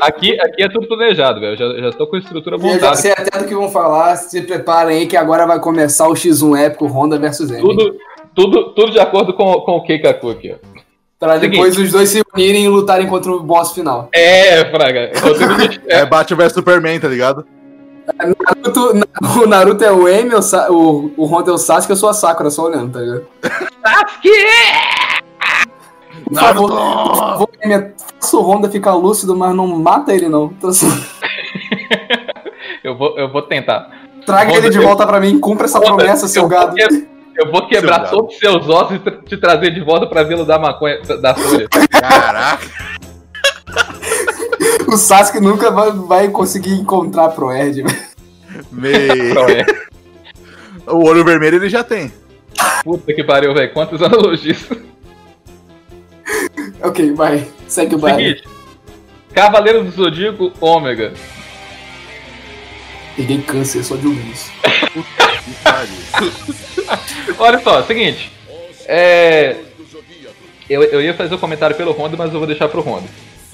[0.00, 1.56] Aqui, aqui é tudo planejado, velho.
[1.56, 2.76] Já, já tô com a estrutura montada.
[2.76, 4.16] Eu já sei até do que vão falar.
[4.16, 7.60] Se preparem aí que agora vai começar o X1 épico Honda versus M.
[7.60, 7.96] Tudo,
[8.34, 10.70] tudo, tudo de acordo com, com o Keikaku aqui, ó.
[11.20, 11.86] Pra depois Seguinte.
[11.86, 14.08] os dois se unirem e lutarem contra o boss final.
[14.10, 15.12] É, Fraga.
[15.86, 17.46] é Batman vs Superman, tá ligado?
[18.16, 19.06] Naruto,
[19.42, 22.50] o Naruto é o Emi, o, o Honda é o Sasuke, eu sou a Sakura,
[22.50, 23.26] só olhando, tá ligado?
[23.84, 24.30] Sasuke!
[26.24, 27.50] Por favor, por favor
[28.30, 30.46] faça o Honda ficar lúcido, mas não mata ele, não.
[30.56, 30.88] Então, assim...
[32.84, 33.90] eu, vou, eu vou tentar.
[34.24, 35.06] Traga Honda, ele de volta eu...
[35.06, 36.74] pra mim, cumpra essa Honda, promessa, seu gado.
[37.36, 40.44] Eu vou quebrar seu todos os seus ossos e te trazer de volta pra vila
[40.44, 41.68] da maconha, da folha.
[41.90, 42.99] Caraca!
[44.86, 47.84] O Sasuke nunca vai, vai conseguir encontrar pro Erd.
[48.70, 49.34] Meio.
[50.86, 52.12] o olho vermelho ele já tem.
[52.84, 53.72] Puta que pariu, velho.
[53.72, 54.64] Quantas analogias.
[56.82, 57.46] ok, vai.
[57.66, 58.36] Segue o baile.
[58.36, 58.48] Seguinte.
[59.32, 61.12] Cavaleiro do Zodíaco, Ômega.
[63.16, 64.50] Peguei câncer só de ouvir isso.
[67.38, 68.32] Olha só, seguinte.
[68.86, 69.56] É...
[70.68, 73.08] Eu, eu ia fazer o um comentário pelo Honda, mas eu vou deixar pro Honda.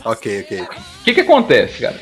[0.06, 0.60] Ok, ok.
[0.60, 1.96] O que que acontece, cara?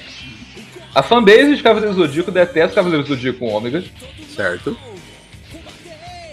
[0.95, 3.83] A fanbase de Cavaleiros do Zodíaco detesta Cavaleiros do Zodíaco com Ômega.
[4.37, 4.77] Certo.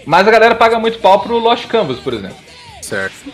[0.04, 2.36] Mas a galera paga muito pau pro Lost Canvas, por exemplo.
[2.82, 3.32] Certo.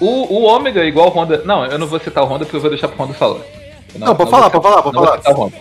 [0.00, 1.42] O, o Ômega, igual o Honda.
[1.44, 3.40] Não, eu não vou citar o Honda porque eu vou deixar pro Honda falar.
[3.94, 5.20] Não, não pode falar, pode falar, pode falar.
[5.24, 5.56] O Honda.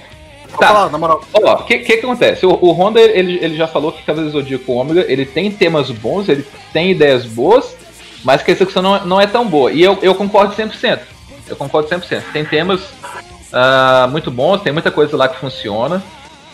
[0.59, 0.67] Tá.
[0.67, 1.21] Falar, na moral.
[1.33, 2.45] Ó, o que, que, que acontece?
[2.47, 5.91] O, o Honda, ele, ele já falou que Cavaleiros do Zodíaco Ômega, ele tem temas
[5.91, 7.75] bons, ele tem ideias boas,
[8.23, 9.71] mas que a execução não, não é tão boa.
[9.71, 11.14] E eu, eu concordo 100%.
[11.47, 12.23] Eu concordo 100%.
[12.31, 16.03] Tem temas uh, muito bons, tem muita coisa lá que funciona.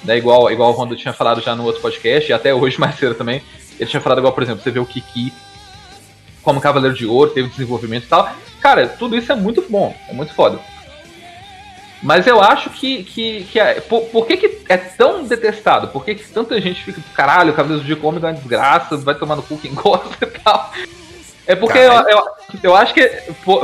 [0.04, 2.98] Né, igual, igual o Honda tinha falado já no outro podcast, e até hoje mais
[2.98, 3.42] cedo também.
[3.80, 5.34] Ele tinha falado igual, por exemplo, você vê o Kiki
[6.42, 8.30] como Cavaleiro de Ouro, teve desenvolvimento e tal.
[8.60, 10.60] Cara, tudo isso é muito bom, é muito foda.
[12.02, 13.04] Mas eu acho que.
[13.04, 15.88] que, que é, por, por, que, que é tão detestado?
[15.90, 19.36] Por que, que tanta gente fica, caralho, Cavaleiro de Ômega é uma desgraça, vai tomar
[19.36, 20.72] no cu quem gosta e tal.
[21.48, 22.24] É porque eu, eu,
[22.64, 23.02] eu, acho que.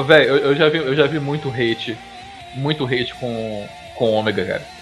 [0.06, 1.98] Velho, eu, eu, já vi, eu já vi muito hate.
[2.56, 4.78] Muito hate com, com Ômega, cara.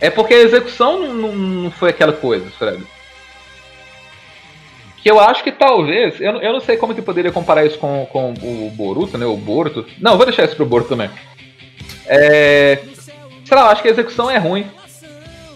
[0.00, 2.82] É porque a execução não, não foi aquela coisa, Fred.
[4.96, 6.20] Que eu acho que talvez.
[6.20, 9.26] Eu, eu não sei como que poderia comparar isso com, com o Boruto, né?
[9.26, 9.86] O Boruto.
[9.98, 11.10] Não, vou deixar isso pro Boruto também.
[12.06, 12.82] É.
[13.44, 14.66] Sei lá, acho que a execução é ruim.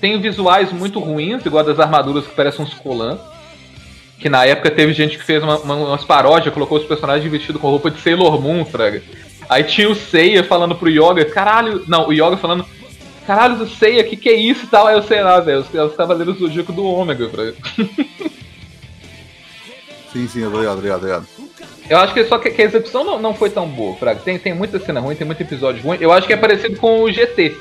[0.01, 3.19] Tem visuais muito ruins, igual das armaduras que parecem uns colãs.
[4.19, 7.61] Que na época teve gente que fez uma, uma, umas paródias, colocou os personagens vestidos
[7.61, 9.03] com roupa de Sailor Moon, fraga.
[9.49, 11.83] Aí tinha o Seiya falando pro Yoga, caralho.
[11.87, 12.65] Não, o Yoga falando,
[13.27, 14.87] caralho do Seiya, que que é isso e tal?
[14.87, 17.55] Aí eu sei lá, velho, os, os Cavaleiros do Zodíaco do Ômega, fraga.
[20.15, 21.27] Sim, sim, obrigado, obrigado, obrigado.
[21.91, 24.21] Eu acho que só que, que a execução não, não foi tão boa, Fraga.
[24.21, 25.99] Tem, tem muita cena ruim, tem muito episódio ruim.
[26.01, 27.57] Eu acho que é parecido com o GT.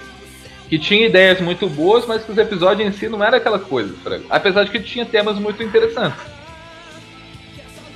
[0.70, 3.93] Que tinha ideias muito boas, mas que os episódios em si não era aquela coisa,
[4.04, 4.24] Fraga.
[4.30, 6.20] Apesar de que tinha temas muito interessantes.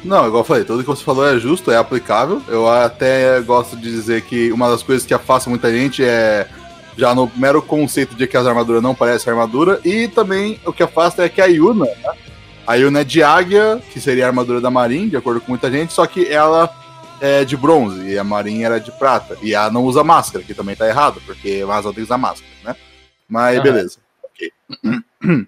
[0.03, 2.41] Não, igual eu falei, tudo que você falou é justo, é aplicável.
[2.47, 6.47] Eu até gosto de dizer que uma das coisas que afasta muita gente é
[6.97, 10.81] já no mero conceito de que as armaduras não parecem armadura, e também o que
[10.81, 12.11] afasta é que a Yuna, né?
[12.65, 15.71] A Yuna é de águia, que seria a armadura da Marin, de acordo com muita
[15.71, 16.69] gente, só que ela
[17.21, 19.37] é de bronze e a Marin era de prata.
[19.41, 22.17] E ela não usa máscara, que também tá errado, porque o Razão tem que usar
[22.17, 22.75] máscara, né?
[23.29, 23.63] Mas uhum.
[23.63, 23.97] beleza.
[24.23, 24.51] Ok.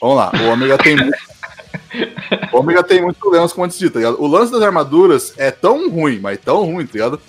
[0.00, 0.30] Vamos lá.
[0.42, 1.16] O Ômega tem muito.
[2.52, 4.20] o Ômega tem muitos problemas, como antes dito, tá ligado?
[4.20, 7.20] O lance das armaduras é tão ruim, mas tão ruim, tá ligado?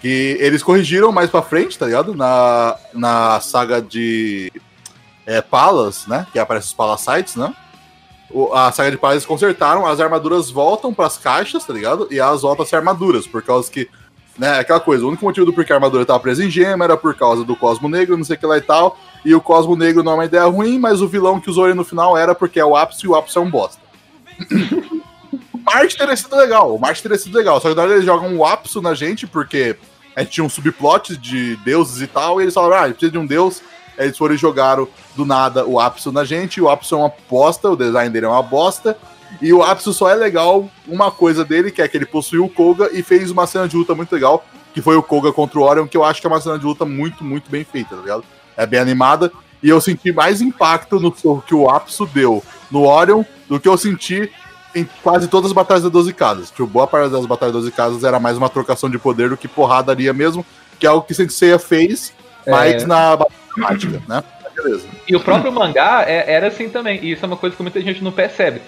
[0.00, 2.14] Que eles corrigiram mais pra frente, tá ligado?
[2.14, 4.52] Na, na saga de
[5.26, 6.26] é, Palas, né?
[6.32, 7.54] Que aparece os Palasites, né?
[8.52, 12.08] a saga de paz consertaram, as armaduras voltam para as caixas, tá ligado?
[12.10, 13.88] E elas voltam a ser armaduras, por causa que,
[14.36, 16.96] né, aquela coisa, o único motivo do porquê a armadura estava presa em gema era
[16.96, 18.98] por causa do Cosmo Negro, não sei o que lá e tal.
[19.24, 21.74] E o Cosmo Negro não é uma ideia ruim, mas o vilão que usou ele
[21.74, 23.83] no final era porque é o ápice e o ápice é um bosta.
[25.52, 28.36] O Marte teria sido legal, o Marte teria sido legal, só que agora eles jogam
[28.36, 29.76] o ápice na gente, porque
[30.14, 32.96] a gente tinha um subplot de deuses e tal, e eles falaram, ah, a gente
[32.96, 33.62] precisa de um deus
[33.98, 36.60] eles foram e jogaram do nada o Apso na gente.
[36.60, 38.96] O Apso é uma bosta, o design dele é uma bosta.
[39.40, 42.48] E o Apso só é legal uma coisa dele, que é que ele possuiu o
[42.48, 45.62] Koga e fez uma cena de luta muito legal, que foi o Koga contra o
[45.62, 48.02] Orion, que eu acho que é uma cena de luta muito, muito bem feita, tá
[48.02, 48.24] ligado?
[48.56, 49.32] É bem animada.
[49.62, 53.76] E eu senti mais impacto no que o Apso deu no Orion do que eu
[53.76, 54.30] senti
[54.74, 56.50] em quase todas as batalhas da 12 casas.
[56.50, 59.36] Tipo, boa parte das batalhas da 12 casas era mais uma trocação de poder do
[59.36, 60.44] que porradaria mesmo,
[60.78, 62.12] que é algo que Senseiya fez,
[62.44, 62.50] é...
[62.50, 64.24] mais na batalha temática, né?
[64.54, 64.88] beleza.
[65.08, 67.00] E o próprio mangá é, era assim também.
[67.02, 68.60] E isso é uma coisa que muita gente não percebe.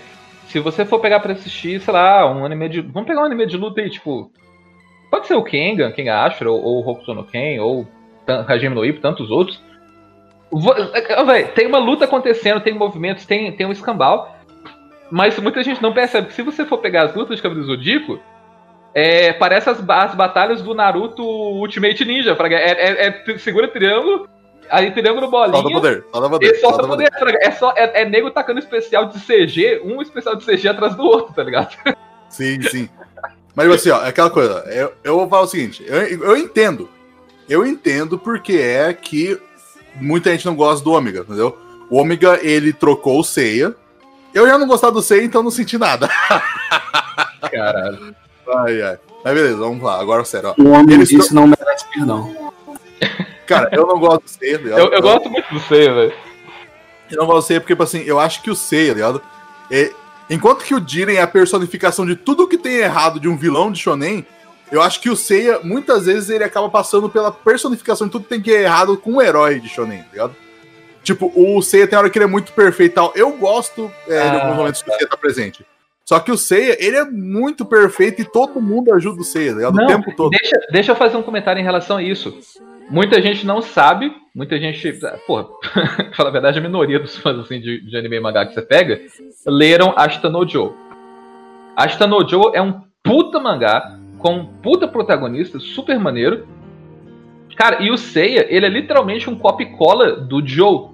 [0.49, 2.81] Se você for pegar pra assistir, sei lá, um anime de.
[2.81, 4.31] Vamos pegar um anime de luta aí, tipo.
[5.11, 7.87] Pode ser o Kengan, Kenga Ashura, ou, ou Hokuto no Ken, ou
[8.49, 9.61] Hajime no Ippo, tantos outros.
[11.27, 14.35] Véi, tem uma luta acontecendo, tem movimentos, tem, tem um escambau.
[15.11, 18.21] Mas muita gente não percebe que se você for pegar as lutas de Cavaleiro Zodíaco,
[18.95, 22.37] é, parece as, as batalhas do Naruto Ultimate Ninja.
[22.41, 24.29] É, é, é segura triângulo,
[24.71, 25.63] aí triângulo bolinha.
[25.63, 26.55] Solta poder, solta poder.
[26.57, 27.11] Solta, solta poder.
[27.19, 27.39] poder.
[27.43, 31.05] É, só, é, é nego tacando especial de CG, um especial de CG atrás do
[31.05, 31.77] outro, tá ligado?
[32.29, 32.89] Sim, sim.
[33.55, 34.65] Mas assim, ó, é aquela coisa.
[34.67, 36.89] Eu, eu vou falar o seguinte: eu, eu entendo.
[37.49, 39.41] Eu entendo porque é que
[40.01, 41.57] muita gente não gosta do Ômega, entendeu?
[41.91, 43.75] O Ômega, ele trocou o Seiya.
[44.35, 46.09] Eu já não gostava do Seiya, então não senti nada.
[47.51, 48.15] Caralho.
[48.49, 48.99] Ai, ai.
[49.25, 50.01] Mas beleza, vamos lá.
[50.01, 50.55] Agora, sério.
[50.59, 50.63] Ó.
[50.63, 51.37] O Eles disse tro...
[51.37, 52.53] não merece perdão.
[53.47, 54.79] Cara, eu não gosto do Seiya, ligado?
[54.81, 56.15] Eu, eu gosto muito do Seiya, velho.
[57.11, 59.23] Eu não gosto do Seiya porque, tipo assim, eu acho que o Seiya, ligado?
[59.71, 59.93] É,
[60.29, 63.71] enquanto que o Jiren é a personificação de tudo que tem errado de um vilão
[63.71, 64.27] de Shonen,
[64.71, 68.31] eu acho que o Seiya, muitas vezes, ele acaba passando pela personificação de tudo que
[68.31, 70.37] tem que ir errado com um herói de Shonen, tá ligado?
[71.03, 73.13] Tipo, o Seiya tem hora que ele é muito perfeito e tal.
[73.15, 75.65] Eu gosto é, ah, de alguns momentos que o Seiya tá presente.
[76.05, 79.57] Só que o Seiya, ele é muito perfeito e todo mundo ajuda o Seiya, tá
[79.57, 79.75] ligado?
[79.75, 80.31] Não, o tempo todo.
[80.31, 82.37] Deixa, deixa eu fazer um comentário em relação a isso.
[82.89, 84.99] Muita gente não sabe, muita gente.
[85.27, 85.47] Porra,
[86.15, 88.63] fala a verdade, a minoria dos fãs assim, de, de anime e mangá que você
[88.63, 89.01] pega
[89.47, 90.73] leram Ashita no Joe.
[91.77, 96.47] Ashita no Joe é um puta mangá com um puta protagonista, super maneiro.
[97.57, 100.89] Cara, e o Seiya, ele é literalmente um copy-cola do Joe,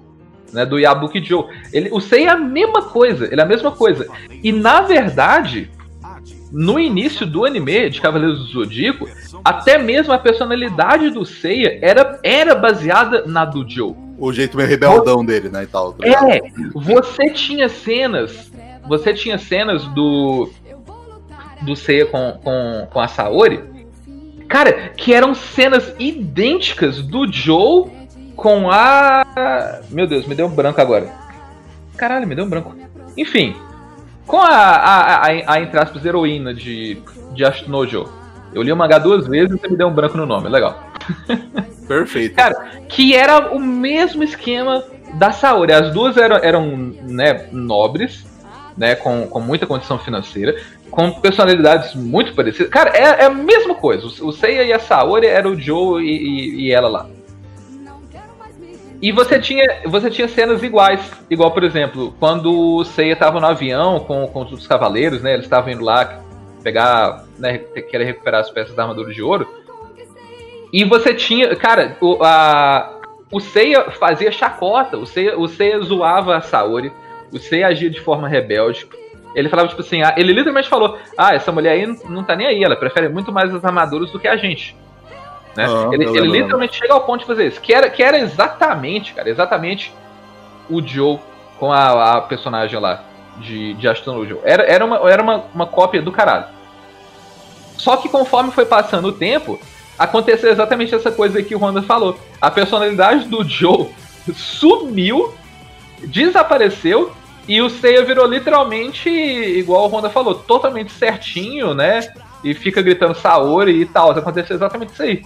[0.53, 1.45] né, do Yabuki Joe.
[1.73, 4.07] Ele, o Seiya é a mesma coisa, ele é a mesma coisa.
[4.41, 5.69] E na verdade,
[6.51, 9.09] no início do anime de Cavaleiros do Zodíaco,
[9.43, 13.95] até mesmo a personalidade do Seiya era, era baseada na do Joe.
[14.17, 15.93] O jeito meio rebeldão dele, né, e tal.
[15.93, 16.39] Tá é,
[16.73, 18.51] você tinha cenas,
[18.87, 20.49] você tinha cenas do
[21.63, 23.63] do Seiya com, com, com a Saori,
[24.47, 27.91] cara, que eram cenas idênticas do Joe
[28.35, 29.81] com a.
[29.89, 31.11] Meu Deus, me deu um branco agora.
[31.97, 32.75] Caralho, me deu um branco.
[33.17, 33.55] Enfim,
[34.25, 37.01] com a, a, a, a entre aspas, heroína de,
[37.33, 38.07] de Ashnojo.
[38.53, 40.91] Eu li o mangá duas vezes e você me deu um branco no nome, legal.
[41.87, 42.35] Perfeito.
[42.35, 42.55] Cara,
[42.87, 44.83] que era o mesmo esquema
[45.15, 45.73] da Saori.
[45.73, 46.67] As duas eram, eram
[47.01, 48.25] né, nobres,
[48.77, 50.55] né, com, com muita condição financeira,
[50.89, 52.69] com personalidades muito parecidas.
[52.69, 54.05] Cara, é, é a mesma coisa.
[54.05, 57.09] O, Seiya e a Saori eram o Joe e, e, e, ela lá.
[59.01, 61.01] E você tinha, você tinha cenas iguais.
[61.29, 65.33] Igual, por exemplo, quando o Seiya estava no avião com, com os cavaleiros, né?
[65.33, 66.21] Eles estavam indo lá
[66.63, 69.47] pegar, né, querer recuperar as peças da armadura de ouro.
[70.71, 76.37] E você tinha, cara, o, a, o Seiya fazia chacota, o Seiya, o Seiya zoava
[76.37, 76.91] a Saori,
[77.33, 78.87] o agia de forma rebelde.
[79.35, 82.47] Ele falava, tipo assim, ah, ele literalmente falou: Ah, essa mulher aí não tá nem
[82.47, 84.75] aí, ela prefere muito mais as armaduras do que a gente.
[85.55, 85.65] Né?
[85.67, 87.61] Ah, ele, ele literalmente chega ao ponto de fazer isso.
[87.61, 89.93] Que era, que era exatamente, cara, exatamente
[90.69, 91.19] o Joe
[91.59, 93.03] com a, a personagem lá
[93.37, 94.39] de, de Ashton Joe.
[94.43, 96.45] Era, era, uma, era uma, uma cópia do caralho.
[97.77, 99.59] Só que conforme foi passando o tempo,
[99.97, 102.19] aconteceu exatamente essa coisa que o Honda falou.
[102.39, 103.89] A personalidade do Joe
[104.33, 105.33] sumiu,
[106.03, 107.11] desapareceu
[107.47, 112.07] e o Seiya virou literalmente, igual o Honda falou, totalmente certinho, né?
[112.43, 114.11] E fica gritando Saori e tal.
[114.11, 115.25] Aconteceu exatamente isso aí.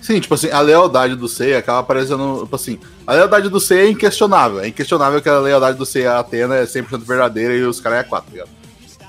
[0.00, 3.88] Sim, tipo assim, a lealdade do Seiya acaba aparecendo, tipo assim, a lealdade do Seiya
[3.88, 4.60] é inquestionável.
[4.60, 8.00] É inquestionável que a lealdade do Seiya a Atena é 100% verdadeira e os caras
[8.00, 8.50] é 4, tá ligado?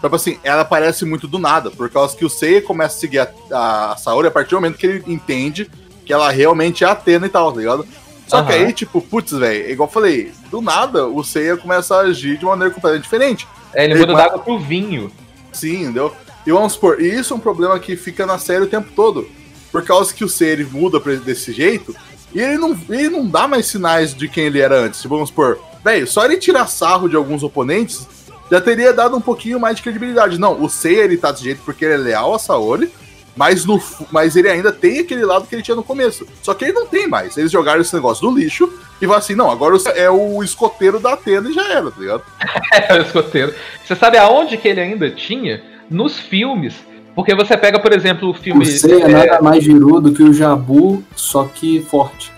[0.01, 3.19] Tipo assim, ela aparece muito do nada, por causa que o Seiya começa a seguir
[3.19, 5.69] a, a Saori a partir do momento que ele entende
[6.05, 7.85] que ela realmente é Atena e tal, tá ligado?
[8.29, 8.45] Só uhum.
[8.45, 12.37] que aí, tipo, putz, velho, igual eu falei, do nada o Seiya começa a agir
[12.37, 13.47] de maneira completamente diferente.
[13.73, 15.11] É, ele, ele muda d'água pro vinho.
[15.51, 16.13] Sim, entendeu?
[16.45, 19.27] E vamos supor, e isso é um problema que fica na série o tempo todo.
[19.71, 21.95] Por causa que o Seiya ele muda desse jeito,
[22.33, 25.01] e ele não, ele não dá mais sinais de quem ele era antes.
[25.01, 28.07] Tipo, vamos supor, velho, só ele tirar sarro de alguns oponentes
[28.51, 30.39] já teria dado um pouquinho mais de credibilidade.
[30.39, 32.91] Não, o Seiya ele tá desse jeito porque ele é leal a Saori,
[33.39, 36.27] mas, no, mas ele ainda tem aquele lado que ele tinha no começo.
[36.43, 37.37] Só que ele não tem mais.
[37.37, 38.69] Eles jogaram esse negócio no lixo
[39.01, 42.23] e falaram assim: não, agora é o escoteiro da Atena e já era, tá ligado?
[42.89, 43.55] é o escoteiro.
[43.85, 45.63] Você sabe aonde que ele ainda tinha?
[45.89, 46.75] Nos filmes.
[47.15, 48.65] Porque você pega, por exemplo, o filme.
[48.65, 52.33] Você é, é nada mais girou do que o Jabu, só que forte.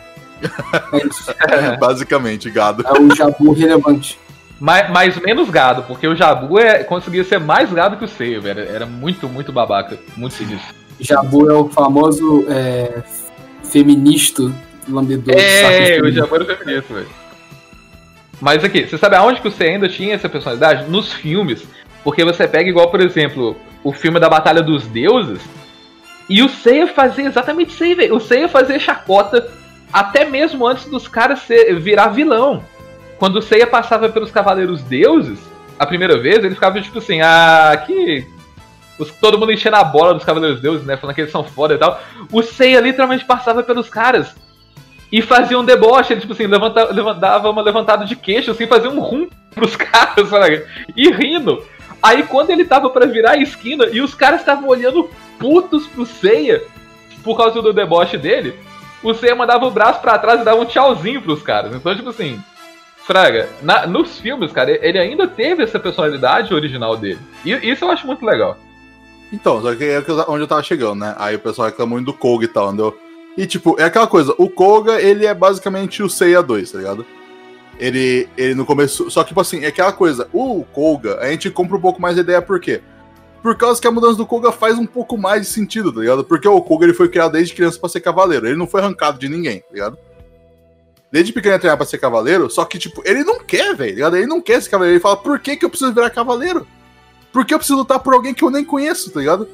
[0.94, 1.34] É isso.
[1.82, 2.86] Basicamente, gado.
[2.88, 4.20] É o Jabu relevante.
[4.60, 8.40] Mais, mais menos gado, porque o Jabu é, conseguia ser mais gado que o Seiya,
[8.40, 8.60] velho.
[8.60, 9.98] Era muito, muito babaca.
[10.16, 10.81] Muito sinistro.
[11.02, 13.02] Jabu é o famoso é,
[13.64, 14.52] feminista
[14.88, 15.36] lambedor.
[15.38, 17.08] É, o Jabu era feminista, velho.
[18.40, 20.90] Mas aqui, você sabe aonde que o Seiya ainda tinha essa personalidade?
[20.90, 21.64] Nos filmes.
[22.04, 25.42] Porque você pega igual, por exemplo, o filme da Batalha dos Deuses.
[26.28, 28.16] E o Seiya fazia exatamente isso aí, velho.
[28.16, 29.48] O Seiya fazia chacota
[29.94, 32.64] até mesmo antes dos caras ser, virar vilão.
[33.20, 35.40] Quando o Seiya passava pelos Cavaleiros Deuses,
[35.78, 38.26] a primeira vez, ele ficava tipo assim, ah, que.
[39.02, 40.96] Os, todo mundo enchendo a bola dos Cavaleiros Deuses, né?
[40.96, 42.00] Falando que eles são foda e tal.
[42.32, 44.36] O Seiya literalmente passava pelos caras
[45.12, 48.90] e fazia um deboche, ele, tipo assim, levanta, levantava uma levantada de queixo, assim, fazia
[48.90, 50.66] um rum pros caras, sabe?
[50.96, 51.66] E rindo.
[52.02, 55.10] Aí quando ele tava para virar a esquina e os caras estavam olhando
[55.40, 56.62] putos pro Seiya
[57.24, 58.56] por causa do deboche dele,
[59.04, 61.76] o Seiya mandava o braço para trás e dava um tchauzinho pros caras.
[61.76, 62.42] Então, tipo assim,
[63.04, 67.20] Fraga, na, nos filmes, cara, ele ainda teve essa personalidade original dele.
[67.44, 68.58] E isso eu acho muito legal.
[69.32, 71.16] Então, só que é onde eu tava chegando, né?
[71.18, 72.98] Aí o pessoal reclama muito do Koga e tal, entendeu?
[73.38, 77.06] E tipo, é aquela coisa, o Koga, ele é basicamente o Seiya 2, tá ligado?
[77.80, 79.10] Ele, ele no começo.
[79.10, 82.18] Só que, tipo assim, é aquela coisa, o Koga, a gente compra um pouco mais
[82.18, 82.82] a ideia por quê?
[83.42, 86.24] Por causa que a mudança do Koga faz um pouco mais de sentido, tá ligado?
[86.24, 89.18] Porque o Koga ele foi criado desde criança para ser cavaleiro, ele não foi arrancado
[89.18, 89.98] de ninguém, tá ligado?
[91.12, 93.96] Desde pequeno ele treinar pra ser cavaleiro, só que, tipo, ele não quer, velho, tá
[93.96, 94.18] ligado?
[94.18, 96.68] Ele não quer ser cavaleiro, ele fala, por que que eu preciso virar cavaleiro?
[97.32, 99.48] Por que eu preciso lutar por alguém que eu nem conheço, tá ligado?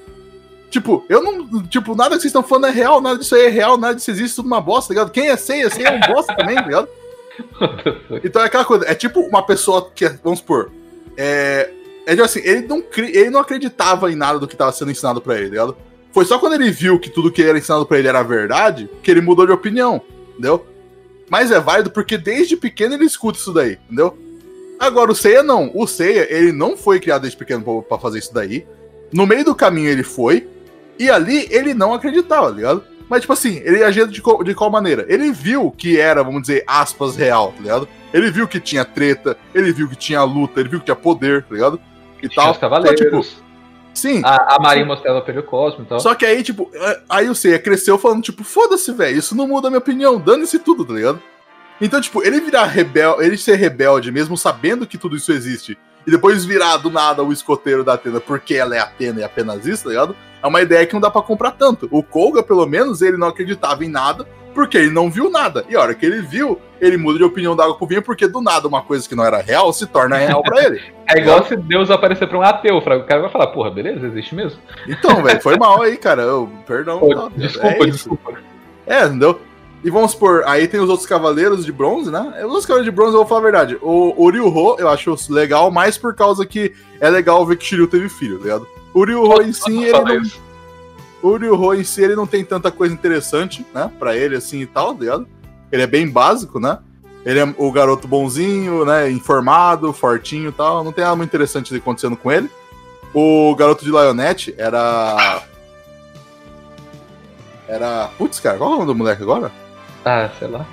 [0.69, 1.63] Tipo, eu não.
[1.63, 4.11] Tipo, nada que vocês estão falando é real, nada disso aí é real, nada disso
[4.11, 5.11] existe, tudo uma bosta, tá ligado?
[5.11, 6.89] Quem é Seiya, Seiya é um bosta também, tá ligado?
[8.23, 10.71] Então é aquela coisa, é tipo uma pessoa que, vamos supor,
[11.15, 11.71] é.
[12.05, 15.21] É tipo assim, ele não, ele não acreditava em nada do que estava sendo ensinado
[15.21, 15.77] para ele, tá ligado?
[16.13, 19.11] Foi só quando ele viu que tudo que era ensinado para ele era verdade que
[19.11, 20.01] ele mudou de opinião,
[20.31, 20.65] entendeu?
[21.29, 24.17] Mas é válido porque desde pequeno ele escuta isso daí, entendeu?
[24.79, 25.71] Agora o Seiya não.
[25.73, 28.67] O Seiya, ele não foi criado desde pequeno para fazer isso daí.
[29.11, 30.47] No meio do caminho ele foi,
[30.99, 32.83] e ali ele não acreditava, tá ligado?
[33.09, 35.05] Mas, tipo assim, ele agia de, de qual maneira?
[35.07, 37.87] Ele viu que era, vamos dizer, aspas, real, tá ligado?
[38.13, 41.43] Ele viu que tinha treta, ele viu que tinha luta, ele viu que tinha poder,
[41.43, 41.79] tá ligado?
[42.21, 42.51] E tal.
[42.51, 42.99] Os cavaleiros.
[42.99, 43.35] Então, tipo,
[43.93, 44.21] sim.
[44.25, 45.99] A, a Marinha mostrava pelo cosmo e tal.
[46.01, 46.69] Só que aí, tipo,
[47.07, 50.59] aí o Seiya cresceu falando, tipo, foda-se, velho, isso não muda a minha opinião, dane-se
[50.59, 51.21] tudo, tá ligado?
[51.79, 55.77] Então, tipo, ele virar rebelde, ele ser rebelde, mesmo sabendo que tudo isso existe,
[56.07, 59.65] e depois virar do nada o escoteiro da Atena porque ela é Atena e apenas
[59.65, 60.15] isso, tá ligado?
[60.41, 61.87] É uma ideia que não dá para comprar tanto.
[61.91, 65.65] O Koga, pelo menos, ele não acreditava em nada porque ele não viu nada.
[65.69, 68.27] E a hora que ele viu, ele muda de opinião da água pro vinho porque
[68.27, 70.81] do nada uma coisa que não era real se torna real para ele.
[71.13, 74.33] é igual se Deus aparecer pra um ateu, o cara vai falar, porra, beleza, existe
[74.33, 74.59] mesmo.
[74.87, 76.21] Então, velho, foi mal aí, cara.
[76.23, 76.99] Eu, perdão.
[76.99, 78.33] Pô, não, desculpa, é desculpa.
[78.87, 79.39] É, entendeu?
[79.87, 82.19] E vamos supor, aí tem os outros cavaleiros de bronze, né?
[82.39, 83.77] Os outros cavaleiros de bronze, eu vou falar a verdade.
[83.81, 88.09] O, Ryuho, eu acho legal, mais por causa que é legal ver que Shiryu teve
[88.09, 88.67] filho, tá ligado?
[88.93, 90.21] O Ryuho em si, ele não...
[91.23, 93.89] O Ryuho em si, ele não tem tanta coisa interessante, né?
[93.97, 95.27] Pra ele, assim, e tal, tá ligado?
[95.71, 96.79] Ele é bem básico, né?
[97.25, 99.09] Ele é o garoto bonzinho, né?
[99.09, 100.83] Informado, fortinho e tal.
[100.83, 102.49] Não tem nada muito interessante acontecendo com ele.
[103.13, 105.43] O garoto de Lionette era...
[107.69, 108.09] Era...
[108.17, 109.49] Putz, cara, qual é o nome do moleque agora?
[110.07, 110.65] Ah, sei lá.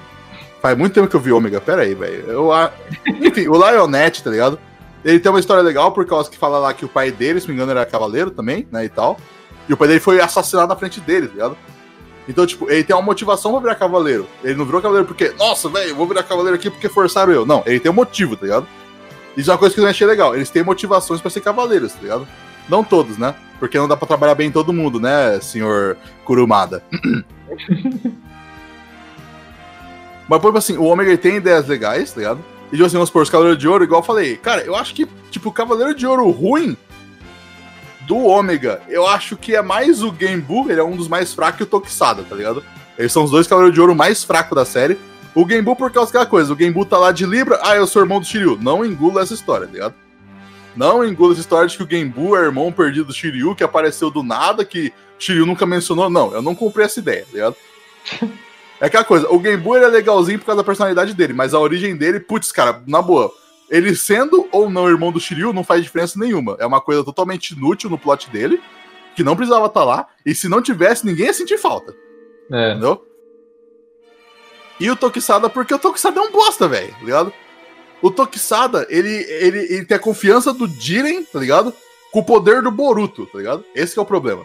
[0.62, 2.24] Faz muito tempo que eu vi Ômega, pera aí, velho.
[2.28, 2.50] Eu,
[3.20, 4.58] enfim, o Lionette, tá ligado?
[5.04, 7.48] Ele tem uma história legal por causa que fala lá que o pai dele, se
[7.48, 9.18] não me engano, era cavaleiro também, né, e tal.
[9.68, 11.56] E o pai dele foi assassinado na frente dele, tá ligado?
[12.28, 14.26] Então, tipo, ele tem uma motivação pra virar cavaleiro.
[14.42, 17.44] Ele não virou cavaleiro porque, nossa, velho, vou virar cavaleiro aqui porque forçaram eu.
[17.44, 18.66] Não, ele tem um motivo, tá ligado?
[19.36, 20.34] Isso é uma coisa que eu achei legal.
[20.34, 22.26] Eles têm motivações para ser cavaleiros, tá ligado?
[22.68, 23.34] Não todos, né?
[23.58, 26.82] Porque não dá para trabalhar bem todo mundo, né, senhor Kurumada?
[30.28, 32.44] Mas, por assim, o Omega tem ideias legais, tá ligado?
[32.68, 34.36] E, tipo assim, vamos supor, os Cavaleiros de Ouro, igual eu falei.
[34.36, 36.76] Cara, eu acho que, tipo, o Cavaleiro de Ouro ruim
[38.06, 41.60] do Ômega, eu acho que é mais o Genbu, ele é um dos mais fracos,
[41.60, 42.62] e o Tokusada, tá ligado?
[42.98, 44.98] Eles são os dois Cavaleiros de Ouro mais fracos da série.
[45.34, 48.02] O Genbu por causa daquela coisa, o Genbu tá lá de Libra, ah, eu sou
[48.02, 48.58] irmão do Shiryu.
[48.60, 49.94] Não engula essa história, tá ligado?
[50.76, 54.10] Não engula essa história de que o Genbu é irmão perdido do Shiryu, que apareceu
[54.10, 56.08] do nada, que Shiryu nunca mencionou.
[56.08, 57.56] Não, eu não comprei essa ideia, tá ligado?
[58.84, 61.58] É aquela coisa, o Genbu ele é legalzinho por causa da personalidade dele, mas a
[61.58, 63.32] origem dele, putz, cara, na boa,
[63.70, 66.54] ele sendo ou não irmão do Shiryu não faz diferença nenhuma.
[66.60, 68.60] É uma coisa totalmente inútil no plot dele,
[69.16, 71.96] que não precisava estar tá lá, e se não tivesse, ninguém ia sentir falta.
[72.52, 72.72] É.
[72.72, 73.02] Entendeu?
[74.78, 77.32] E o Tokisada, porque o Tokisada é um bosta, velho, tá ligado?
[78.02, 81.72] O Tokisada, ele, ele, ele tem a confiança do Jiren, tá ligado?
[82.12, 83.64] Com o poder do Boruto, tá ligado?
[83.74, 84.44] Esse é o problema.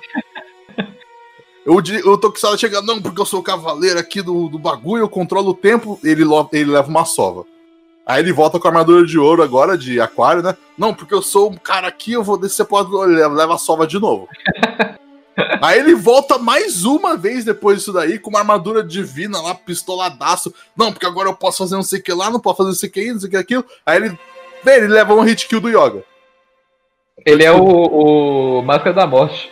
[1.66, 5.10] O, o Tokusada chega, não, porque eu sou o cavaleiro aqui do, do bagulho, eu
[5.10, 6.24] controlo o tempo, ele,
[6.54, 7.46] ele leva uma sova.
[8.06, 10.58] Aí ele volta com a armadura de ouro agora, de aquário, né?
[10.78, 14.00] Não, porque eu sou um cara aqui, eu vou descer, pode leva a sova de
[14.00, 14.28] novo.
[15.62, 20.54] Aí ele volta mais uma vez depois disso daí, com uma armadura divina lá, pistoladaço.
[20.76, 22.76] Não, porque agora eu posso fazer não sei o que lá, não posso fazer não
[22.76, 23.66] sei o que, não sei o que aquilo.
[23.86, 24.20] Aí ele,
[24.64, 26.04] vem, ele leva um hit kill do Yoga.
[27.26, 29.52] Ele é o, o Máscara da Morte.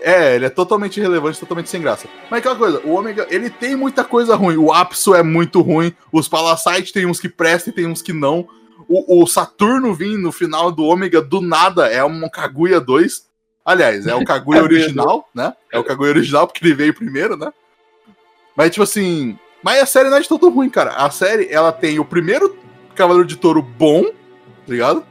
[0.00, 2.06] É, ele é totalmente irrelevante, totalmente sem graça.
[2.30, 4.56] Mas aquela coisa, o Ômega, ele tem muita coisa ruim.
[4.56, 5.94] O Apso é muito ruim.
[6.12, 8.46] Os Palacite tem uns que prestam e tem uns que não.
[8.88, 13.26] O, o Saturno vir no final do Ômega do nada é um Kaguya 2.
[13.64, 15.52] Aliás, é o Kaguya original, né?
[15.72, 17.52] É o Kaguya original porque ele veio primeiro, né?
[18.56, 19.38] Mas, tipo assim.
[19.62, 20.90] Mas a série não é de todo ruim, cara.
[20.90, 22.56] A série, ela tem o primeiro
[22.94, 25.04] Cavaleiro de Touro bom, tá ligado?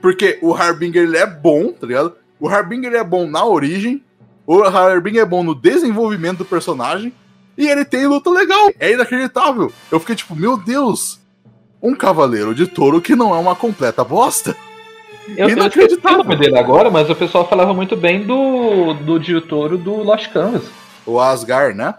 [0.00, 2.16] Porque o Harbinger ele é bom, tá ligado?
[2.42, 4.02] O Harbinger é bom na origem,
[4.44, 7.12] o Harbinger é bom no desenvolvimento do personagem,
[7.56, 8.72] e ele tem luta legal.
[8.80, 9.72] É inacreditável.
[9.92, 11.20] Eu fiquei tipo, meu Deus,
[11.80, 14.56] um cavaleiro de touro que não é uma completa bosta.
[15.36, 16.18] Eu, Inacreditável.
[16.18, 19.78] eu o nome dele agora, mas o pessoal falava muito bem do, do de touro
[19.78, 20.64] do Lost Canvas.
[21.06, 21.94] O Asgar, né?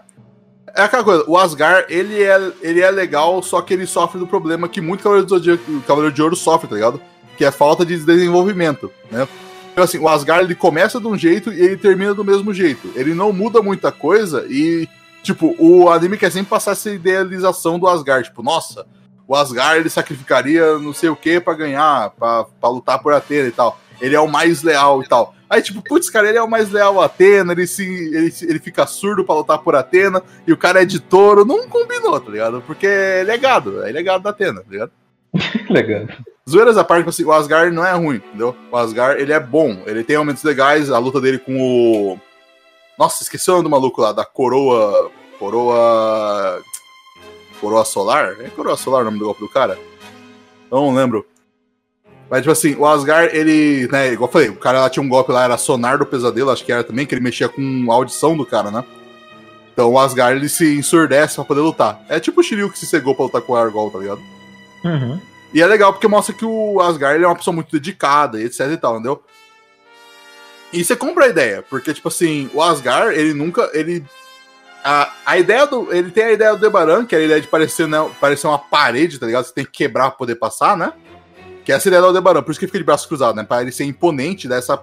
[0.76, 4.26] É aquela coisa, o Asgar, ele é, ele é legal, só que ele sofre do
[4.26, 7.00] problema que muito Cavaleiro, do Zodíaco, Cavaleiro de Ouro sofre, tá ligado?
[7.38, 9.26] Que é falta de desenvolvimento, né?
[9.74, 12.92] Então, assim, o Asgard ele começa de um jeito e ele termina do mesmo jeito.
[12.94, 14.88] Ele não muda muita coisa e,
[15.20, 18.28] tipo, o anime quer sempre passar essa idealização do Asgard.
[18.28, 18.86] Tipo, nossa,
[19.26, 23.50] o Asgard ele sacrificaria não sei o que para ganhar, para lutar por Atena e
[23.50, 23.80] tal.
[24.00, 25.34] Ele é o mais leal e tal.
[25.50, 28.60] Aí, tipo, putz, cara, ele é o mais leal a Atena, ele, se, ele, ele
[28.60, 31.44] fica surdo para lutar por Atena, e o cara é de touro.
[31.44, 32.62] Não combinou, tá ligado?
[32.64, 34.92] Porque é legado, é legado da Atena, tá ligado?
[35.68, 36.06] Legal.
[36.48, 38.54] Zoeiras à parte, assim, o Asgard não é ruim, entendeu?
[38.70, 42.20] O Asgard, ele é bom, ele tem momentos legais, a luta dele com o...
[42.98, 45.10] Nossa, esqueci o nome do maluco lá, da coroa...
[45.38, 46.60] Coroa...
[47.60, 48.36] Coroa Solar?
[48.40, 49.78] É Coroa Solar o nome do golpe do cara?
[50.70, 51.26] Não lembro.
[52.28, 55.08] Mas, tipo assim, o Asgard, ele, né, igual eu falei, o cara lá tinha um
[55.08, 57.94] golpe lá, era Sonar do Pesadelo, acho que era também, que ele mexia com a
[57.94, 58.84] audição do cara, né?
[59.72, 62.04] Então o Asgard, ele se ensurdece pra poder lutar.
[62.08, 64.20] É tipo o Shiryu que se cegou pra lutar com o Argol, tá ligado?
[64.84, 65.20] Uhum.
[65.54, 68.72] E é legal porque mostra que o Asgard é uma pessoa muito dedicada e etc
[68.72, 69.22] e tal, entendeu?
[70.72, 73.70] E você compra a ideia, porque, tipo assim, o Asgard, ele nunca.
[73.72, 74.04] Ele.
[74.82, 75.94] A, a ideia do.
[75.94, 78.58] Ele tem a ideia do Debaran, que é a ideia de parecer, né, parecer uma
[78.58, 79.44] parede, tá ligado?
[79.44, 80.92] Você tem que quebrar pra poder passar, né?
[81.64, 83.44] Que é essa ideia do Debaran, por isso que ele fica de braço cruzado, né?
[83.44, 84.82] Pra ele ser imponente dessa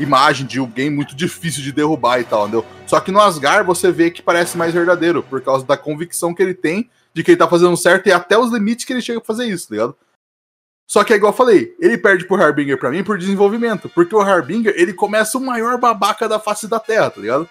[0.00, 2.66] imagem de alguém muito difícil de derrubar e tal, entendeu?
[2.88, 6.42] Só que no Asgard você vê que parece mais verdadeiro, por causa da convicção que
[6.42, 9.20] ele tem de que ele tá fazendo certo e até os limites que ele chega
[9.20, 9.96] a fazer isso, tá ligado?
[10.88, 13.90] Só que é igual eu falei, ele perde pro Harbinger pra mim por desenvolvimento.
[13.90, 17.46] Porque o Harbinger, ele começa o maior babaca da face da Terra, tá ligado?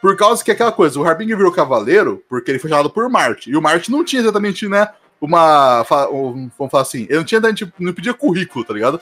[0.00, 3.08] Por causa que é aquela coisa, o Harbinger virou cavaleiro porque ele foi chamado por
[3.08, 3.48] Marte.
[3.48, 4.88] E o Marte não tinha exatamente, né,
[5.20, 5.84] uma.
[5.84, 7.40] Vamos falar assim, ele não tinha,
[7.78, 9.00] não pedia currículo, tá ligado?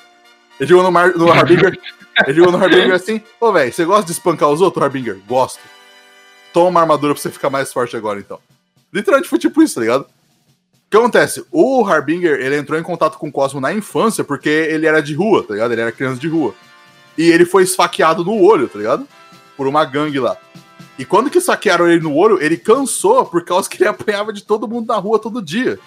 [0.61, 1.81] Ele chegou no, Mar, no Harbinger.
[2.27, 5.19] ele chegou no Harbinger assim, ô velho, você gosta de espancar os outros, Harbinger?
[5.27, 5.61] Gosto.
[6.53, 8.39] Toma uma armadura pra você ficar mais forte agora, então.
[8.93, 10.07] Literalmente foi tipo isso, tá ligado?
[10.91, 11.45] Que acontece?
[11.53, 15.15] O Harbinger, ele entrou em contato com o Cosmo na infância porque ele era de
[15.15, 15.71] rua, tá ligado?
[15.71, 16.53] Ele era criança de rua.
[17.17, 19.07] E ele foi esfaqueado no olho, tá ligado?
[19.57, 20.37] Por uma gangue lá.
[20.99, 24.43] E quando que saquearam ele no olho, ele cansou por causa que ele apanhava de
[24.43, 25.79] todo mundo na rua todo dia.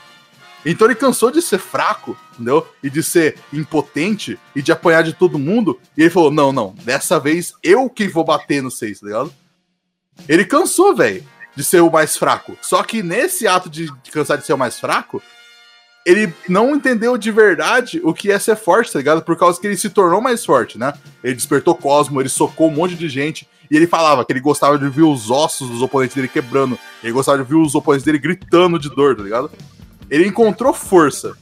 [0.65, 2.65] Então ele cansou de ser fraco, entendeu?
[2.81, 5.77] E de ser impotente e de apanhar de todo mundo.
[5.97, 9.33] E ele falou: não, não, dessa vez eu que vou bater no seis, tá ligado?
[10.29, 12.57] Ele cansou, velho de ser o mais fraco.
[12.61, 15.21] Só que nesse ato de, cansar de ser o mais fraco,
[16.05, 19.21] ele não entendeu de verdade o que é ser forte, tá ligado?
[19.21, 20.93] Por causa que ele se tornou mais forte, né?
[21.23, 23.47] Ele despertou Cosmo, ele socou um monte de gente.
[23.71, 26.77] E ele falava que ele gostava de ver os ossos dos oponentes dele quebrando.
[27.01, 29.49] Ele gostava de ver os oponentes dele gritando de dor, tá ligado?
[30.09, 31.35] Ele encontrou força,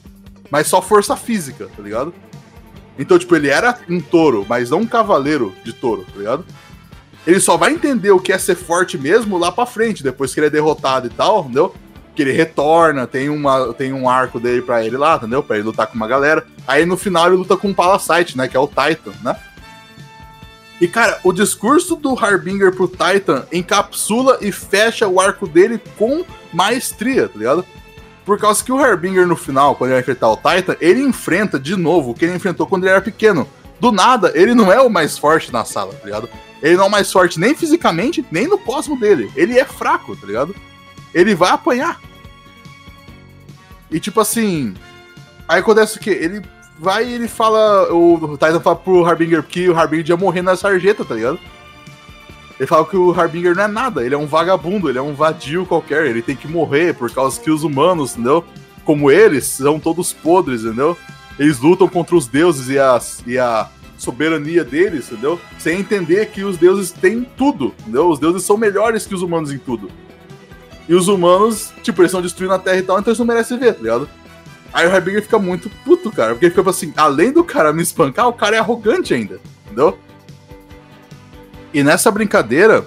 [0.48, 2.14] mas só força física, tá ligado?
[2.98, 6.46] Então, tipo, ele era um touro, mas não um cavaleiro de touro, tá ligado?
[7.26, 10.40] Ele só vai entender o que é ser forte mesmo lá pra frente, depois que
[10.40, 11.74] ele é derrotado e tal, entendeu?
[12.14, 15.42] Que ele retorna, tem, uma, tem um arco dele pra ele lá, entendeu?
[15.42, 16.44] Pra ele lutar com uma galera.
[16.66, 18.48] Aí no final ele luta com o Parasite, né?
[18.48, 19.36] Que é o Titan, né?
[20.80, 26.24] E cara, o discurso do Harbinger pro Titan encapsula e fecha o arco dele com
[26.52, 27.64] maestria, tá ligado?
[28.24, 31.58] Por causa que o Harbinger no final, quando ele vai enfrentar o Titan, ele enfrenta
[31.58, 33.48] de novo o que ele enfrentou quando ele era pequeno.
[33.80, 36.28] Do nada, ele não é o mais forte na sala, tá ligado?
[36.62, 39.30] Ele não é mais forte nem fisicamente, nem no cosmo dele.
[39.34, 40.54] Ele é fraco, tá ligado?
[41.12, 42.00] Ele vai apanhar.
[43.90, 44.74] E tipo assim.
[45.48, 46.10] Aí acontece o quê?
[46.10, 46.40] Ele
[46.78, 47.92] vai e ele fala.
[47.92, 51.38] O Titan fala pro Harbinger que o Harbinger ia morrer na sarjeta, tá ligado?
[52.58, 55.14] Ele fala que o Harbinger não é nada, ele é um vagabundo, ele é um
[55.14, 58.44] vadio qualquer, ele tem que morrer por causa que os humanos, entendeu?
[58.84, 60.96] Como eles, são todos podres, entendeu?
[61.38, 63.68] Eles lutam contra os deuses e, e a
[64.02, 65.40] soberania deles, entendeu?
[65.58, 68.08] Sem entender que os deuses têm tudo, entendeu?
[68.08, 69.90] Os deuses são melhores que os humanos em tudo.
[70.88, 73.58] E os humanos, tipo, eles estão destruindo a Terra e tal, então eles não merecem
[73.58, 74.08] ver, tá ligado?
[74.72, 77.82] Aí o Highbringer fica muito puto, cara, porque ele fica assim, além do cara me
[77.82, 79.96] espancar, o cara é arrogante ainda, entendeu?
[81.72, 82.84] E nessa brincadeira,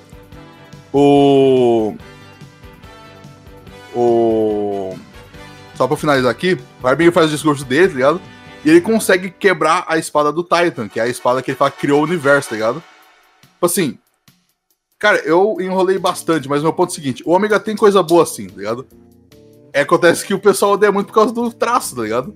[0.92, 1.96] o.
[3.96, 4.96] O.
[5.76, 8.22] Só pra finalizar aqui, o Highbringer faz o discurso dele, tá ligado?
[8.66, 11.70] E ele consegue quebrar a espada do Titan, que é a espada que ele fala
[11.70, 12.84] criou o universo, tá ligado?
[13.42, 13.98] Tipo assim.
[14.98, 18.24] Cara, eu enrolei bastante, mas meu ponto é o seguinte: o Ômega tem coisa boa
[18.24, 18.88] assim, tá ligado?
[19.72, 22.36] É, acontece que o pessoal odeia muito por causa do traço, tá ligado?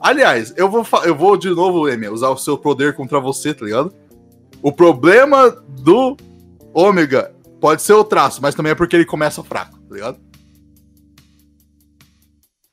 [0.00, 3.64] Aliás, eu vou, eu vou de novo, Emi, usar o seu poder contra você, tá
[3.64, 3.94] ligado?
[4.60, 6.16] O problema do
[6.72, 10.18] Ômega pode ser o traço, mas também é porque ele começa fraco, tá ligado?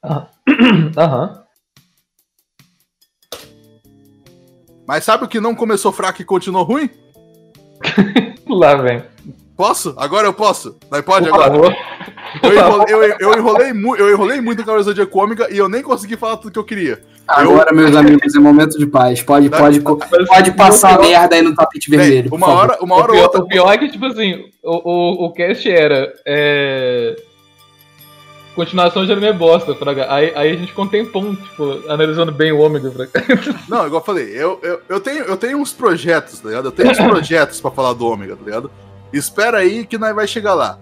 [0.98, 1.41] Aham.
[4.92, 6.90] Mas sabe o que não começou fraco e continuou ruim?
[8.46, 9.02] Lá vem.
[9.56, 9.96] Posso?
[9.98, 10.76] Agora eu posso?
[10.92, 11.50] Não pode Por agora?
[11.50, 11.76] Favor.
[12.44, 15.82] Eu enrolei, eu, eu, enrolei, eu enrolei muito com a Zodíaca Cômica e eu nem
[15.82, 17.02] consegui falar tudo que eu queria.
[17.26, 17.76] Agora, eu...
[17.78, 19.22] meus amigos, é momento de paz.
[19.22, 21.08] Pode, pode, pode passar pior...
[21.08, 22.30] merda aí no tapete vermelho.
[22.36, 23.42] uma hora, uma hora o pior, outra.
[23.44, 26.14] O pior é que, tipo assim, o, o, o cast era.
[26.26, 27.16] É
[28.56, 30.12] continuação de anime bosta, Fraga.
[30.14, 33.12] Aí, aí a gente ficou um tempão, tipo, analisando bem o ômega, Fraga.
[33.68, 36.66] Não, igual eu falei, eu, eu, eu, tenho, eu tenho uns projetos, tá ligado?
[36.66, 38.72] Eu tenho uns projetos pra falar do ômega, tá ligado?
[39.14, 40.80] Espera aí que nós vai chegar lá.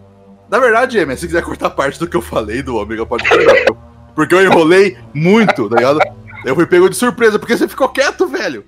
[0.49, 3.53] Na verdade, Emer, se quiser cortar parte do que eu falei do ômega, pode cortar.
[4.15, 5.99] porque eu enrolei muito, tá ligado?
[6.43, 8.65] Eu fui pego de surpresa, porque você ficou quieto, velho.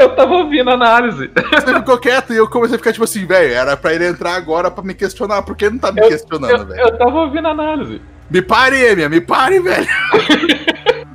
[0.00, 1.30] Eu tava ouvindo a análise.
[1.52, 4.34] Você ficou quieto e eu comecei a ficar tipo assim, velho, era pra ele entrar
[4.34, 5.42] agora pra me questionar.
[5.42, 6.80] Por que não tá me eu, questionando, velho?
[6.80, 8.00] Eu tava ouvindo a análise.
[8.30, 9.86] Me pare, Emia, me pare, velho.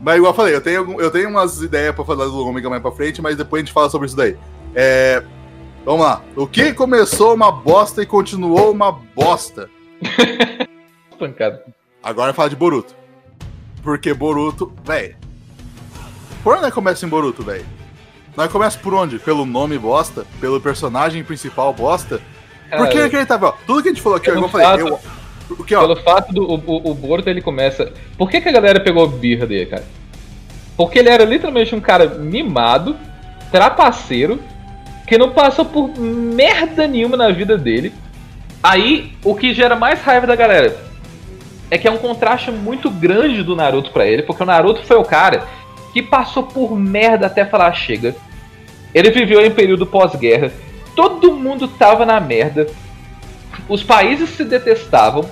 [0.00, 2.82] mas igual eu falei, eu tenho, eu tenho umas ideias pra falar do Omega mais
[2.82, 4.36] pra frente, mas depois a gente fala sobre isso daí.
[4.74, 5.22] É,
[5.84, 6.22] vamos lá.
[6.36, 9.68] O que começou uma bosta e continuou uma bosta?
[11.18, 11.64] Pancada.
[12.02, 12.94] Agora fala de Boruto.
[13.82, 15.16] Porque Boruto, velho.
[16.44, 17.77] Por onde começa em Boruto, velho?
[18.38, 19.18] Nós começa por onde?
[19.18, 20.24] Pelo nome bosta?
[20.40, 22.20] Pelo personagem principal bosta?
[22.70, 24.34] Por que ele tá, ó, Tudo que a gente falou aqui, eu
[25.66, 25.80] que, ó?
[25.80, 27.92] Pelo fato do o, o, o Boruto ele começa.
[28.16, 29.84] Por que, que a galera pegou birra dele, cara?
[30.76, 32.96] Porque ele era literalmente um cara mimado,
[33.50, 34.38] trapaceiro,
[35.04, 37.92] que não passou por merda nenhuma na vida dele.
[38.62, 40.76] Aí, o que gera mais raiva da galera
[41.72, 44.96] é que é um contraste muito grande do Naruto para ele, porque o Naruto foi
[44.96, 45.44] o cara
[45.92, 48.14] que passou por merda até falar chega.
[48.94, 50.52] Ele viveu em período pós-guerra,
[50.94, 52.66] todo mundo tava na merda,
[53.68, 55.28] os países se detestavam.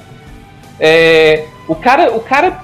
[0.79, 2.63] É, o cara, o cara,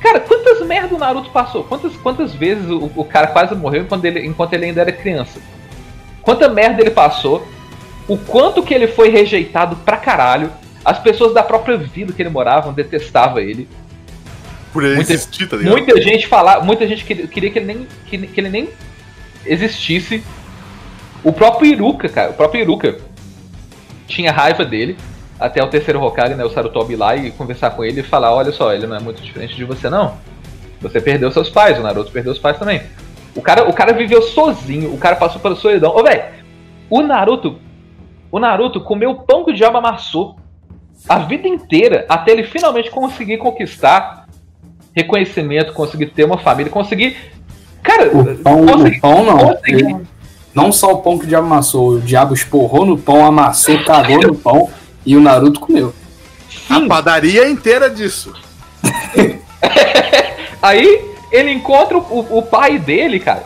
[0.00, 1.64] cara, quantas merdas o Naruto passou?
[1.64, 5.40] Quantas, quantas vezes o, o cara quase morreu enquanto ele, enquanto ele ainda era criança?
[6.22, 7.46] Quanta merda ele passou?
[8.06, 10.50] O quanto que ele foi rejeitado pra caralho?
[10.84, 13.68] As pessoas da própria vida que ele morava detestavam ele.
[14.72, 15.72] Por ele muita, existir, tá ligado?
[15.72, 18.68] Muita gente falar, muita gente queria que ele nem, que, que ele nem
[19.44, 20.22] existisse.
[21.24, 22.98] O próprio Iruka, cara, o próprio Iruka
[24.06, 24.96] tinha raiva dele
[25.38, 28.50] até o terceiro Hokage, né, o Sarutobi lá e conversar com ele e falar, olha
[28.50, 30.16] só, ele não é muito diferente de você não.
[30.80, 32.82] Você perdeu seus pais, o Naruto perdeu os pais também.
[33.34, 35.94] O cara, o cara viveu sozinho, o cara passou pela solidão.
[35.94, 36.24] Ô, velho,
[36.88, 37.58] o Naruto,
[38.30, 40.36] o Naruto comeu pão que o diabo amassou
[41.08, 44.26] a vida inteira até ele finalmente conseguir conquistar
[44.94, 47.16] reconhecimento, conseguir ter uma família, conseguir.
[47.88, 49.58] Cara, o pão, o pão não.
[50.54, 54.20] Não só o pão que o diabo amassou, o diabo esporrou no pão, amassou, cagou
[54.20, 54.68] no pão
[55.06, 55.94] e o Naruto comeu.
[56.50, 56.84] Sim.
[56.84, 58.34] A padaria inteira disso.
[60.60, 61.00] Aí
[61.32, 63.44] ele encontra o, o, pai dele, cara.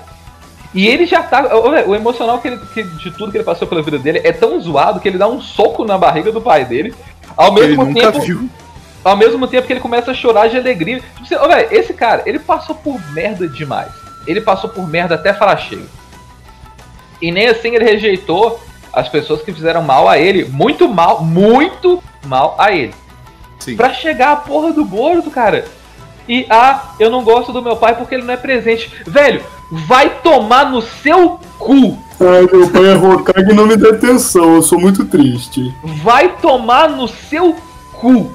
[0.75, 1.43] E ele já tá.
[1.55, 4.61] O, emocional que ele, que, de tudo que ele passou pela vida dele é tão
[4.61, 6.93] zoado que ele dá um soco na barriga do pai dele.
[7.37, 8.21] Ao mesmo ele tempo.
[8.21, 8.49] Viu.
[9.05, 11.01] Ao mesmo tempo que ele começa a chorar de alegria.
[11.01, 14.02] Tipo, você, véio, esse cara, ele passou por merda demais.
[14.27, 15.89] Ele passou por merda até falar cheio.
[17.21, 18.61] E nem assim ele rejeitou
[18.93, 20.45] as pessoas que fizeram mal a ele.
[20.45, 22.95] Muito mal, muito mal a ele.
[23.59, 23.77] Sim.
[23.77, 25.65] Pra chegar a porra do Boruto, cara.
[26.29, 28.91] E, ah, eu não gosto do meu pai porque ele não é presente.
[29.07, 31.99] Velho, vai tomar no seu cu.
[32.21, 35.75] Ai, meu pai é Hokage e não me dá atenção, eu sou muito triste.
[36.03, 37.57] Vai tomar no seu
[37.95, 38.33] cu.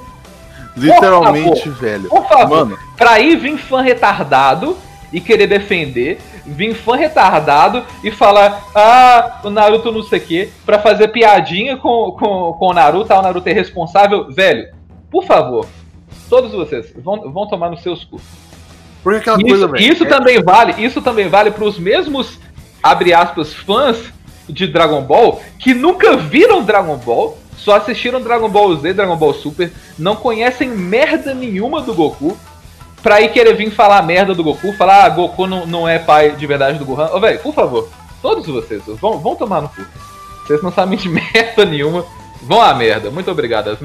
[0.75, 2.09] Literalmente, por velho.
[2.09, 2.79] Por favor, Mano.
[2.95, 4.77] pra ir vir fã retardado
[5.11, 10.49] e querer defender, vir fã retardado e falar, ah, o Naruto não sei o quê,
[10.65, 14.31] pra fazer piadinha com, com, com o Naruto, ah, o Naruto é responsável.
[14.31, 14.67] Velho,
[15.09, 15.65] por favor,
[16.29, 18.19] todos vocês vão, vão tomar nos seus cu.
[19.01, 19.93] Porque aquela isso, coisa, velho.
[19.93, 20.07] Isso é...
[20.07, 22.39] também vale, isso também vale pros mesmos
[22.81, 24.13] abre aspas, fãs
[24.47, 29.33] de Dragon Ball que nunca viram Dragon Ball, só assistiram Dragon Ball Z, Dragon Ball
[29.33, 32.37] Super, não conhecem merda nenhuma do Goku,
[33.01, 36.31] pra aí querer vir falar merda do Goku, falar, ah, Goku não, não é pai
[36.31, 37.09] de verdade do Gohan.
[37.13, 37.89] Ô, velho, por favor,
[38.21, 39.85] todos vocês, vão, vão tomar no cu.
[40.45, 42.05] Vocês não sabem de merda nenhuma.
[42.41, 43.09] Vão à merda.
[43.09, 43.77] Muito obrigado.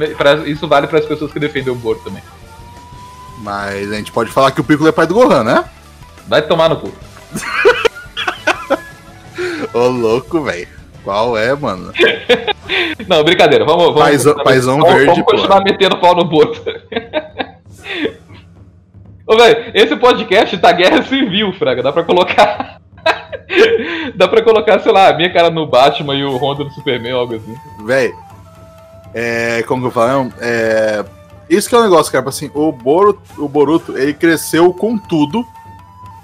[0.47, 2.23] Isso vale para as pessoas que defendem o Boruto também.
[3.39, 5.65] Mas a gente pode falar que o Piccolo é pai do Gohan, né?
[6.29, 6.93] Vai tomar no cu.
[9.75, 10.69] Ô louco, velho.
[11.03, 11.93] Qual é, mano?
[13.09, 13.65] Não, brincadeira.
[13.65, 15.65] Vamos, vamos, paizão, paizão vamos, verde, vamos continuar pô.
[15.65, 16.63] metendo pau no Boruto.
[19.27, 21.83] Ô, velho, esse podcast tá guerra civil, Fraga.
[21.83, 22.81] Dá pra colocar.
[24.17, 27.13] Dá pra colocar, sei lá, a minha cara no Batman e o Honda no Superman,
[27.13, 27.55] algo assim.
[27.85, 28.13] Véi,
[29.15, 29.63] é.
[29.67, 30.33] Como que eu falo?
[30.41, 31.05] É.
[31.49, 32.29] Isso que é o um negócio, cara.
[32.29, 35.47] Assim, o Boruto, o Boruto, ele cresceu com tudo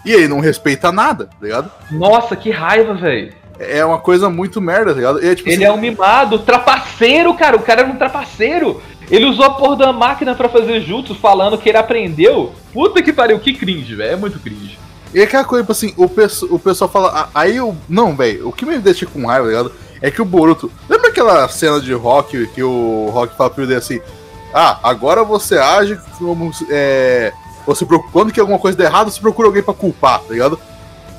[0.04, 1.70] e ele não respeita nada, tá ligado?
[1.90, 3.32] Nossa, que raiva, velho.
[3.58, 5.24] É uma coisa muito merda, tá ligado?
[5.24, 7.56] É, tipo, ele assim, é um mimado, trapaceiro, cara.
[7.56, 8.80] O cara era um trapaceiro.
[9.10, 12.52] Ele usou a porra da máquina para fazer jutsu, falando que ele aprendeu.
[12.72, 14.12] Puta que pariu, que cringe, velho.
[14.12, 14.78] É muito cringe.
[15.14, 17.30] E aquela coisa, tipo assim, o, peço, o pessoal fala.
[17.34, 17.76] Aí eu.
[17.88, 19.72] Não, velho, o que me deixa com raiva, tá ligado?
[20.02, 20.70] É que o Boruto.
[20.88, 24.00] Lembra aquela cena de Rock que o Rock fala pro ele assim:
[24.52, 26.50] Ah, agora você age como.
[26.68, 27.32] É,
[27.66, 30.58] você quando que alguma coisa der errado, você procura alguém para culpar, tá ligado?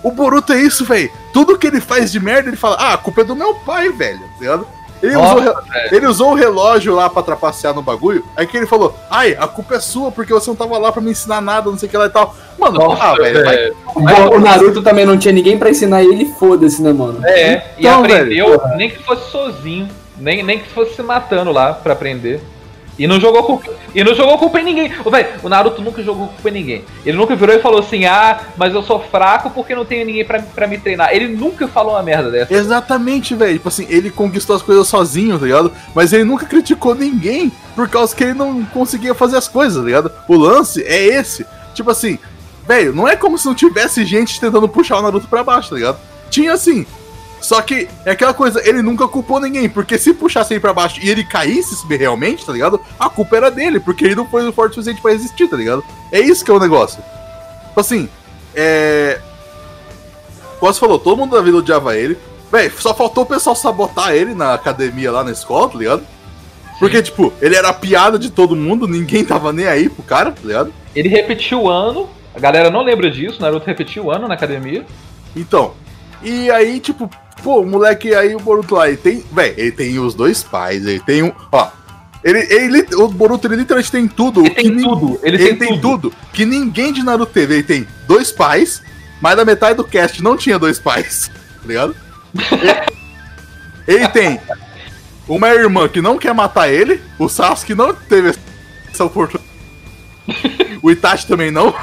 [0.03, 1.11] O Boruto é isso, velho.
[1.33, 3.89] Tudo que ele faz de merda, ele fala: Ah, a culpa é do meu pai,
[3.89, 4.67] velho, tá ligado?
[5.01, 5.55] Ele, Nossa, usou,
[5.91, 8.23] ele usou o relógio lá pra trapacear no bagulho.
[8.35, 11.01] Aí que ele falou: Ai, a culpa é sua porque você não tava lá pra
[11.01, 12.35] me ensinar nada, não sei o que lá e tal.
[12.57, 13.45] Mano, Nossa, ah, velho.
[13.45, 13.69] Vai...
[13.95, 17.25] O, o Naruto também não tinha ninguém pra ensinar ele, foda-se, né, mano?
[17.25, 19.87] É, então, e aprendeu, velho, nem que fosse sozinho.
[20.17, 22.41] Nem, nem que fosse se matando lá pra aprender.
[22.99, 24.89] E não jogou culpa, e não jogou culpa em ninguém.
[25.09, 26.85] Véio, o Naruto nunca jogou culpa em ninguém.
[27.05, 30.25] Ele nunca virou e falou assim: "Ah, mas eu sou fraco porque não tenho ninguém
[30.25, 31.09] para me treinar".
[31.13, 32.53] Ele nunca falou uma merda dessa.
[32.53, 33.53] Exatamente, velho.
[33.53, 35.71] Tipo assim, ele conquistou as coisas sozinho, tá ligado?
[35.95, 39.85] Mas ele nunca criticou ninguém por causa que ele não conseguia fazer as coisas, tá
[39.85, 40.11] ligado?
[40.27, 41.45] O lance é esse.
[41.73, 42.19] Tipo assim,
[42.67, 45.75] velho, não é como se não tivesse gente tentando puxar o Naruto para baixo, tá
[45.77, 45.97] ligado?
[46.29, 46.85] Tinha assim,
[47.41, 50.99] só que é aquela coisa, ele nunca culpou ninguém, porque se puxasse ele pra baixo
[51.01, 52.79] e ele caísse realmente, tá ligado?
[52.99, 55.83] A culpa era dele, porque ele não foi forte o suficiente pra resistir, tá ligado?
[56.11, 57.01] É isso que é o negócio.
[57.67, 58.09] Tipo assim,
[58.55, 59.19] é.
[60.59, 62.17] Como você falou, todo mundo da vida odiava ele.
[62.51, 66.03] Véi, só faltou o pessoal sabotar ele na academia lá na escola, tá ligado?
[66.79, 70.31] Porque, tipo, ele era a piada de todo mundo, ninguém tava nem aí pro cara,
[70.31, 70.73] tá ligado?
[70.95, 74.85] Ele repetiu o ano, a galera não lembra disso, Naruto repetiu o ano na academia.
[75.35, 75.73] Então,
[76.23, 77.09] e aí, tipo,
[77.43, 79.23] Pô, o moleque aí, o Boruto lá, ele tem.
[79.31, 81.31] Véi, ele tem os dois pais, ele tem um.
[81.51, 81.69] Ó.
[82.23, 84.41] Ele, ele, o Boruto ele literalmente tem tudo.
[84.41, 85.19] Ele tem tudo.
[85.23, 86.09] Ele, ele tem, tem tudo.
[86.09, 86.15] tudo.
[86.33, 87.55] Que ninguém de Naruto teve.
[87.55, 88.81] Ele tem dois pais,
[89.21, 91.31] mas da metade do cast não tinha dois pais.
[91.59, 91.95] Tá ligado?
[93.85, 94.39] ele, ele tem
[95.27, 97.01] uma irmã que não quer matar ele.
[97.19, 98.33] O Sasuke não teve
[98.89, 99.49] essa oportunidade.
[100.81, 101.75] O Itachi também não.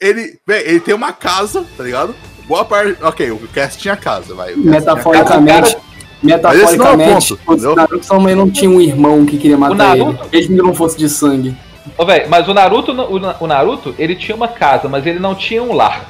[0.00, 2.14] Ele, véi, ele tem uma casa, tá ligado?
[2.46, 2.96] Boa parte.
[3.02, 4.54] Ok, o cast tinha casa, vai.
[4.54, 5.76] Metaforicamente.
[6.22, 10.26] Metaforicamente, não é o Naruto também não tinha um irmão que queria matar Naruto...
[10.32, 11.54] ele, mesmo que não fosse de sangue.
[11.98, 15.62] Ô, véio, mas o Naruto, o, Naruto, ele tinha uma casa, mas ele não tinha
[15.62, 16.08] um lar.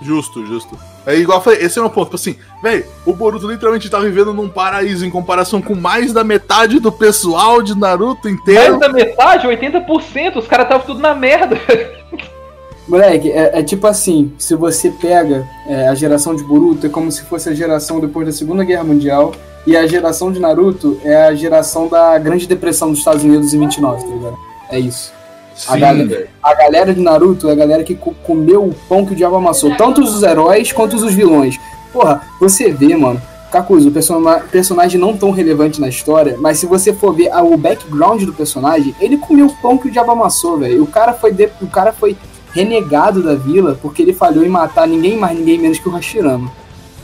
[0.00, 0.78] Justo, justo.
[1.06, 2.06] É igual eu falei, esse é o meu ponto.
[2.06, 6.22] Tipo assim, velho, o Boruto literalmente tá vivendo num paraíso em comparação com mais da
[6.22, 8.78] metade do pessoal de Naruto inteiro.
[8.78, 9.46] Mais da metade?
[9.46, 10.36] 80%?
[10.36, 11.58] Os caras estavam tudo na merda.
[12.86, 17.10] Moleque, é, é, tipo assim, se você pega é, a geração de Boruto, é como
[17.10, 19.32] se fosse a geração depois da Segunda Guerra Mundial,
[19.66, 23.60] e a geração de Naruto é a geração da Grande Depressão dos Estados Unidos em
[23.60, 24.38] 29, tá ligado?
[24.70, 25.10] É isso.
[25.54, 29.12] Sim, a, galera, a galera de Naruto é a galera que comeu o pão que
[29.12, 31.58] o diabo amassou, tanto os heróis quanto os vilões.
[31.92, 36.92] Porra, você vê, mano, Kakuzu, o personagem não tão relevante na história, mas se você
[36.92, 40.82] for ver o background do personagem, ele comeu o pão que o diabo amassou, velho.
[40.82, 42.16] O cara foi de, o cara foi
[42.54, 46.50] renegado da vila porque ele falhou em matar ninguém mais, ninguém menos que o Hashirama.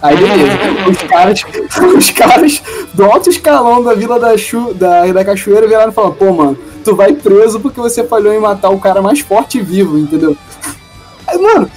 [0.00, 0.56] Aí beleza,
[0.88, 1.44] os caras,
[1.96, 2.62] os caras
[2.94, 6.58] do alto escalão da vila da, Chu, da, da cachoeira viraram e falaram, pô, mano,
[6.82, 10.34] tu vai preso porque você falhou em matar o cara mais forte vivo, entendeu?
[11.26, 11.70] Aí, mano,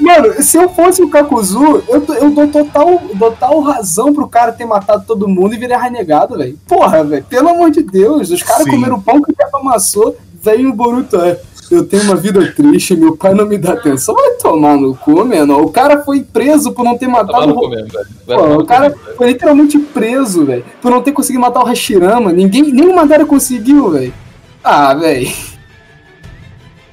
[0.00, 4.66] mano, se eu fosse o Kakuzu, eu, eu dou total, total razão pro cara ter
[4.66, 6.56] matado todo mundo e virar renegado, velho.
[6.68, 10.70] Porra, velho, pelo amor de Deus, os caras comeram pão que o cara amassou, veio
[10.70, 11.40] o Boruto, é
[11.74, 14.14] eu tenho uma vida triste, meu pai não me dá atenção.
[14.14, 15.60] Vai tomar no cu, mano.
[15.60, 17.68] O cara foi preso por não ter matado o.
[17.68, 17.88] Mesmo,
[18.26, 20.64] Pô, o cara foi literalmente preso, velho.
[20.80, 22.32] Por não ter conseguido matar o Hashirama.
[22.32, 24.14] Ninguém, nem o Madara conseguiu, velho.
[24.62, 25.30] Ah, velho.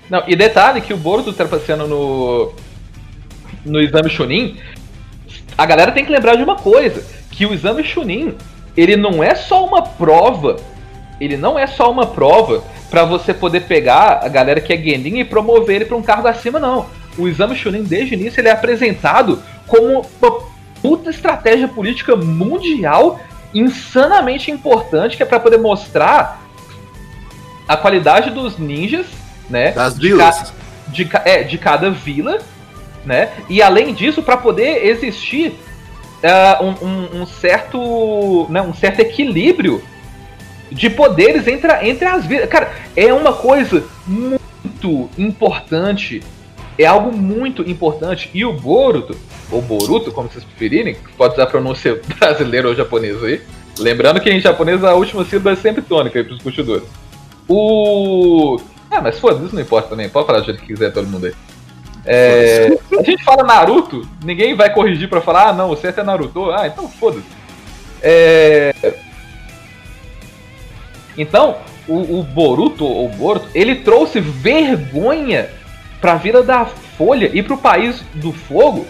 [0.09, 2.51] Não, e detalhe que o Boruto trapaceando no.
[3.65, 4.57] no exame Chunin,
[5.57, 8.35] a galera tem que lembrar de uma coisa, que o exame Chunin,
[8.75, 10.57] ele não é só uma prova,
[11.19, 15.19] ele não é só uma prova para você poder pegar a galera que é Genin
[15.19, 16.87] e promover ele para um cargo acima, não.
[17.17, 20.41] O exame Chunin, desde o início, ele é apresentado como uma
[20.81, 23.19] puta estratégia política mundial
[23.53, 26.41] insanamente importante, que é para poder mostrar
[27.65, 29.05] a qualidade dos ninjas,
[29.49, 29.71] né?
[29.71, 30.53] Das vilas.
[30.89, 32.39] De, de, é, de cada vila,
[33.05, 33.29] né?
[33.49, 35.57] E além disso, para poder existir
[36.21, 39.81] uh, um, um, um, certo, né, um certo equilíbrio
[40.71, 42.49] de poderes entre, entre as vilas.
[42.49, 46.23] Cara, é uma coisa muito importante.
[46.77, 48.29] É algo muito importante.
[48.33, 49.15] E o Boruto,
[49.51, 53.41] ou Boruto, como vocês preferirem, pode usar a pronúncia brasileira ou japonesa aí.
[53.77, 56.87] Lembrando que em japonês a última sílaba é sempre tônica aí pros curtidores.
[57.47, 58.59] O.
[58.89, 60.09] Ah, mas foda-se, isso não importa também.
[60.09, 61.33] Pode falar do jeito que quiser todo mundo aí.
[62.03, 66.03] É, a gente fala Naruto, ninguém vai corrigir para falar, ah, não, o certo é
[66.03, 66.51] Naruto.
[66.51, 67.25] Ah, então foda-se.
[68.01, 68.73] É,
[71.17, 71.57] então,
[71.87, 75.49] o, o Boruto, ou Boruto, ele trouxe vergonha
[75.99, 78.85] pra vida da Folha e pro país do fogo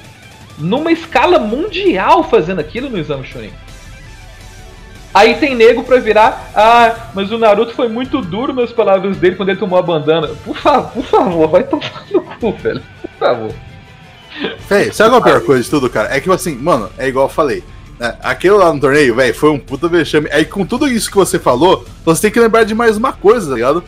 [0.57, 3.51] numa escala mundial fazendo aquilo no exame Chunin.
[5.13, 9.35] Aí tem nego pra virar, ah, mas o Naruto foi muito duro nas palavras dele
[9.35, 10.29] quando ele tomou a bandana.
[10.45, 12.81] Por favor, por favor, vai tomar no cu, velho.
[13.01, 13.51] Por favor.
[14.69, 16.07] Véi, sabe qual é a pior coisa de tudo, cara?
[16.09, 17.61] É que, tipo assim, mano, é igual eu falei.
[18.01, 18.15] Né?
[18.23, 20.27] Aquele lá no torneio, velho, foi um puta vexame.
[20.31, 23.49] Aí com tudo isso que você falou, você tem que lembrar de mais uma coisa,
[23.49, 23.83] tá ligado?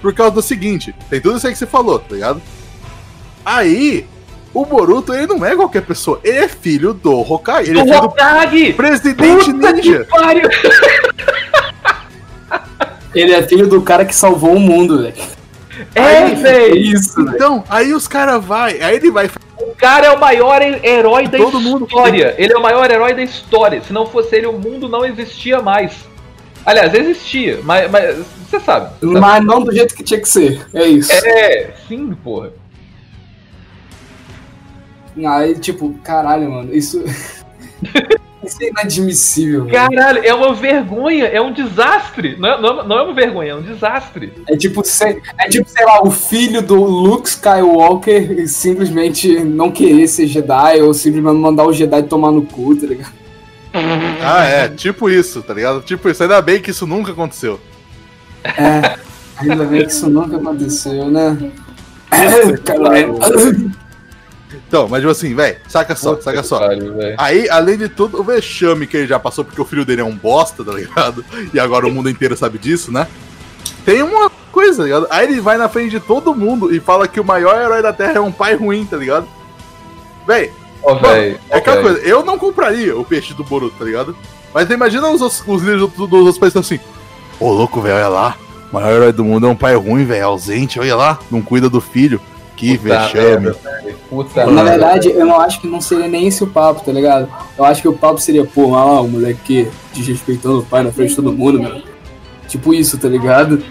[0.00, 2.40] Por causa do seguinte, tem tudo isso aí que você falou, tá ligado?
[3.44, 4.06] Aí,
[4.54, 6.18] o Boruto, ele não é qualquer pessoa.
[6.24, 7.68] Ele é filho do Hokage.
[7.70, 8.72] Ele é filho Hokage!
[8.72, 10.06] do presidente Puta ninja.
[13.14, 15.14] ele é filho do cara que salvou o mundo, velho.
[15.94, 16.76] É, velho!
[16.76, 17.64] Isso, Então, véio.
[17.68, 19.28] aí os caras vai, aí ele vai
[19.72, 22.26] o cara é o maior herói da Todo história.
[22.28, 22.34] Mundo...
[22.38, 23.80] Ele é o maior herói da história.
[23.82, 26.06] Se não fosse ele, o mundo não existia mais.
[26.64, 28.92] Aliás, existia, mas, mas você sabe.
[29.00, 29.46] Você mas sabe.
[29.46, 30.66] não do jeito que tinha que ser.
[30.74, 31.10] É isso.
[31.10, 32.52] É, sim, porra.
[35.26, 37.02] Aí, tipo, caralho, mano, isso.
[38.44, 39.66] Isso é inadmissível.
[39.66, 42.36] Caralho, é uma vergonha, é um desastre.
[42.36, 44.32] Não é, não, é, não é uma vergonha, é um desastre.
[44.48, 44.82] É tipo,
[45.38, 50.92] é tipo, sei lá, o filho do Luke Skywalker simplesmente não querer ser Jedi ou
[50.92, 53.12] simplesmente mandar o Jedi tomar no cu, tá ligado?
[54.22, 55.80] Ah, é, tipo isso, tá ligado?
[55.82, 56.22] Tipo isso.
[56.22, 57.58] Ainda bem que isso nunca aconteceu.
[58.44, 58.98] É,
[59.38, 61.38] ainda bem que isso nunca aconteceu, né?
[62.64, 63.18] Caralho.
[64.72, 66.58] Então, mas tipo assim, velho, saca só, Puta saca só.
[66.60, 70.00] Pariu, aí, além de tudo, o vexame que ele já passou porque o filho dele
[70.00, 71.22] é um bosta, tá ligado?
[71.52, 73.06] E agora o mundo inteiro sabe disso, né?
[73.84, 75.06] Tem uma coisa, tá ligado?
[75.10, 77.92] Aí ele vai na frente de todo mundo e fala que o maior herói da
[77.92, 79.28] Terra é um pai ruim, tá ligado?
[80.26, 80.50] Véi,
[80.82, 84.16] oh, véi, é aquela coisa, eu não compraria o peixe do Boruto, tá ligado?
[84.54, 86.80] Mas imagina os, os líderes dos do, outros países assim,
[87.38, 88.36] ô louco, velho, olha lá,
[88.70, 91.68] o maior herói do mundo é um pai ruim, velho, ausente, olha lá, não cuida
[91.68, 92.18] do filho.
[92.62, 93.52] Que Puta vexame.
[94.08, 97.28] Puta Na verdade, eu não acho que não seria nem esse o papo, tá ligado?
[97.58, 101.08] Eu acho que o papo seria, pô, ah, o moleque desrespeitando o pai na frente
[101.08, 101.82] de todo mundo, meu.
[102.46, 103.64] Tipo isso, tá ligado?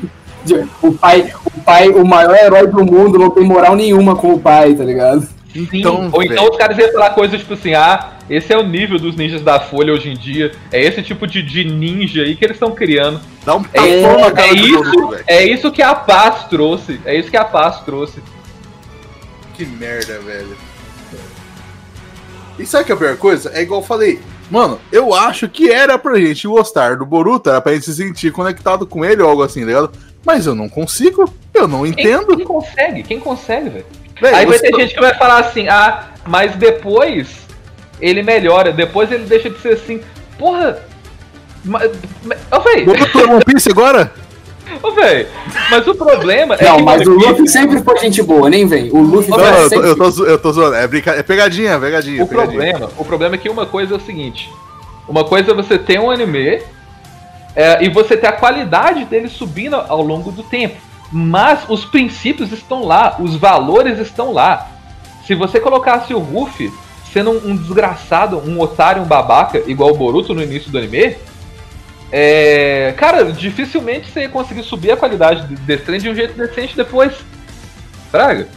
[0.82, 4.40] O pai, o pai, o maior herói do mundo, não tem moral nenhuma com o
[4.40, 5.26] pai, tá ligado?
[5.56, 9.00] Então, Ou então os caras iam falar coisas tipo assim, ah, esse é o nível
[9.00, 10.52] dos ninjas da Folha hoje em dia.
[10.70, 13.22] É esse tipo de, de ninja aí que eles estão criando.
[13.46, 17.00] Dá um é, é, isso, é isso que a paz trouxe.
[17.06, 18.22] É isso que a paz trouxe
[19.52, 20.58] que merda, velho.
[22.58, 23.52] E sabe que é a pior coisa?
[23.54, 24.20] É igual eu falei.
[24.50, 28.32] Mano, eu acho que era pra gente gostar do Boruto, era pra gente se sentir
[28.32, 29.92] conectado com ele ou algo assim, tá ligado?
[30.26, 32.28] Mas eu não consigo, eu não entendo.
[32.28, 33.04] Quem, quem consegue?
[33.04, 33.86] Quem consegue, velho?
[34.22, 37.48] Aí vai ter gente que vai falar assim, ah, mas depois
[38.00, 40.02] ele melhora, depois ele deixa de ser assim.
[40.38, 40.80] Porra!
[41.64, 41.92] Mas,
[42.52, 44.14] oh, Boruto é One Piece agora?
[44.82, 45.28] Ô, velho,
[45.70, 46.66] mas o problema é.
[46.66, 48.90] Não, mas o Luffy sempre foi gente boa, nem vem.
[48.92, 50.76] O Luffy não, eu, tô, eu, tô, eu tô zoando.
[50.76, 51.12] É, brinca...
[51.12, 52.24] é pegadinha, pegadinha.
[52.24, 52.72] O, pegadinha.
[52.74, 54.52] Problema, o problema é que uma coisa é o seguinte:
[55.08, 56.62] uma coisa é você ter um anime
[57.56, 60.78] é, e você ter a qualidade dele subindo ao longo do tempo.
[61.12, 64.70] Mas os princípios estão lá, os valores estão lá.
[65.28, 66.72] Se você colocasse o Luffy
[67.12, 71.18] sendo um, um desgraçado, um otário, um babaca, igual o Boruto no início do anime,
[72.12, 76.76] é, cara, dificilmente você ia conseguir subir a qualidade desse trem de um jeito decente
[76.76, 77.14] depois.
[78.12, 78.48] Praga.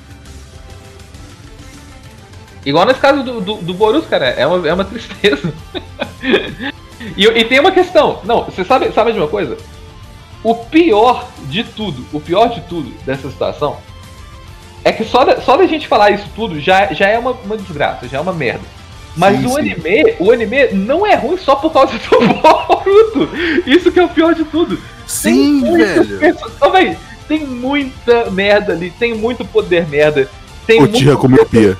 [2.67, 5.53] Igual nesse caso do, do, do Borus, cara, é uma, é uma tristeza.
[7.17, 8.21] e, e, tem uma questão.
[8.25, 9.57] Não, você sabe, sabe de uma coisa?
[10.43, 13.79] O pior de tudo, o pior de tudo dessa situação
[14.85, 17.57] É que só da, só da gente falar isso tudo já, já é uma, uma
[17.57, 18.65] desgraça, já é uma merda.
[19.17, 19.59] Mas sim, o sim.
[19.59, 23.29] anime, o anime não é ruim só por causa do Boruto.
[23.67, 24.79] Isso que é o pior de tudo.
[25.07, 26.37] Sim, velho.
[26.61, 26.97] Oh, véio,
[27.29, 30.29] tem muita merda ali, tem muito poder merda.
[30.67, 31.77] Tem o Tira com miopia.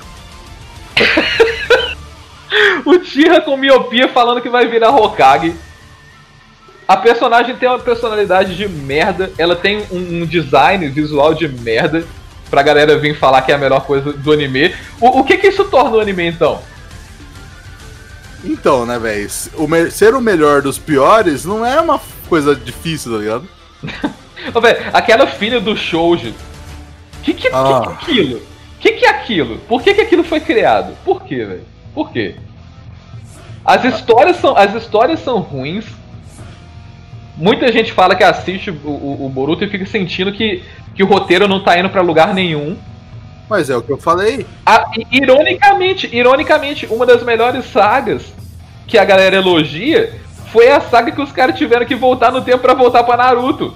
[2.85, 5.53] o Tira com miopia falando que vai virar Hokage.
[6.87, 12.05] A personagem tem uma personalidade de merda, ela tem um, um design visual de merda
[12.49, 14.73] pra galera vir falar que é a melhor coisa do anime.
[15.01, 16.61] O, o que que isso torna o anime então?
[18.45, 19.29] Então, né, velho?
[19.91, 21.99] Ser o melhor dos piores não é uma
[22.29, 23.47] coisa difícil, tá ligado?
[24.53, 26.33] Ô, véio, aquela filha do Shoujo.
[27.23, 27.95] Que que, ah.
[27.99, 28.41] que, que é aquilo?
[28.79, 29.57] Que que é aquilo?
[29.67, 30.95] Por que que aquilo foi criado?
[31.03, 31.65] Por quê, velho?
[31.93, 32.35] Por quê?
[33.65, 35.85] As histórias são as histórias são ruins.
[37.35, 40.63] Muita gente fala que assiste o, o, o Boruto e fica sentindo que,
[40.93, 42.77] que o roteiro não tá indo para lugar nenhum.
[43.49, 44.45] Mas é o que eu falei.
[44.65, 48.23] Ah, ironicamente, ironicamente, uma das melhores sagas
[48.87, 50.19] que a galera elogia
[50.51, 53.73] foi a saga que os caras tiveram que voltar no tempo para voltar para Naruto.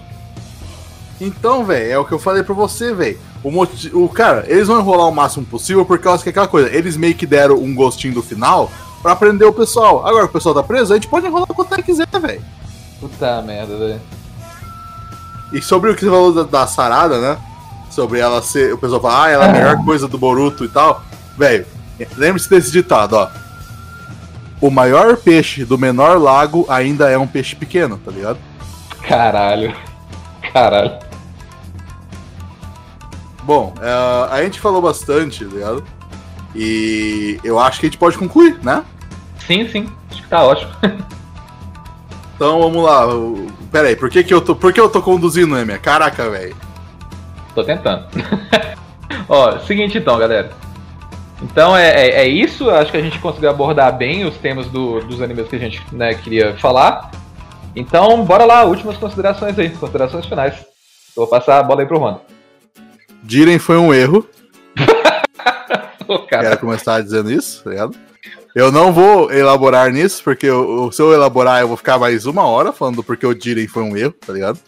[1.19, 3.19] Então, velho, é o que eu falei pra você, velho.
[3.43, 6.73] O, o cara, eles vão enrolar o máximo possível por causa que é aquela coisa,
[6.73, 8.71] eles meio que deram um gostinho do final
[9.01, 10.05] para prender o pessoal.
[10.05, 12.41] Agora que o pessoal tá preso, a gente pode enrolar quanto quiser, velho.
[12.99, 14.01] Puta merda, velho.
[15.51, 17.37] E sobre o que você falou da, da Sarada, né?
[17.89, 18.73] Sobre ela ser.
[18.73, 21.03] O pessoal fala, ah, ela é a melhor coisa do Boruto e tal.
[21.37, 21.65] Velho,
[22.17, 23.29] lembre-se desse ditado, ó.
[24.61, 28.37] O maior peixe do menor lago ainda é um peixe pequeno, tá ligado?
[29.07, 29.73] Caralho.
[30.53, 30.99] Caralho.
[33.43, 35.83] Bom, uh, a gente falou bastante, tá ligado?
[36.53, 38.83] E eu acho que a gente pode concluir, né?
[39.45, 39.89] Sim, sim.
[40.11, 40.71] Acho que tá ótimo.
[42.35, 43.07] então vamos lá.
[43.71, 44.55] Pera aí, por que, que eu tô.
[44.55, 45.77] Por que eu tô conduzindo, minha?
[45.77, 46.55] Caraca, velho.
[47.53, 48.05] Tô tentando.
[49.27, 50.51] Ó, seguinte então, galera.
[51.41, 54.99] Então é, é, é, isso, acho que a gente conseguiu abordar bem os temas do,
[55.01, 57.11] dos animes que a gente né, queria falar.
[57.75, 60.55] Então, bora lá, últimas considerações aí, considerações finais.
[61.15, 62.19] Vou passar a bola aí pro Ron.
[63.23, 64.27] Diren foi um erro.
[66.27, 67.95] Quero começar dizendo isso, tá ligado?
[68.55, 72.45] Eu não vou elaborar nisso, porque eu, se eu elaborar, eu vou ficar mais uma
[72.47, 74.59] hora falando porque o Diren foi um erro, tá ligado?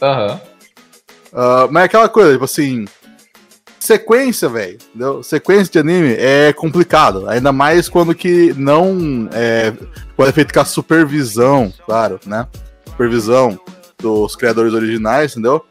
[0.00, 0.32] Aham.
[0.32, 0.55] Uhum.
[1.36, 2.86] Uh, mas é aquela coisa, tipo assim.
[3.78, 4.78] Sequência, velho.
[5.22, 7.28] Sequência de anime é complicado.
[7.28, 9.28] Ainda mais quando que não.
[9.32, 9.72] É,
[10.16, 12.48] quando é feito com a supervisão, claro, né?
[12.88, 13.60] Supervisão
[13.98, 15.64] dos criadores originais, entendeu?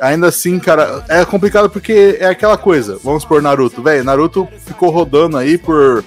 [0.00, 2.98] ainda assim, cara, é complicado porque é aquela coisa.
[3.04, 4.02] Vamos por Naruto, velho.
[4.02, 6.02] Naruto ficou rodando aí por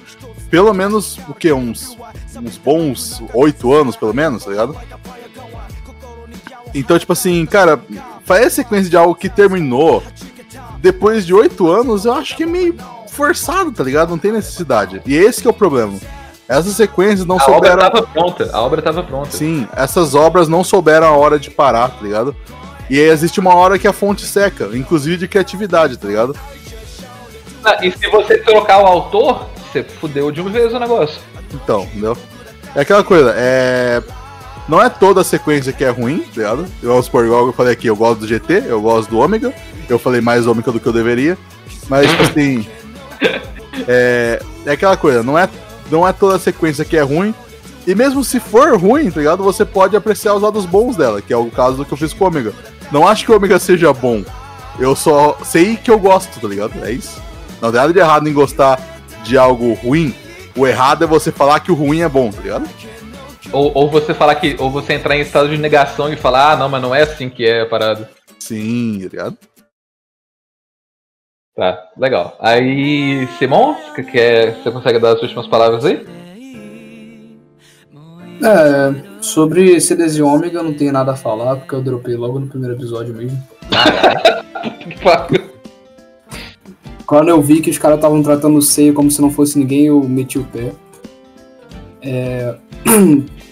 [0.49, 1.95] pelo menos o que uns
[2.35, 4.75] uns bons oito anos, pelo menos, tá ligado?
[6.73, 7.79] Então, tipo assim, cara,
[8.25, 10.03] fazer sequência de algo que terminou
[10.79, 12.75] depois de oito anos, eu acho que é meio
[13.07, 14.09] forçado, tá ligado?
[14.09, 15.01] Não tem necessidade.
[15.05, 15.93] E esse que é o problema.
[16.47, 17.81] Essas sequências não a souberam.
[17.81, 19.31] A obra tava pronta, a obra tava pronta.
[19.31, 22.35] Sim, essas obras não souberam a hora de parar, tá ligado?
[22.89, 26.35] E aí existe uma hora que a fonte seca, inclusive de criatividade, tá ligado?
[27.63, 31.21] Ah, e se você trocar o autor, você fudeu de uma vez o negócio.
[31.53, 32.17] Então, entendeu?
[32.75, 34.03] É aquela coisa, é.
[34.67, 36.65] Não é toda a sequência que é ruim, tá ligado?
[36.81, 39.53] Eu, vamos supor, igual eu falei aqui, eu gosto do GT, eu gosto do Ômega,
[39.89, 41.37] eu falei mais Ômega do que eu deveria,
[41.89, 42.67] mas, tipo assim.
[43.87, 45.49] é, é aquela coisa, não é,
[45.91, 47.35] não é toda a sequência que é ruim,
[47.85, 49.43] e mesmo se for ruim, tá ligado?
[49.43, 52.13] Você pode apreciar os lados bons dela, que é o caso do que eu fiz
[52.13, 52.53] com o Ômega.
[52.91, 54.23] Não acho que o Ômega seja bom.
[54.79, 56.73] Eu só sei que eu gosto, tá ligado?
[56.83, 57.21] É isso.
[57.61, 58.79] Não tem nada de errado em gostar
[59.23, 60.15] de algo ruim.
[60.55, 62.69] O errado é você falar que o ruim é bom, tá ligado?
[63.53, 64.55] Ou, ou você falar que.
[64.59, 67.29] Ou você entrar em estado de negação e falar, ah, não, mas não é assim
[67.29, 68.09] que é a parada.
[68.39, 69.37] Sim, tá ligado?
[71.55, 72.35] Tá, legal.
[72.39, 73.75] Aí, Simon,
[74.11, 76.03] quer, você consegue dar as últimas palavras aí?
[78.43, 82.39] É, sobre CDs e Ômega eu não tenho nada a falar, porque eu dropei logo
[82.39, 83.41] no primeiro episódio mesmo.
[87.05, 89.85] Quando eu vi que os caras estavam tratando o Seiya como se não fosse ninguém,
[89.85, 90.71] eu meti o pé.
[92.01, 92.55] É...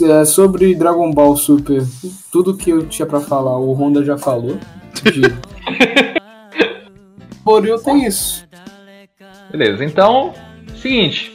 [0.00, 0.24] é...
[0.24, 1.82] Sobre Dragon Ball Super,
[2.30, 4.58] tudo que eu tinha para falar, o Honda já falou.
[5.02, 5.22] De...
[7.44, 8.46] Borio tem isso.
[9.50, 10.32] Beleza, então,
[10.80, 11.34] seguinte,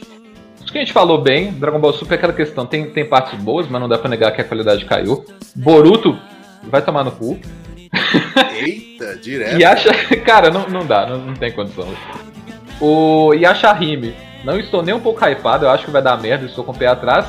[0.68, 1.50] Acho que a gente falou bem.
[1.52, 2.66] Dragon Ball Super é aquela questão.
[2.66, 5.24] Tem, tem partes boas, mas não dá pra negar que a qualidade caiu.
[5.56, 6.14] Boruto
[6.64, 7.38] vai tomar no cu.
[8.52, 9.58] Eita, direto.
[9.58, 9.90] E acha.
[10.26, 11.88] Cara, não, não dá, não, não tem condição.
[12.82, 14.14] O Yashahime,
[14.44, 16.76] não estou nem um pouco hypado, eu acho que vai dar merda, estou com o
[16.76, 17.24] pé atrás.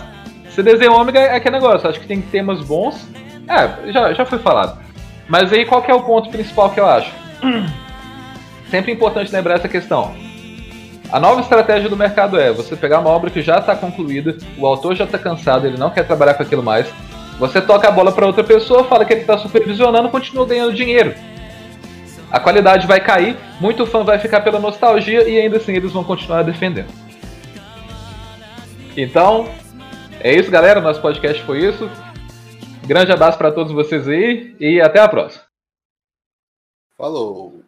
[0.56, 3.08] CDZ Ômega é aquele negócio, acho que tem temas bons.
[3.48, 4.80] É, já, já foi falado.
[5.28, 7.12] Mas aí qual é o ponto principal que eu acho?
[8.70, 10.14] sempre importante lembrar essa questão.
[11.12, 14.66] A nova estratégia do mercado é você pegar uma obra que já está concluída, o
[14.68, 16.88] autor já está cansado, ele não quer trabalhar com aquilo mais.
[17.40, 21.16] Você toca a bola para outra pessoa, fala que ele está supervisionando, continua ganhando dinheiro.
[22.32, 26.04] A qualidade vai cair, muito fã vai ficar pela nostalgia e ainda assim eles vão
[26.04, 26.90] continuar defendendo.
[28.96, 29.48] Então,
[30.20, 30.82] é isso, galera.
[30.82, 31.90] Nosso podcast foi isso.
[32.86, 35.44] Grande abraço para todos vocês aí e até a próxima.
[36.98, 37.59] Falou!